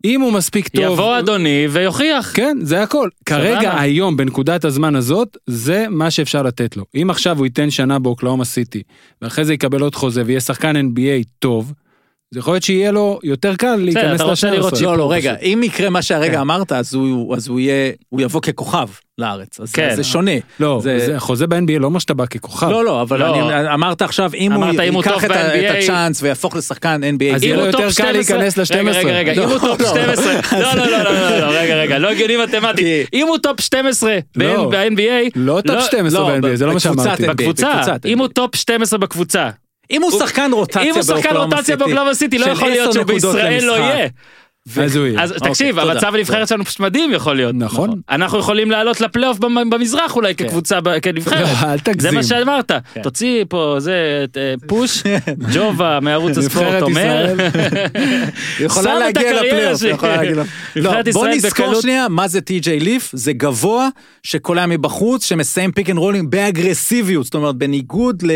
אם 0.06 0.20
הוא 0.20 0.32
מספיק 0.32 0.68
טוב, 0.68 0.84
יבוא 0.84 1.18
אדוני 1.18 1.66
ויוכיח. 1.70 2.32
כן, 2.34 2.58
זה 2.62 2.82
הכל. 2.82 3.08
כרגע. 3.24 3.80
היום, 3.80 4.16
בנקודת 4.16 4.64
הזמן 4.64 4.96
הזאת, 4.96 5.36
זה 5.46 5.86
מה 5.90 6.10
שאפשר 6.10 6.42
לתת 6.42 6.76
לו. 6.76 6.84
אם 6.94 7.10
עכשיו 7.10 7.38
הוא 7.38 7.46
ייתן 7.46 7.70
שנה 7.70 7.98
באוקלאומה 7.98 8.44
סיטי, 8.44 8.82
ואחרי 9.22 9.44
זה 9.44 9.54
יקבל 9.54 9.80
עוד 9.80 9.94
חוזה 9.94 10.22
ויהיה 10.26 10.40
שחקן 10.40 10.76
NBA 10.76 11.24
טוב, 11.38 11.72
זה 12.30 12.40
יכול 12.40 12.52
להיות 12.54 12.62
שיהיה 12.62 12.90
לו 12.92 13.18
יותר 13.22 13.56
קל 13.56 13.76
להיכנס 13.76 14.14
אתה 14.20 14.24
רוצה 14.24 14.50
לראות 14.50 14.72
ל-12. 14.72 14.78
שיפור. 14.78 14.92
לא, 14.92 14.98
לא, 14.98 15.12
רגע. 15.12 15.34
אם 15.42 15.60
יקרה 15.64 15.90
מה 15.90 16.02
שהרגע 16.02 16.32
כן. 16.34 16.38
אמרת, 16.40 16.72
אז 16.72 16.94
הוא 16.94 17.36
אז 17.36 17.48
הוא 17.48 17.60
יהיה, 17.60 17.92
הוא 18.08 18.20
יבוא 18.20 18.40
ככוכב 18.40 18.86
לארץ. 19.18 19.60
אז 19.60 19.72
כן. 19.72 19.92
זה 19.96 20.04
שונה. 20.04 20.30
לא, 20.60 20.80
זה- 20.82 20.98
זה 21.06 21.20
חוזה 21.20 21.46
ב-NBA 21.46 21.78
לא 21.80 21.86
אומר 21.86 21.98
שאתה 21.98 22.14
בא 22.14 22.26
ככוכב. 22.26 22.68
לא, 22.70 22.84
לא, 22.84 23.02
אבל 23.02 23.18
לא. 23.18 23.74
אמרת 23.74 24.02
עכשיו, 24.02 24.30
אם 24.34 24.52
הוא 24.52 24.64
אם 24.88 24.94
ייקח 24.96 25.24
את 25.24 25.30
הצ'אנס 25.78 26.22
ויהפוך 26.22 26.56
לשחקן 26.56 27.00
NBA, 27.04 27.34
אז 27.34 27.42
אם 27.42 27.46
יהיה 27.48 27.56
לו 27.56 27.66
יותר 27.66 27.78
טופ 27.78 27.96
קל 27.96 28.22
12, 28.22 28.36
להיכנס 28.38 28.58
רגע, 28.70 28.82
ל-12. 28.82 28.96
רגע, 29.06 29.12
רגע, 29.18 29.32
אם 29.32 29.38
לא, 29.38 29.44
הוא 29.44 29.58
טופ 29.58 29.80
לא. 29.80 29.86
12, 29.88 30.32
לא, 30.60 30.74
לא, 30.74 30.86
לא, 30.86 31.02
לא, 31.02 31.12
לא, 31.30 31.38
לא, 31.38 31.46
רגע, 31.58 31.74
רגע, 31.76 31.98
לא 31.98 32.10
הגיוני 32.10 32.36
מתמטית. 32.36 32.76
כי- 32.86 33.04
אם 33.18 33.26
הוא 33.28 33.38
טופ 33.38 33.60
12 33.60 34.18
לא. 34.36 34.70
ב-NBA, 34.70 35.30
לא 35.34 35.60
טופ 35.66 35.80
12 35.80 36.20
לא, 36.20 36.28
ב-NBA, 36.48 36.56
זה 36.56 36.66
לא 36.66 36.72
מה 36.74 36.80
שאמרתי. 36.80 37.26
בקבוצה, 37.26 37.72
אם. 38.06 38.18
הוא 38.18 38.28
טופ 38.28 38.56
12 38.56 38.98
בקבוצה, 38.98 39.50
אם 39.90 40.02
הוא 40.02 40.10
שחקן 40.10 40.50
רוטציה 40.52 40.82
אם 40.82 40.94
הוא 40.94 41.02
שחקן 41.02 41.14
באוקלאומה 41.22 41.44
רוטציה 41.56 41.64
סיטי, 41.64 41.76
באוקלאומה 41.76 42.14
סיטי, 42.14 42.38
לא 42.38 42.46
יכול 42.46 42.68
להיות 42.68 42.88
עשר 42.88 42.92
שהוא 42.92 43.02
נקודות 43.04 43.34
בישראל 43.34 43.64
לא. 43.64 43.72
יהיה. 43.72 44.08
אז 44.82 44.96
הוא 44.96 45.06
יהיה. 45.06 45.22
אז 45.22 45.32
אוקיי, 45.32 45.48
תקשיב, 45.50 45.78
המצב 45.78 46.14
הנבחרת. 46.14 46.48
שלנו 46.48 46.64
פשוט 46.64 46.80
מדהים 46.80 47.12
יכול 47.12 47.36
להיות. 47.36 47.54
נכון. 47.58 48.00
אנחנו 48.10 48.38
יכולים 48.38 48.70
לעלות 48.70 49.00
לפלייאוף 49.00 49.38
במ- 49.38 49.70
במזרח 49.70 50.16
אולי 50.16 50.34
כקבוצה, 50.34 50.80
ב- 50.80 50.98
כנבחרת. 50.98 51.40
לא, 51.62 51.72
אל 51.72 51.78
תגזים. 51.78 52.10
זה 52.10 52.16
מה 52.16 52.22
שאמרת. 52.22 52.72
כן. 52.94 53.02
תוציא 53.02 53.44
פה, 53.48 53.76
זה, 53.78 53.94
אה, 54.36 54.54
push, 54.68 55.02
ג'ובה 55.54 55.98
מערוץ 56.02 56.38
הספורט 56.38 56.82
אומר. 56.82 57.26
יכולה 58.60 58.98
להגיע 58.98 59.32
לפלייאוף. 59.42 59.82
יכולה 59.82 60.16
להגיע 60.16 60.30
לפלייאוף. 60.30 60.48
לא, 60.76 60.90
נבחרת 60.90 61.08
בוא 61.14 61.28
נזכור 61.28 61.80
שנייה 61.80 62.08
מה 62.08 62.28
זה 62.28 62.40
טי.ג'יי 62.40 62.80
ליף, 62.80 63.10
זה 63.12 63.32
גבוה 63.32 63.88
שקולע 64.22 64.66
מבחוץ, 64.66 65.24
שמסיים 65.24 65.72
pick 65.72 65.90
and 65.90 65.98
rolling 65.98 66.30
באגרסיביות, 66.30 67.24
זאת 67.24 67.34
אומרת 67.34 67.56
בניגוד 67.56 68.22
ל... 68.26 68.30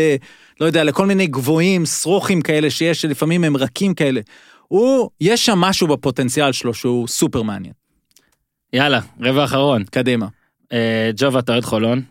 לא 0.61 0.65
יודע, 0.65 0.83
לכל 0.83 1.05
מיני 1.05 1.27
גבוהים, 1.27 1.85
שרוכים 1.85 2.41
כאלה 2.41 2.69
שיש, 2.69 3.01
שלפעמים 3.01 3.43
הם 3.43 3.57
רכים 3.57 3.93
כאלה. 3.93 4.21
הוא, 4.71 5.09
יש 5.21 5.45
שם 5.45 5.57
משהו 5.57 5.87
בפוטנציאל 5.87 6.51
שלו 6.51 6.73
שהוא 6.73 7.07
סופר 7.07 7.41
מעניין. 7.41 7.73
יאללה, 8.73 8.99
רבע 9.21 9.43
אחרון. 9.43 9.83
קדימה. 9.83 10.27
אה, 10.73 11.11
ג'ובה, 11.17 11.39
אתה 11.39 11.51
אוהד 11.51 11.63
חולון? 11.63 12.01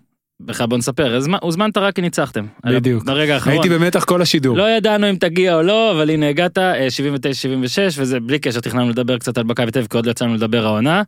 בכלל 0.40 0.66
בוא 0.66 0.78
נספר, 0.78 1.18
הוזמנת 1.42 1.78
רק 1.78 1.94
כי 1.94 2.00
ניצחתם. 2.00 2.46
בדיוק. 2.66 3.04
ברגע 3.04 3.34
האחרון. 3.34 3.52
הייתי 3.52 3.68
במתח 3.68 4.04
כל 4.04 4.22
השידור. 4.22 4.56
לא 4.56 4.70
ידענו 4.70 5.10
אם 5.10 5.16
תגיע 5.16 5.54
או 5.54 5.62
לא, 5.62 5.92
אבל 5.92 6.10
הנה 6.10 6.28
הגעת, 6.28 6.58
אה, 6.58 6.86
79-76, 6.86 7.98
וזה 7.98 8.20
בלי 8.20 8.38
קשר, 8.38 8.60
תכננו 8.60 8.88
לדבר 8.90 9.18
קצת 9.18 9.38
על 9.38 9.44
מכבי 9.44 9.70
תל 9.70 9.86
כי 9.86 9.96
עוד 9.96 10.06
לא 10.06 10.10
יצאנו 10.10 10.34
לדבר 10.34 10.66
העונה. 10.66 11.02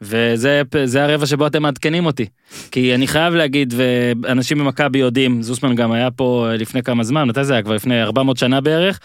וזה 0.00 0.62
זה 0.84 1.04
הרבע 1.04 1.26
שבו 1.26 1.46
אתם 1.46 1.62
מעדכנים 1.62 2.06
אותי. 2.06 2.26
כי 2.70 2.94
אני 2.94 3.06
חייב 3.06 3.34
להגיד, 3.34 3.74
ואנשים 3.76 4.58
במכבי 4.58 4.98
יודעים, 4.98 5.42
זוסמן 5.42 5.74
גם 5.74 5.92
היה 5.92 6.10
פה 6.10 6.46
אה, 6.50 6.56
לפני 6.56 6.82
כמה 6.82 7.04
זמן, 7.04 7.28
מתי 7.28 7.44
זה 7.44 7.52
היה? 7.52 7.62
כבר 7.62 7.74
לפני 7.74 8.02
400 8.02 8.36
שנה 8.36 8.60
בערך. 8.60 9.00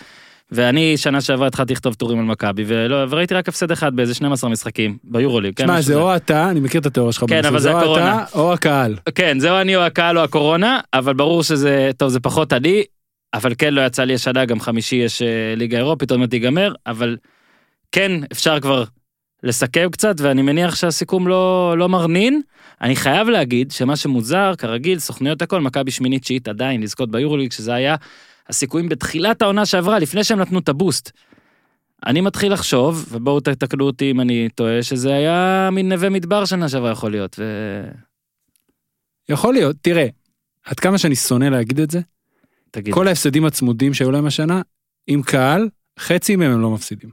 ואני 0.52 0.98
שנה 0.98 1.22
שעברה 1.22 1.48
התחלתי 1.48 1.74
לכתוב 1.74 1.94
טורים 1.94 2.20
על 2.20 2.26
מכבי, 2.26 2.64
ולא- 2.68 3.06
וראיתי 3.10 3.34
רק 3.34 3.50
הפסד 3.50 3.72
אחד 3.72 3.96
באיזה 3.96 4.14
12 4.14 4.50
משחקים, 4.50 4.98
ביורוליג. 5.04 5.54
כן, 5.56 5.64
שמע, 5.66 5.74
משהו 5.80 5.88
זה 5.88 5.96
או 5.96 6.16
אתה, 6.16 6.50
אני 6.50 6.60
מכיר 6.60 6.82
את 6.82 6.86
התיאוריה 6.86 7.14
שלך. 7.14 7.24
כן, 7.30 7.46
אבל 7.46 7.60
זה 7.60 7.72
או 7.74 7.78
הקורונה. 7.80 8.24
אתה 8.30 8.40
או 8.40 8.54
הקהל. 8.54 8.96
כן, 9.16 9.40
זהו 9.40 9.58
אני 9.58 9.76
או 9.76 9.82
הקהל 9.82 10.18
או 10.18 10.24
הקורונה, 10.24 10.80
אבל 10.94 11.14
ברור 11.14 11.44
שזה, 11.44 11.92
טוב, 11.98 12.10
זה 12.10 12.20
פחות 12.20 12.54
אני, 12.54 12.84
אבל 13.34 13.54
כן 13.58 13.74
לא 13.74 13.82
יצא 13.86 14.04
לי 14.04 14.14
השנה, 14.14 14.46
גם 14.46 14.60
חמישי 14.60 14.96
יש 14.96 15.22
אה, 15.22 15.28
ליגה 15.58 15.78
אירופית, 15.78 16.12
עוד 16.12 16.20
מעט 16.20 16.30
תיגמר, 16.30 16.74
אבל 16.88 17.18
כן, 17.92 18.12
אפשר 18.32 18.60
כבר 18.60 18.84
לסכם 19.44 19.88
קצת, 19.92 20.16
ואני 20.18 20.42
מניח 20.42 20.76
שהסיכום 20.76 21.28
לא, 21.28 21.76
לא 21.78 21.90
מרנין. 21.90 22.42
אני 22.82 22.96
חייב 22.96 23.30
להגיד 23.30 23.72
שמה 23.72 23.96
שמוזר, 23.96 24.52
כרגיל, 24.58 25.00
סוכנויות 25.00 25.42
הכל, 25.42 25.62
מכבי 25.62 25.92
שמינית 25.92 26.22
תשיעית 26.22 26.48
עדיין 26.48 26.82
לזכות 26.82 27.12
ביורוליג, 27.12 27.52
שזה 27.52 27.74
היה 27.74 27.96
הסיכויים 28.50 28.90
בתחילת 28.90 29.42
העונה 29.42 29.66
שעברה, 29.66 30.00
לפני 30.00 30.24
שהם 30.24 30.40
נתנו 30.40 30.60
את 30.60 30.70
ה 30.70 30.76
boost. 30.76 31.12
אני 32.06 32.22
מתחיל 32.22 32.54
לחשוב, 32.54 33.08
ובואו 33.12 33.40
תתקנו 33.40 33.86
אותי 33.86 34.12
אם 34.12 34.22
אני 34.22 34.50
טועה, 34.56 34.84
שזה 34.84 35.14
היה 35.14 35.70
מין 35.72 35.92
נווה 35.94 36.10
מדבר 36.10 36.46
שנה 36.46 36.70
שעברה 36.70 36.92
יכול 36.92 37.12
להיות, 37.12 37.36
ו... 37.40 37.44
יכול 39.30 39.54
להיות, 39.54 39.76
תראה, 39.82 40.08
עד 40.66 40.80
כמה 40.80 40.98
שאני 40.98 41.16
שונא 41.16 41.46
להגיד 41.46 41.80
את 41.80 41.92
זה, 41.92 42.00
תגיד. 42.72 42.94
כל 42.94 43.08
ההפסדים 43.08 43.46
הצמודים 43.46 43.94
שהיו 43.94 44.12
להם 44.12 44.26
השנה, 44.26 44.62
עם 45.08 45.22
קהל, 45.22 45.70
חצי 46.00 46.36
מהם 46.36 46.52
הם 46.52 46.62
לא 46.62 46.72
מפסידים. 46.72 47.10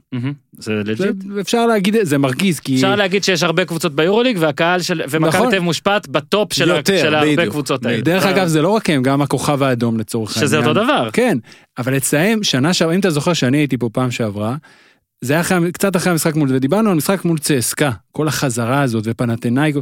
זה 0.57 0.73
legit. 0.73 1.15
אפשר 1.41 1.65
להגיד, 1.65 1.95
זה 2.01 2.17
מרגיז, 2.17 2.59
כי... 2.59 2.75
אפשר 2.75 2.95
להגיד 2.95 3.23
שיש 3.23 3.43
הרבה 3.43 3.65
קבוצות 3.65 3.95
ביורוליג 3.95 4.37
והקהל 4.39 4.81
של 4.81 5.01
ומכבי 5.09 5.37
נכון. 5.37 5.51
תל 5.51 5.59
מושפעת 5.59 6.07
ב 6.07 6.18
top 6.18 6.53
של 6.53 6.71
הרבה 7.15 7.49
קבוצות 7.49 7.85
האלה. 7.85 8.01
דרך 8.01 8.25
אגב, 8.25 8.47
זה 8.47 8.61
לא 8.61 8.69
רק 8.69 8.89
הם, 8.89 9.03
גם 9.03 9.21
הכוכב 9.21 9.63
האדום 9.63 9.99
לצורך 9.99 10.37
העניין. 10.37 10.47
שזה 10.47 10.57
אותו 10.57 10.73
דבר. 10.73 11.09
כן, 11.13 11.37
אבל 11.77 11.97
אצלהם, 11.97 12.43
שנה 12.43 12.73
שעברה, 12.73 12.95
אם 12.95 12.99
אתה 12.99 13.09
זוכר 13.09 13.33
שאני 13.33 13.57
הייתי 13.57 13.77
פה 13.77 13.89
פעם 13.93 14.11
שעברה, 14.11 14.55
זה 15.21 15.33
היה 15.33 15.41
אחרי, 15.41 15.71
קצת 15.71 15.95
אחרי 15.95 16.11
המשחק 16.11 16.35
מול, 16.35 16.49
ודיברנו 16.51 16.89
על 16.89 16.95
משחק 16.95 17.25
מול 17.25 17.37
צסקה, 17.37 17.91
כל 18.11 18.27
החזרה 18.27 18.81
הזאת 18.81 19.03
ופנתנאיקו, 19.07 19.79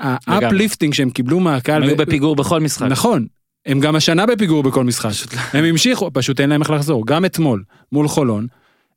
ה 0.00 0.09
uplifting 0.09 0.94
שהם 0.94 1.10
קיבלו 1.10 1.40
מהקהל, 1.40 1.82
הם 1.82 1.88
היו 1.88 1.96
בפיגור 1.96 2.36
בכל 2.36 2.60
משחק. 2.60 2.86
נכון, 2.86 3.26
הם 3.68 3.80
גם 3.80 3.96
השנה 3.96 4.26
בפיגור 4.26 4.62
בכל 4.62 4.84
משחק, 4.84 5.10
הם 5.52 5.64
המשיכו, 5.64 6.10
פשוט 6.12 6.40
אין 6.40 6.50
להם 6.50 6.62
איך 6.62 6.70
לחזור, 6.70 7.06
גם 7.06 7.24
אתמול, 7.24 7.62
מול 7.92 8.08
חולון, 8.08 8.46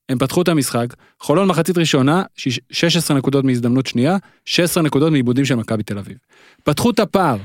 הם 0.10 0.18
פתחו 0.18 0.42
את 0.42 0.48
המשחק, 0.48 0.88
חולון 1.20 1.48
מחצית 1.48 1.78
ראשונה, 1.78 2.24
שיש- 2.36 2.60
16 2.72 3.18
נקודות 3.18 3.46
מהזדמנות 3.46 3.88
שנייה, 3.88 4.18
16 4.46 4.84
נקודות 4.84 5.12
מעיבודים 5.12 5.46
של 5.46 5.56
מכבי 5.56 5.84
תל 5.84 5.98
אביב. 5.98 6.18
פתחו 6.64 6.90
את 6.90 7.00
הפער, 7.00 7.38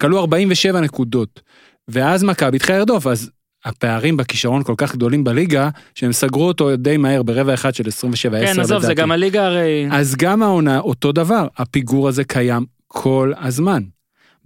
כלו 0.00 0.18
47 0.18 0.80
נקודות, 0.80 1.40
ואז 1.88 2.24
מכבי 2.24 2.56
התחילה 2.56 2.78
לרדוף, 2.78 3.06
אז 3.06 3.30
הפערים 3.64 4.16
בכישרון 4.16 4.62
כל 4.62 4.74
כך 4.76 4.94
גדולים 4.94 5.24
בליגה, 5.24 5.68
שהם 5.94 6.12
סגרו 6.12 6.48
אותו 6.48 6.76
די 6.76 6.96
מהר 6.96 7.22
ברבע 7.22 7.54
אחד 7.54 7.74
של 7.74 7.84
27-10 7.84 8.30
כן, 8.30 8.60
עזוב, 8.60 8.82
זה 8.82 8.94
גם 8.94 9.12
הליגה 9.12 9.46
הרי... 9.46 9.88
אז 9.90 10.16
גם 10.16 10.42
העונה 10.42 10.78
אותו 10.78 11.12
דבר, 11.12 11.46
הפיגור 11.56 12.08
הזה 12.08 12.24
קיים 12.24 12.64
כל 12.86 13.32
הזמן. 13.40 13.82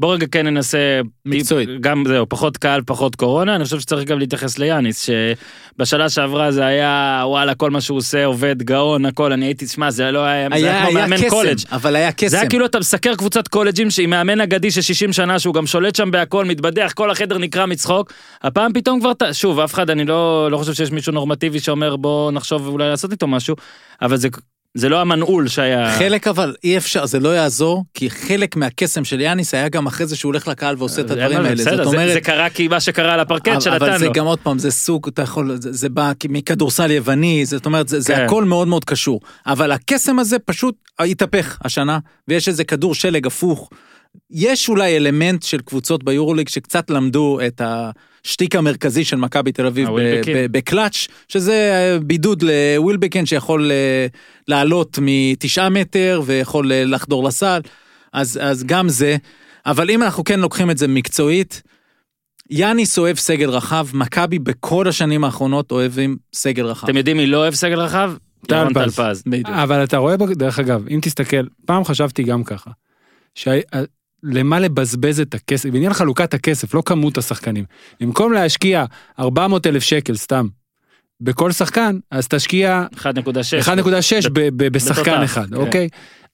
בוא 0.03 0.15
רגע 0.15 0.27
כן 0.33 0.47
ננסה... 0.47 1.01
מקצועית. 1.27 1.69
גם 1.81 2.05
זהו, 2.09 2.29
פחות 2.29 2.57
קהל, 2.57 2.83
פחות 2.87 3.17
קורונה, 3.17 3.57
אני 3.57 3.65
חושב 3.65 3.81
שצריך 3.81 4.09
גם 4.09 4.19
להתייחס 4.19 4.59
ליאניס, 4.59 5.09
שבשנה 5.77 6.09
שעברה 6.09 6.53
זה 6.53 6.65
היה, 6.65 7.23
וואלה, 7.27 7.55
כל 7.55 7.71
מה 7.71 7.81
שהוא 7.81 7.99
עושה 7.99 8.25
עובד, 8.25 8.63
גאון, 8.63 9.07
הכל, 9.07 9.33
אני 9.33 9.47
הייתי, 9.47 9.67
שמע, 9.67 9.91
זה 9.91 10.11
לא 10.11 10.19
היה, 10.19 10.49
זה 10.49 10.55
היה 10.55 10.73
היה 10.73 10.87
כמו 10.91 10.99
היה 10.99 11.07
מאמן 11.07 11.29
קולג'. 11.29 11.55
קסם, 11.55 11.75
אבל 11.75 11.97
היה 11.97 12.13
קסם. 12.13 12.29
זה 12.29 12.41
היה 12.41 12.49
כאילו 12.49 12.67
אתה 12.67 12.79
מסקר 12.79 13.15
קבוצת 13.15 13.49
קולג'ים 13.49 13.91
שהיא 13.91 14.09
מאמן 14.09 14.41
אגדי 14.41 14.71
של 14.71 14.81
60 14.81 15.13
שנה 15.13 15.39
שהוא 15.39 15.55
גם 15.55 15.67
שולט 15.67 15.95
שם 15.95 16.11
בהכל 16.11 16.45
מתבדח 16.45 16.93
כל 16.95 17.11
החדר 17.11 17.39
נקרע 17.39 17.67
מצחוק 17.67 18.13
הפעם 18.43 18.73
פתאום 18.73 19.01
כבר 19.01 19.13
שוב 19.33 19.61
אף 19.61 19.75
אחד 19.75 19.91
אני 19.91 20.05
לא 20.05 20.51
לא 20.51 20.59
חושב 20.59 20.75
שיש 20.75 20.91
מישהו 20.91 21.13
נורמטיבי 21.13 21.61
שאומר 21.61 21.97
בוא 21.97 22.33
נחשוב 22.33 22.67
אולי 22.67 22.89
לעשות 22.89 23.13
איתו 23.13 23.27
משהו 23.27 23.57
אבל 24.03 24.17
זה 24.17 24.29
זה 24.75 24.89
לא 24.89 25.01
המנעול 25.01 25.49
שהיה 25.49 25.99
חלק 25.99 26.29
אבל 26.29 26.55
אי 26.65 26.77
אפשר, 26.77 27.07
זה 27.07 27.21
לא 27.21 27.29
יעזור, 27.29 27.85
כי 27.95 28.11
חלק 28.11 28.57
מהקסם 28.57 29.05
של 29.05 29.21
יאניס 29.21 29.55
היה 29.55 29.69
גם 29.69 29.87
אחרי 29.87 30.07
זה 30.07 30.17
שהוא 30.17 30.31
הולך 30.31 30.49
לקהל 30.49 30.75
ועושה 30.79 31.01
את 31.01 31.11
אין 31.11 31.19
הדברים 31.19 31.39
האלה. 31.39 31.55
בסדר, 31.55 31.77
זאת 31.85 31.91
זה- 31.91 31.97
אומרת, 31.97 32.13
זה 32.13 32.21
קרה 32.21 32.51
כי 32.51 32.69
מה 32.69 32.81
שקרה 32.81 33.15
על 33.15 33.21
הפרקט 33.21 33.49
אבל 33.49 33.61
שנתן 33.61 33.99
זה 33.99 34.07
לו. 34.07 34.13
גם 34.13 34.25
עוד 34.27 34.39
פעם, 34.39 34.59
זה 34.59 34.71
סוג, 34.71 35.09
אתה 35.09 35.23
יכול, 35.23 35.57
זה, 35.61 35.73
זה 35.73 35.89
בא 35.89 36.13
מכדורסל 36.29 36.91
יווני, 36.91 37.45
זאת 37.47 37.67
אומרת, 37.67 37.89
זה, 37.89 38.01
זה 38.01 38.15
כן. 38.15 38.25
הכל 38.25 38.45
מאוד 38.45 38.69
מאוד 38.69 38.85
קשור. 38.85 39.21
אבל 39.47 39.73
הקסם 39.73 40.19
הזה 40.19 40.39
פשוט 40.39 40.75
התהפך 40.99 41.59
השנה, 41.65 41.99
ויש 42.29 42.49
איזה 42.49 42.65
כדור 42.65 42.95
שלג 42.95 43.27
הפוך, 43.27 43.71
יש 44.31 44.69
אולי 44.69 44.97
אלמנט 44.97 45.43
של 45.43 45.61
קבוצות 45.61 46.05
ביורוליג 46.05 46.49
שקצת 46.49 46.91
למדו 46.91 47.39
את 47.47 47.61
השטיק 47.65 48.57
המרכזי 48.57 49.05
של 49.05 49.17
מכבי 49.17 49.53
תל 49.53 49.67
אביב. 49.67 49.89
ב- 50.37 50.47
בקלאץ', 50.59 51.07
שזה 51.29 51.53
אה, 51.53 51.99
בידוד 51.99 52.43
לווילבקין 52.43 53.27
שיכול 53.27 53.71
אה, 53.71 54.07
לעלות 54.49 54.99
מתשעה 55.03 55.69
מטר 55.69 56.23
ויכול 56.25 56.73
אה, 56.73 56.85
לחדור 56.85 57.25
לסל, 57.25 57.61
אז, 58.13 58.39
אז 58.43 58.65
גם 58.65 58.89
זה. 58.89 59.17
אבל 59.67 59.91
אם 59.91 60.03
אנחנו 60.03 60.25
כן 60.25 60.41
לוקחים 60.41 60.71
את 60.71 60.79
זה 60.79 60.89
מקצועית, 60.89 61.63
יאניס 62.51 62.99
אוהב 62.99 63.17
סגל 63.17 63.51
רחב, 63.51 63.87
מכבי 63.95 64.39
בכל 64.39 64.89
השנים 64.89 65.25
האחרונות 65.25 65.71
אוהבים 65.71 66.17
סגל 66.35 66.67
רחב. 66.67 66.87
אתם 66.87 66.97
יודעים 66.97 67.17
מי 67.17 67.27
לא 67.27 67.37
אוהב 67.37 67.55
סגל 67.55 67.81
רחב? 67.81 68.13
טל 68.47 68.57
ירון 68.57 68.75
פז. 68.75 68.97
טלפז. 68.97 69.23
אבל 69.47 69.85
אתה 69.85 69.97
רואה, 69.97 70.17
דרך 70.17 70.59
אגב, 70.59 70.89
אם 70.89 70.99
תסתכל, 71.03 71.47
פעם 71.67 71.85
חשבתי 71.85 72.23
גם 72.23 72.45
ככה, 72.45 72.71
שלמה 74.31 74.61
לבזבז 74.61 75.21
את 75.21 75.35
הכסף, 75.35 75.69
בעניין 75.69 75.93
חלוקת 75.93 76.35
הכסף, 76.35 76.75
לא 76.75 76.83
כמות 76.87 77.19
השחקנים. 77.19 77.65
במקום 78.01 78.33
להשקיע 78.33 78.85
400 79.19 79.67
אלף 79.67 79.83
שקל 79.83 80.17
סתם 80.17 80.47
בכל 81.21 81.53
שחקן, 81.53 81.99
אז 82.11 82.29
תשקיע 82.29 82.87
1.6. 82.97 83.03
1.6 83.65 84.29
ב- 84.33 84.49
ב- 84.57 84.69
בשחקן 84.69 85.03
בתותח, 85.03 85.25
אחד, 85.25 85.49
כן. 85.49 85.55
אוקיי? 85.55 85.89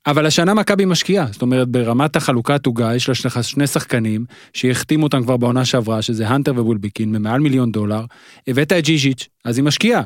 אבל 0.06 0.26
השנה 0.26 0.54
מכבי 0.54 0.84
משקיעה, 0.84 1.26
זאת 1.32 1.42
אומרת 1.42 1.68
ברמת 1.68 2.16
החלוקת 2.16 2.66
עוגה 2.66 2.94
יש 2.94 3.26
לך 3.26 3.44
שני 3.44 3.66
שחקנים 3.66 4.24
שהחתימו 4.52 5.04
אותם 5.04 5.22
כבר 5.22 5.36
בעונה 5.36 5.64
שעברה, 5.64 6.02
שזה 6.02 6.28
הנטר 6.28 6.52
ווולביקין, 6.52 7.12
במעל 7.12 7.40
מיליון 7.40 7.72
דולר, 7.72 8.04
הבאת 8.48 8.72
את 8.72 8.84
ג'יז'יץ', 8.84 9.28
אז 9.44 9.58
היא 9.58 9.64
משקיעה. 9.64 10.02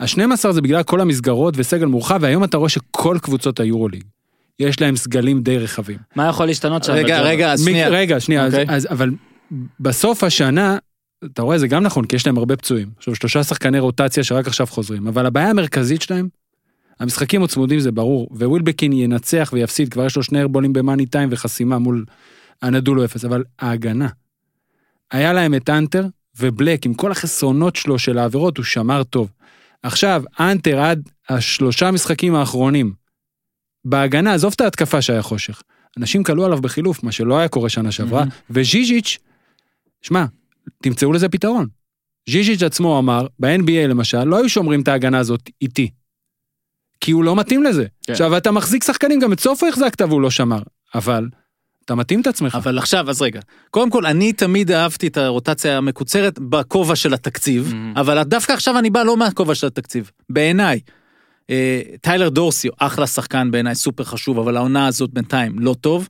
ה-12 0.00 0.52
זה 0.52 0.60
בגלל 0.60 0.82
כל 0.82 1.00
המסגרות 1.00 1.54
וסגל 1.56 1.86
מורחב, 1.86 2.18
והיום 2.22 2.44
אתה 2.44 2.56
רואה 2.56 2.68
שכל 2.68 3.16
קבוצות 3.22 3.60
היורוליג, 3.60 4.04
יש 4.60 4.80
להם 4.80 4.96
סגלים 4.96 5.42
די 5.42 5.58
רחבים. 5.58 5.98
מה 6.16 6.28
יכול 6.28 6.46
להשתנות 6.46 6.84
שם? 6.84 6.92
רגע? 6.92 7.20
רגע, 7.20 7.52
אז 7.52 7.64
שנייה. 7.64 7.88
רגע, 7.88 8.20
שנייה, 8.20 8.44
אז- 8.44 8.54
אוקיי. 8.54 8.74
אז, 8.76 8.86
אבל 8.90 9.10
בסוף 9.80 10.24
השנה, 10.24 10.78
אתה 11.24 11.42
רואה, 11.42 11.58
זה 11.58 11.68
גם 11.68 11.82
נכון, 11.82 12.04
כי 12.04 12.16
יש 12.16 12.26
להם 12.26 12.38
הרבה 12.38 12.56
פצועים. 12.56 12.88
עכשיו, 12.96 13.14
שלושה 13.14 13.44
שחקני 13.44 13.78
רוטציה 13.78 14.24
שרק 14.24 14.46
עכשיו 14.46 14.66
חוזרים, 14.66 15.06
אבל 15.06 15.26
הבעיה 15.26 15.50
המרכזית 15.50 16.02
שלהם, 16.02 16.28
המשחקים 17.00 17.40
עוד 17.40 17.50
צמודים 17.50 17.80
זה 17.80 17.92
ברור, 17.92 18.28
ווילבקין 18.30 18.92
ינצח 18.92 19.50
ויפסיד, 19.52 19.88
כבר 19.92 20.06
יש 20.06 20.16
לו 20.16 20.22
שני 20.22 20.40
ארבולים 20.42 20.72
במאני 20.72 21.06
טיים 21.06 21.28
וחסימה 21.32 21.78
מול 21.78 22.04
הנדולו 22.62 23.04
אפס, 23.04 23.24
אבל 23.24 23.44
ההגנה. 23.58 24.08
היה 25.10 25.32
להם 25.32 25.54
את 25.54 25.70
אנטר 25.70 26.06
ובלק, 26.40 26.86
עם 26.86 26.94
כל 26.94 27.12
החסרונות 27.12 27.76
שלו 27.76 27.98
של 27.98 28.18
העבירות, 28.18 28.56
הוא 28.56 28.64
שמר 28.64 29.02
טוב. 29.04 29.30
עכשיו, 29.82 30.22
אנטר 30.40 30.80
עד 30.80 31.02
השלושה 31.28 31.90
משחקים 31.90 32.34
האחרונים, 32.34 32.92
בהגנה, 33.88 34.34
עזוב 34.34 34.52
את 34.56 34.60
ההתקפה 34.60 35.02
שהיה 35.02 35.22
חושך. 35.22 35.62
אנשים 35.98 36.22
כלו 36.24 36.44
עליו 36.44 36.60
בחילוף, 36.60 37.02
מה 37.02 37.12
שלא 37.12 37.38
היה 37.38 37.48
קורה 37.48 37.68
שנה 37.68 37.92
שעברה, 37.92 38.20
מהמם. 38.20 38.30
וז'יז'יץ', 38.50 39.18
שמע, 40.02 40.24
תמצאו 40.82 41.12
לזה 41.12 41.28
פתרון. 41.28 41.66
ז'יז'יץ' 42.30 42.62
עצמו 42.62 42.98
אמר, 42.98 43.26
ב-NBA 43.40 43.86
למשל, 43.88 44.24
לא 44.24 44.36
היו 44.38 44.48
שומרים 44.48 44.80
את 44.80 44.88
ההגנה 44.88 45.18
הזאת 45.18 45.50
איתי. 45.62 45.90
כי 47.00 47.12
הוא 47.12 47.24
לא 47.24 47.36
מתאים 47.36 47.62
לזה. 47.62 47.86
כן. 48.06 48.12
עכשיו, 48.12 48.36
אתה 48.36 48.50
מחזיק 48.50 48.84
שחקנים, 48.84 49.20
גם 49.20 49.32
את 49.32 49.40
סופו 49.40 49.66
החזקת 49.66 50.00
והוא 50.00 50.20
לא 50.20 50.30
שמר. 50.30 50.62
אבל, 50.94 51.28
אתה 51.84 51.94
מתאים 51.94 52.20
את 52.20 52.26
עצמך. 52.26 52.54
אבל 52.54 52.78
עכשיו, 52.78 53.10
אז 53.10 53.22
רגע. 53.22 53.40
קודם 53.70 53.90
כל, 53.90 54.06
אני 54.06 54.32
תמיד 54.32 54.70
אהבתי 54.70 55.06
את 55.06 55.16
הרוטציה 55.16 55.78
המקוצרת 55.78 56.38
בכובע 56.38 56.96
של 56.96 57.14
התקציב, 57.14 57.72
Mhm. 57.72 58.00
אבל 58.00 58.22
דווקא 58.22 58.52
עכשיו 58.52 58.78
אני 58.78 58.90
בא 58.90 59.02
לא 59.02 59.16
מהכובע 59.16 59.54
של 59.54 59.66
התקציב. 59.66 60.10
בעיניי, 60.30 60.80
טיילר 62.00 62.28
דורסי, 62.28 62.68
אחלה 62.78 63.06
שחקן 63.06 63.50
בעיניי, 63.50 63.74
סופר 63.74 64.04
חשוב, 64.04 64.38
אבל 64.38 64.56
העונה 64.56 64.86
הזאת 64.86 65.10
בינתיים 65.10 65.58
לא 65.58 65.74
טוב, 65.80 66.08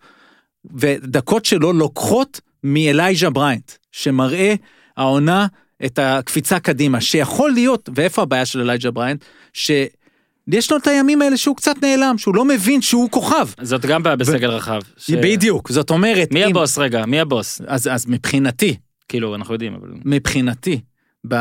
ודקות 0.75 1.45
שלו 1.45 1.73
לוקחות 1.73 2.41
מאלייג'ה 2.65 3.31
בריינט, 3.31 3.73
שמראה 3.93 4.55
העונה 4.97 5.47
את 5.85 5.99
הקפיצה 6.03 6.59
קדימה, 6.61 7.01
שיכול 7.01 7.51
להיות, 7.53 7.89
ואיפה 7.95 8.23
הבעיה 8.23 8.47
של 8.47 8.61
אלייג'ה 8.61 8.91
בריינט? 8.91 9.25
שיש 9.53 10.71
לו 10.71 10.77
את 10.77 10.87
הימים 10.87 11.23
האלה 11.23 11.37
שהוא 11.37 11.57
קצת 11.57 11.75
נעלם, 11.83 12.19
שהוא 12.19 12.35
לא 12.35 12.45
מבין 12.45 12.83
שהוא 12.83 13.11
כוכב. 13.11 13.49
זאת 13.63 13.87
גם 13.87 14.03
בעיה 14.03 14.17
בסגל 14.17 14.51
רחב. 14.51 14.81
ש- 14.97 15.11
בדיוק, 15.11 15.73
זאת 15.73 15.91
אומרת, 15.91 16.33
מי 16.33 16.45
אם- 16.45 16.51
הבוס 16.51 16.79
רגע? 16.79 17.07
מי 17.07 17.21
הבוס? 17.21 17.61
אז, 17.67 17.89
אז 17.93 18.07
מבחינתי, 18.07 18.77
כאילו, 19.09 19.35
אנחנו 19.35 19.55
יודעים, 19.55 19.75
אבל... 19.75 19.89
מבחינתי, 20.05 20.81
ב... 21.29 21.35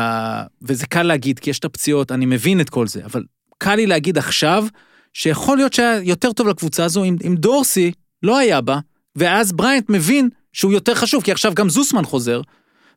וזה 0.62 0.86
קל 0.86 1.02
להגיד, 1.02 1.38
כי 1.38 1.50
יש 1.50 1.58
את 1.58 1.64
הפציעות, 1.64 2.12
אני 2.12 2.26
מבין 2.26 2.60
את 2.60 2.70
כל 2.70 2.86
זה, 2.86 3.04
אבל 3.04 3.22
קל 3.58 3.74
לי 3.74 3.86
להגיד 3.86 4.18
עכשיו, 4.18 4.66
שיכול 5.12 5.56
להיות 5.56 5.72
שהיה 5.72 6.00
יותר 6.02 6.32
טוב 6.32 6.48
לקבוצה 6.48 6.84
הזו 6.84 7.04
אם, 7.04 7.16
אם 7.26 7.34
דורסי 7.36 7.92
לא 8.22 8.38
היה 8.38 8.60
בה, 8.60 8.78
ואז 9.16 9.52
בריינט 9.52 9.90
מבין 9.90 10.28
שהוא 10.52 10.72
יותר 10.72 10.94
חשוב, 10.94 11.22
כי 11.22 11.32
עכשיו 11.32 11.54
גם 11.54 11.68
זוסמן 11.68 12.04
חוזר, 12.04 12.40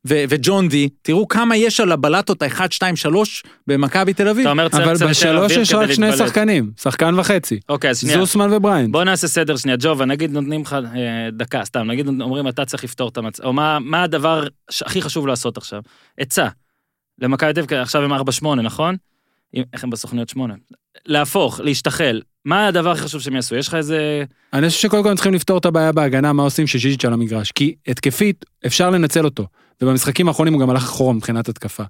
ו- 0.07 0.23
וג'ון 0.29 0.69
די, 0.69 0.89
תראו 1.01 1.27
כמה 1.27 1.57
יש 1.57 1.79
על 1.79 1.91
הבלטות 1.91 2.41
ה-1, 2.41 2.61
2, 2.69 2.95
3 2.95 3.43
במכבי 3.67 4.13
תל 4.13 4.27
אביב. 4.27 4.41
אתה 4.41 4.51
אומר 4.51 4.69
צריך 4.69 4.83
אבל 4.83 5.09
בשלוש 5.09 5.51
יש 5.51 5.73
רק 5.73 5.91
שני. 5.91 6.17
שחקנים, 6.17 6.71
שחקן 6.81 7.19
וחצי. 7.19 7.59
אוקיי, 7.69 7.89
אז 7.89 7.99
שנייה. 7.99 8.19
זוסמן 8.19 8.53
ובריינט. 8.53 8.91
בוא 8.91 9.03
נעשה 9.03 9.27
סדר 9.27 9.57
שנייה, 9.57 9.77
ג'ובה, 9.79 10.05
נגיד 10.05 10.31
נותנים 10.31 10.61
לך 10.61 10.73
אה, 10.73 10.79
דקה, 11.31 11.65
סתם, 11.65 11.91
נגיד 11.91 12.07
אומרים 12.07 12.47
אתה 12.47 12.65
צריך 12.65 12.83
לפתור 12.83 13.09
את 13.09 13.17
המצב, 13.17 13.43
או 13.43 13.53
מה, 13.53 13.79
מה 13.79 14.03
הדבר 14.03 14.47
שהכי 14.71 15.01
חשוב 15.01 15.27
לעשות 15.27 15.57
עכשיו? 15.57 15.81
עצה. 16.17 16.47
למכבי 17.21 17.53
תל 17.53 17.59
אביב, 17.59 17.79
עכשיו 17.79 18.03
הם 18.03 18.13
4-8, 18.13 18.55
נכון? 18.55 18.95
איך 19.73 19.83
הם 19.83 19.89
בסוכניות 19.89 20.29
8? 20.29 20.53
להפוך, 21.05 21.59
להשתחל. 21.59 22.21
מה 22.45 22.67
הדבר 22.67 22.91
הכי 22.91 23.01
חשוב 23.01 23.21
שהם 23.21 23.35
יעשו? 23.35 23.55
יש 23.55 23.67
לך 23.67 23.73
איזה... 23.73 24.23
אני 24.53 24.69
חושב 24.69 24.81
שקודם 24.81 25.03
כל 25.03 25.15
צריכים 25.15 25.33
לפתור 25.33 25.57
את 25.57 25.65
הבעיה 25.65 25.91
בהגנה, 25.91 26.33
מה 26.33 26.43
עושים 26.43 26.67
שז'יז'יץ' 26.67 27.05
על 27.05 27.13
המגרש. 27.13 27.51
כי 27.51 27.75
התקפית, 27.87 28.45
אפשר 28.65 28.89
לנצל 28.89 29.25
אותו. 29.25 29.47
ובמשחקים 29.81 30.27
האחרונים 30.27 30.53
הוא 30.53 30.61
גם 30.61 30.69
הלך 30.69 30.83
אחורה 30.83 31.13
מבחינת 31.13 31.49
התקפה. 31.49 31.83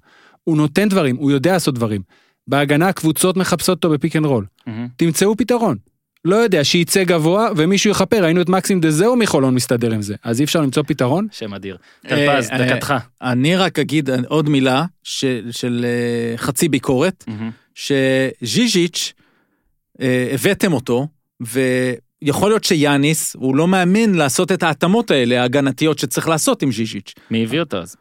הוא 0.44 0.56
נותן 0.56 0.88
דברים, 0.88 1.16
הוא 1.16 1.30
יודע 1.30 1.52
לעשות 1.52 1.74
דברים. 1.74 2.02
בהגנה 2.46 2.92
קבוצות 2.92 3.36
מחפשות 3.36 3.84
אותו 3.84 3.94
ב 3.94 3.98
pick 3.98 4.16
and 4.16 4.26
roll. 4.26 4.46
מהמם. 4.66 4.88
תמצאו 4.96 5.36
פתרון. 5.36 5.76
לא 6.24 6.36
יודע, 6.36 6.64
שייצא 6.64 7.04
גבוה 7.04 7.48
ומישהו 7.56 7.90
יכפר, 7.90 8.24
ראינו 8.24 8.42
את 8.42 8.48
מקסים 8.48 8.80
דה 8.80 8.94
זאו 8.94 9.16
מחולון 9.16 9.54
מסתדר 9.54 9.92
עם 9.92 10.02
זה. 10.02 10.14
אז 10.24 10.40
אי 10.40 10.44
אפשר 10.44 10.60
למצוא 10.60 10.82
פתרון? 10.86 11.26
שם 11.32 11.54
אדיר. 11.54 11.76
אה, 12.06 12.10
טלפז, 12.10 12.50
אה, 12.50 12.58
דקתך. 12.66 12.94
אני 13.22 13.56
רק 13.56 13.78
אגיד 13.78 14.10
עוד 14.28 14.48
מילה 14.48 14.84
של, 15.02 15.84
אה, 15.84 16.36
חצי 16.36 16.68
ביקורת. 16.68 17.24
שז'יז'יץ', 17.74 19.12
אה, 20.00 20.30
הבאתם 20.32 20.72
אותו, 20.72 21.06
ויכול 21.40 22.50
להיות 22.50 22.64
שיאניס, 22.64 23.36
הוא 23.36 23.56
לא 23.56 23.68
מאמין 23.68 24.14
לעשות 24.14 24.52
את 24.52 24.62
ההתאמות 24.62 25.10
האלה, 25.10 25.40
ההגנתיות 25.42 25.98
שצריך 25.98 26.28
לעשות 26.28 26.62
עם 26.62 26.72
ז'יז'יץ'. 26.72 27.14
מי 27.30 27.42
הביא 27.44 27.60
אותו 27.60 27.76
אז? 27.76 27.96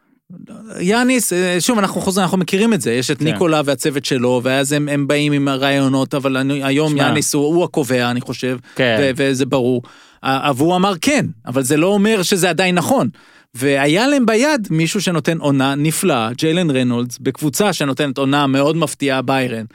יאניס, 0.79 1.33
אה, 1.33 1.55
שוב, 1.59 1.79
אנחנו 1.79 2.01
חוזרים, 2.01 2.23
אנחנו 2.23 2.37
מכירים 2.37 2.73
את 2.73 2.81
זה, 2.81 2.93
יש 2.93 3.11
את 3.11 3.19
כן. 3.19 3.25
ניקולה 3.25 3.61
והצוות 3.65 4.05
שלו, 4.05 4.41
ואז 4.43 4.73
הם, 4.73 4.89
הם 4.89 5.07
באים 5.07 5.31
עם 5.31 5.47
הרעיונות, 5.47 6.13
אבל 6.13 6.37
אני, 6.37 6.63
היום 6.63 6.91
שמע. 6.91 7.03
יאניס 7.03 7.33
הוא, 7.33 7.55
הוא 7.55 7.63
הקובע, 7.63 8.11
אני 8.11 8.21
חושב, 8.21 8.57
כן. 8.75 8.97
ו- 9.01 9.11
וזה 9.15 9.45
ברור. 9.45 9.81
אה, 10.23 10.51
והוא 10.55 10.75
אמר 10.75 10.93
כן, 11.01 11.25
אבל 11.47 11.63
זה 11.63 11.77
לא 11.77 11.87
אומר 11.87 12.23
שזה 12.23 12.49
עדיין 12.49 12.75
נכון. 12.75 13.09
והיה 13.53 14.07
להם 14.07 14.25
ביד 14.25 14.67
מישהו 14.71 15.01
שנותן 15.01 15.37
עונה 15.37 15.75
נפלאה, 15.75 16.29
ג'יילן 16.37 16.71
רנולדס, 16.71 17.17
בקבוצה 17.21 17.73
שנותנת 17.73 18.17
עונה 18.17 18.47
מאוד 18.47 18.75
מפתיעה, 18.75 19.21
ביירן. 19.21 19.65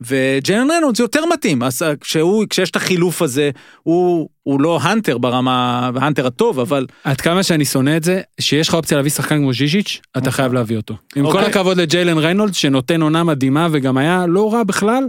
וג'יילן 0.00 0.70
רנולדס 0.70 1.00
יותר 1.00 1.26
מתאים, 1.32 1.62
אז 1.62 1.82
אה, 1.82 1.96
כשהוא, 1.96 2.46
כשיש 2.50 2.70
את 2.70 2.76
החילוף 2.76 3.22
הזה, 3.22 3.50
הוא, 3.82 4.28
הוא 4.42 4.60
לא 4.60 4.78
הנטר 4.82 5.18
ברמה, 5.18 5.90
הנטר 5.94 6.26
הטוב, 6.26 6.60
אבל 6.60 6.86
עד 7.04 7.20
כמה 7.20 7.42
שאני 7.42 7.64
שונא 7.64 7.96
את 7.96 8.04
זה, 8.04 8.20
שיש 8.40 8.68
לך 8.68 8.74
אופציה 8.74 8.96
להביא 8.96 9.10
שחקן 9.10 9.36
כמו 9.38 9.52
ז'יז'יץ', 9.52 10.00
אתה 10.18 10.30
חייב 10.30 10.52
להביא 10.52 10.76
אותו. 10.76 10.94
עם 11.16 11.24
כל 11.24 11.30
אוקיי. 11.30 11.46
הכבוד 11.46 11.76
לג'יילן 11.80 12.18
ריינולד, 12.18 12.54
שנותן 12.54 13.02
עונה 13.02 13.24
מדהימה 13.24 13.68
וגם 13.70 13.96
היה 13.96 14.26
לא 14.28 14.54
רע 14.54 14.62
בכלל. 14.64 15.04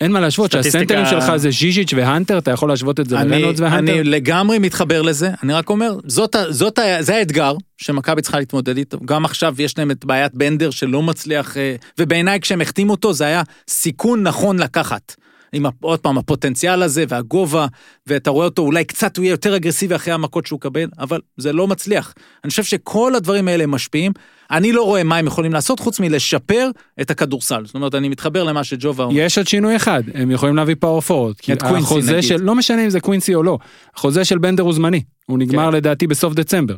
אין 0.00 0.12
מה 0.12 0.20
להשוות, 0.20 0.52
שהסנטרים 0.52 1.06
שלך 1.06 1.36
זה 1.36 1.50
ז'יז'יץ' 1.50 1.92
והנטר, 1.96 2.38
אתה 2.38 2.50
יכול 2.50 2.68
להשוות 2.68 3.00
את 3.00 3.08
זה 3.08 3.20
אני, 3.20 3.30
לריינולדס 3.30 3.60
והנטר. 3.60 3.92
אני 3.92 4.04
לגמרי 4.04 4.58
מתחבר 4.58 5.02
לזה, 5.02 5.30
אני 5.42 5.52
רק 5.52 5.70
אומר, 5.70 5.96
זאת, 6.06 6.36
זאת, 6.50 6.78
זה 7.00 7.16
האתגר 7.16 7.54
שמכבי 7.78 8.22
צריכה 8.22 8.38
להתמודד 8.38 8.76
איתו. 8.76 8.98
גם 9.04 9.24
עכשיו 9.24 9.54
יש 9.58 9.78
להם 9.78 9.90
את 9.90 10.04
בעיית 10.04 10.34
בנדר 10.34 10.70
שלא 10.70 11.02
מצליח, 11.02 11.56
אה, 11.56 11.74
ובעיניי 11.98 12.40
כשהם 12.40 12.60
החתימו 12.60 12.90
אותו 12.90 13.12
זה 13.12 13.24
היה 13.24 13.42
סיכון 13.68 14.22
נכון 14.22 14.58
לקחת. 14.58 15.14
עם 15.52 15.66
עוד 15.80 16.00
פעם 16.00 16.18
הפוטנציאל 16.18 16.82
הזה 16.82 17.04
והגובה, 17.08 17.66
ואתה 18.06 18.30
רואה 18.30 18.44
אותו 18.44 18.62
אולי 18.62 18.84
קצת 18.84 19.16
הוא 19.16 19.24
יהיה 19.24 19.32
יותר 19.32 19.56
אגרסיבי 19.56 19.94
אחרי 19.94 20.14
המכות 20.14 20.46
שהוא 20.46 20.56
מקבל, 20.56 20.88
אבל 20.98 21.20
זה 21.36 21.52
לא 21.52 21.66
מצליח. 21.68 22.14
אני 22.44 22.50
חושב 22.50 22.64
שכל 22.64 23.14
הדברים 23.14 23.48
האלה 23.48 23.66
משפיעים. 23.66 24.12
אני 24.50 24.72
לא 24.72 24.82
רואה 24.82 25.02
מה 25.02 25.16
הם 25.16 25.26
יכולים 25.26 25.52
לעשות 25.52 25.80
חוץ 25.80 26.00
מלשפר 26.00 26.70
את 27.00 27.10
הכדורסל. 27.10 27.66
זאת 27.66 27.74
אומרת, 27.74 27.94
אני 27.94 28.08
מתחבר 28.08 28.44
למה 28.44 28.64
שג'ובה 28.64 29.04
אומר. 29.04 29.20
יש 29.20 29.38
עוד 29.38 29.46
שינוי 29.46 29.76
אחד, 29.76 30.02
הם 30.14 30.30
יכולים 30.30 30.56
להביא 30.56 30.74
power 30.80 31.00
forward. 31.00 31.36
כי 31.40 31.52
את 31.52 31.62
קווינסי, 31.62 31.94
נגיד. 32.12 32.22
של, 32.22 32.42
לא 32.42 32.54
משנה 32.54 32.84
אם 32.84 32.90
זה 32.90 33.00
קווינסי 33.00 33.34
או 33.34 33.42
לא, 33.42 33.58
החוזה 33.94 34.24
של 34.24 34.38
בנדר 34.38 34.62
הוא 34.62 34.72
זמני, 34.72 35.02
הוא 35.26 35.38
נגמר 35.38 35.70
כן. 35.70 35.76
לדעתי 35.76 36.06
בסוף 36.06 36.34
דצמבר. 36.34 36.76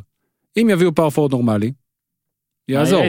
אם 0.56 0.68
יביאו 0.70 0.94
power 0.94 1.10
forward 1.10 1.30
נורמלי, 1.30 1.66
מה 1.66 2.74
יעזור. 2.74 3.02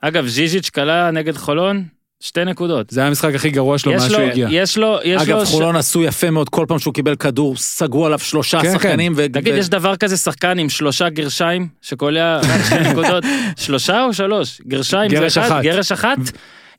אגב, 0.00 0.26
ז'יז'יץ' 0.26 0.70
קלע 0.70 1.10
נגד 1.10 1.36
חולון, 1.36 1.84
שתי 2.20 2.44
נקודות. 2.44 2.90
זה 2.90 3.00
היה 3.00 3.08
המשחק 3.08 3.34
הכי 3.34 3.50
גרוע 3.50 3.78
שלו 3.78 3.92
יש 3.92 4.02
מאז 4.02 4.10
לו, 4.10 4.16
שהוא 4.18 4.28
הגיע. 4.30 4.48
יש 4.50 4.78
לו, 4.78 4.98
יש 5.04 5.22
אגב, 5.22 5.36
לו... 5.38 5.46
ש- 5.46 5.50
חולון 5.50 5.76
עשו 5.76 6.02
יפה 6.02 6.30
מאוד, 6.30 6.48
כל 6.48 6.64
פעם 6.68 6.78
שהוא 6.78 6.94
קיבל 6.94 7.16
כדור, 7.16 7.56
סגרו 7.56 8.06
עליו 8.06 8.18
שלושה 8.18 8.62
כן, 8.62 8.72
שחקנים. 8.72 9.12
ו- 9.16 9.26
תגיד, 9.32 9.54
ו- 9.54 9.56
יש 9.56 9.68
דבר 9.68 9.96
כזה 9.96 10.16
שחקן 10.16 10.58
עם 10.58 10.68
שלושה 10.68 11.08
גרשיים, 11.08 11.68
שקולע 11.82 12.40
רק 12.40 12.64
שתי 12.66 12.80
נקודות? 12.90 13.24
שלושה 13.56 14.04
או 14.04 14.12
שלוש? 14.14 14.60
גרשיים 14.66 15.10
גרש 15.10 15.34
זה 15.34 15.40
אחד? 15.40 15.50
אחת. 15.52 15.62
גרש 15.62 15.92
אחת? 15.92 16.16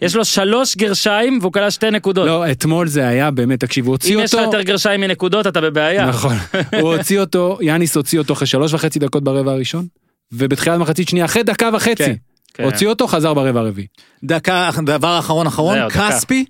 יש 0.02 0.16
לו 0.16 0.26
שלוש 0.26 0.78
גרשיים 0.78 1.40
והוא 1.42 1.54
קלע 1.54 1.72
שתי 1.72 1.92
נקודות. 1.92 2.28
לא, 2.28 2.52
אתמול 2.52 2.88
זה 2.88 3.08
היה 3.08 3.32
באמת, 3.32 3.60
תקשיב, 3.60 3.86
הוא 3.86 3.94
הוציא 3.94 4.16
אם 4.16 4.24
יש 4.24 4.34
לך 4.34 4.40
אותו... 4.40 4.52
יותר 4.58 4.62
גרשיים 4.62 5.02
מנקודות, 5.02 5.48
אתה 5.48 5.62
בבעיה. 5.62 6.06
נכון. 6.06 6.36
הוא 6.80 6.94
הוציא 6.96 7.20
אותו, 7.20 7.58
יאניס 7.62 7.96
הוציא 7.98 8.20
אותו 8.20 8.34
אחרי 8.34 8.48
שלוש 8.48 8.74
וחצי 8.74 9.00
דקות 9.00 9.24
ברבע 9.24 9.52
הראשון, 9.52 9.86
ובתחילת 10.32 10.80
מחצית 10.80 11.10
שנייה, 11.10 11.26
אחרי 11.26 11.44
דקה 11.44 11.70
וחצי, 11.74 11.96
כן, 11.96 12.14
כן. 12.54 12.64
הוציא 12.64 12.88
אותו, 12.88 13.08
חזר 13.08 13.34
ברבע 13.34 13.60
הרביעי. 13.60 13.88
דקה, 14.24 14.70
דבר 14.86 15.20
אחרון 15.20 15.48
אחרון, 15.48 15.76
זהו, 15.80 15.90
דקה. 15.90 16.10
כספי, 16.12 16.46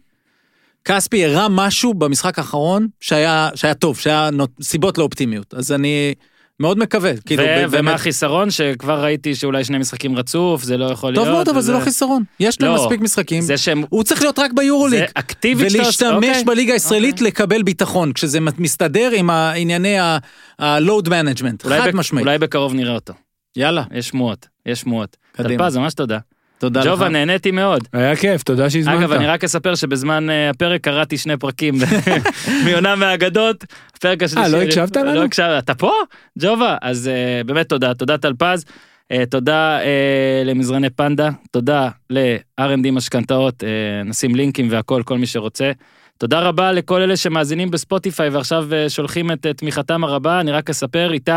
כספי 0.86 1.26
הראה 1.26 1.48
משהו 1.50 1.94
במשחק 1.94 2.38
האחרון 2.40 2.88
שהיה, 3.00 3.50
שהיה 3.56 3.74
טוב, 3.74 3.98
שהיה 4.00 4.30
נות- 4.32 4.50
סיבות 4.62 4.98
לאופטימיות. 4.98 5.54
אז 5.54 5.72
אני 5.72 6.14
מאוד 6.60 6.80
מקווה. 6.80 7.12
כאילו, 7.26 7.44
ו- 7.44 7.46
ב- 7.46 7.60
ומה 7.60 7.68
באמת, 7.68 7.96
החיסרון? 7.96 8.52
שכבר 8.52 9.04
ראיתי 9.04 9.36
שאולי 9.36 9.64
שני 9.64 9.78
משחקים 9.78 10.16
רצוף, 10.16 10.64
זה 10.64 10.78
לא 10.78 10.86
יכול 10.86 11.12
להיות. 11.14 11.26
טוב 11.26 11.34
מאוד, 11.34 11.50
אבל 11.50 11.62
זה 11.62 11.72
לא 11.74 11.80
חיסרון. 11.80 12.24
יש 12.40 12.62
להם 12.62 12.76
לא, 12.76 12.84
מספיק 12.84 13.02
משחקים. 13.02 13.42
זה 13.42 13.58
שהם... 13.58 13.84
הוא 13.90 14.04
צריך 14.04 14.22
להיות 14.22 14.40
רק 14.40 14.52
ביורוליג. 14.54 15.00
זה 15.00 15.06
אקטיבית 15.14 15.70
שאתה 15.70 15.84
עושה- 15.84 16.06
ולהשתמש 16.06 16.28
אוקיי. 16.30 16.44
בליגה 16.44 16.74
הישראלית 16.74 17.14
אוקיי. 17.14 17.28
לקבל 17.28 17.64
ביטחון, 17.64 18.14
כשזה 18.14 18.40
מסתדר 18.40 19.12
עם 19.16 19.30
הענייני 19.30 20.00
ה-load 20.00 21.06
management, 21.08 21.68
חד 21.70 21.88
בק- 21.88 21.94
משמעית. 21.94 22.26
אולי 22.28 22.38
בקרוב 22.38 22.74
נראה 22.74 22.96
אותו. 22.96 23.14
יאללה, 23.58 23.84
יש 23.94 24.08
שמועות, 24.08 24.48
יש 24.70 24.80
שמועות. 24.80 25.18
קדימה. 25.32 25.64
טלפז, 25.64 25.78
ממש 25.78 25.94
תודה. 25.94 26.18
תודה 26.58 26.80
לך. 26.80 26.88
ג'ובה, 26.88 27.10
נהניתי 27.10 27.52
מאוד. 27.52 27.88
היה 27.94 28.16
כיף, 28.16 28.44
תודה 28.44 28.70
שהזמנת. 28.70 29.00
אגב, 29.00 29.12
אני 29.12 29.28
רק 29.28 29.44
אספר 29.44 29.76
שבזמן 29.76 30.30
אה, 30.30 30.50
הפרק 30.50 30.82
קראתי 30.82 31.18
שני 31.18 31.38
פרקים 31.38 31.76
מעונה 32.66 32.96
מהאגדות. 32.96 33.66
הפרק 33.96 34.24
השלישי... 34.24 34.52
לא 34.52 34.62
הקשבת 34.62 34.98
לנו? 34.98 35.14
לא 35.14 35.24
הקשבת, 35.24 35.64
אתה 35.64 35.76
פה? 35.76 35.92
ג'ובה? 36.40 36.78
אז 36.82 37.08
אה, 37.08 37.44
באמת 37.46 37.70
תודה, 37.70 37.94
תודה 37.94 38.18
טלפז. 38.18 38.66
אה, 39.12 39.26
תודה 39.26 39.80
אה, 39.80 40.44
למזרני 40.46 40.90
פנדה, 40.90 41.30
תודה 41.52 41.90
ל-R&D 42.10 42.92
משכנתאות, 42.92 43.64
אה, 43.64 43.70
נשים 44.06 44.36
לינקים 44.36 44.68
והכל, 44.72 45.04
כל 45.06 45.18
מי 45.18 45.26
שרוצה. 45.26 45.72
תודה 46.18 46.40
רבה 46.40 46.72
לכל 46.72 47.02
אלה 47.02 47.18
שמאזינים 47.18 47.72
בספוטיפיי 47.72 48.30
ועכשיו 48.30 48.68
אה, 48.74 48.90
שולחים 48.90 49.32
את 49.32 49.46
אה, 49.46 49.54
תמיכתם 49.54 50.04
הרבה, 50.04 50.40
אני 50.40 50.52
רק 50.52 50.70
אספר, 50.70 51.14
איתי, 51.14 51.32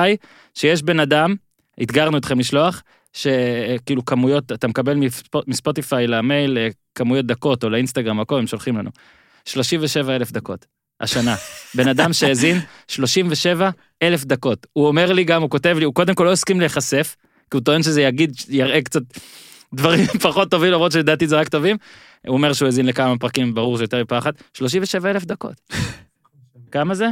שיש 0.55 0.83
בן 0.83 1.01
אדם, 1.01 1.35
אתגרנו 1.83 2.19
אתכם 2.19 2.39
לשלוח, 2.39 2.83
שכאילו 3.13 4.05
כמויות, 4.05 4.53
אתה 4.53 4.69
מקבל 4.69 4.97
מספ- 4.97 5.43
מספוטיפיי 5.47 6.07
למייל 6.07 6.59
אה, 6.59 6.69
כמויות 6.95 7.27
דקות 7.27 7.65
או 7.65 7.71
לאינסטגרם, 7.71 8.21
הכל, 8.21 8.39
הם 8.39 8.47
שולחים 8.47 8.77
לנו. 8.77 8.91
37 9.45 10.17
אלף 10.17 10.33
דקות, 10.33 10.67
השנה. 11.01 11.37
בן 11.75 11.89
אדם 11.89 12.13
שהאזין 12.13 12.59
37 12.89 13.71
אלף 14.03 14.25
דקות. 14.25 14.67
הוא 14.73 14.87
אומר 14.87 15.13
לי 15.13 15.25
גם, 15.25 15.43
הוא 15.43 15.51
כותב 15.51 15.77
לי, 15.79 15.85
הוא 15.85 15.95
קודם 15.95 16.15
כל 16.15 16.25
לא 16.25 16.33
הסכים 16.33 16.61
להיחשף, 16.61 17.17
כי 17.51 17.57
הוא 17.57 17.65
טוען 17.65 17.83
שזה 17.83 18.03
יגיד, 18.03 18.35
יראה 18.49 18.83
קצת 18.83 19.03
דברים 19.75 20.07
פחות 20.23 20.51
טובים, 20.51 20.73
למרות 20.73 20.93
שלדעתי 20.93 21.29
זה 21.29 21.37
רק 21.37 21.49
טובים. 21.49 21.77
הוא 22.27 22.35
אומר 22.37 22.53
שהוא 22.53 22.67
האזין 22.67 22.87
לכמה 22.87 23.19
פרקים, 23.19 23.55
ברור 23.55 23.79
שיותר 23.79 24.03
מפעם 24.03 24.19
אחת. 24.19 24.35
37 24.55 25.11
אלף 25.11 25.25
דקות. 25.25 25.55
כמה 26.71 26.95
זה? 26.95 27.09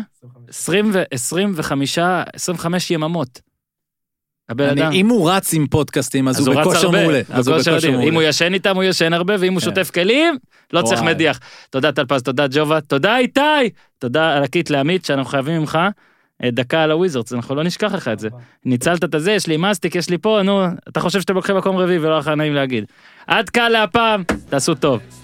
20 0.49 0.91
ו... 0.95 1.03
25, 1.11 1.99
25 2.35 2.91
יממות. 2.91 3.41
הבן 4.51 4.69
אדם. 4.69 4.93
אם 4.93 5.09
הוא 5.09 5.31
רץ 5.31 5.55
עם 5.55 5.67
פודקאסטים, 5.67 6.29
אז 6.29 6.47
הוא 6.47 6.55
רץ 6.55 6.67
בכושר 6.67 6.91
מעולה. 6.91 7.21
אז 7.31 7.49
הוא 7.49 7.57
בכושר 7.57 7.77
מדהים. 7.77 7.95
אם 7.95 8.01
הוא 8.01 8.11
מעולה. 8.11 8.29
ישן 8.29 8.55
איתם, 8.55 8.77
הוא 8.77 8.85
ישן 8.85 9.13
הרבה, 9.13 9.35
ואם 9.39 9.53
הוא 9.53 9.61
כן. 9.61 9.65
שוטף 9.65 9.91
כלים, 9.91 10.39
לא 10.73 10.83
צריך. 10.83 11.03
מדיח. 11.03 11.41
תודה 11.71 11.93
טלפז, 11.93 12.23
תודה 12.23 12.47
ג'ובה, 12.51 12.81
תודה 12.81 13.19
איתי, 13.19 13.41
תודה 13.99 14.37
ענקית 14.37 14.71
לעמית, 14.71 15.05
שאנחנו 15.05 15.31
חייבים 15.31 15.61
ממך 15.61 15.79
אה, 16.45 16.51
דקה 16.51 16.83
על 16.83 16.91
הוויזרדס, 16.91 17.33
אנחנו 17.33 17.55
לא 17.55 17.65
נשכח 17.65 17.95
לך 17.95 18.09
את 18.09 18.19
זה. 18.19 18.29
ניצלת 18.65 19.05
את 19.05 19.15
הזה, 19.15 19.33
יש 19.33 19.47
לי 19.47 19.57
מסטיק, 19.57 19.95
יש 19.95 20.11
לי 20.11 20.19
פה, 20.19 20.41
נו, 20.45 20.65
אתה 20.89 21.01
חושב 21.01 21.21
שאתם 21.21 21.35
לוקחים 21.35 21.57
מקום 21.57 21.77
רביעי 21.77 21.99
ולא 21.99 22.19
לך 22.19 22.29
נעים 22.29 22.55
להגיד. 22.55 22.85
עד 23.27 23.51
כאן 23.51 23.73
להפעם, 23.73 24.23
תעשו 24.49 24.75
טוב. 24.75 25.20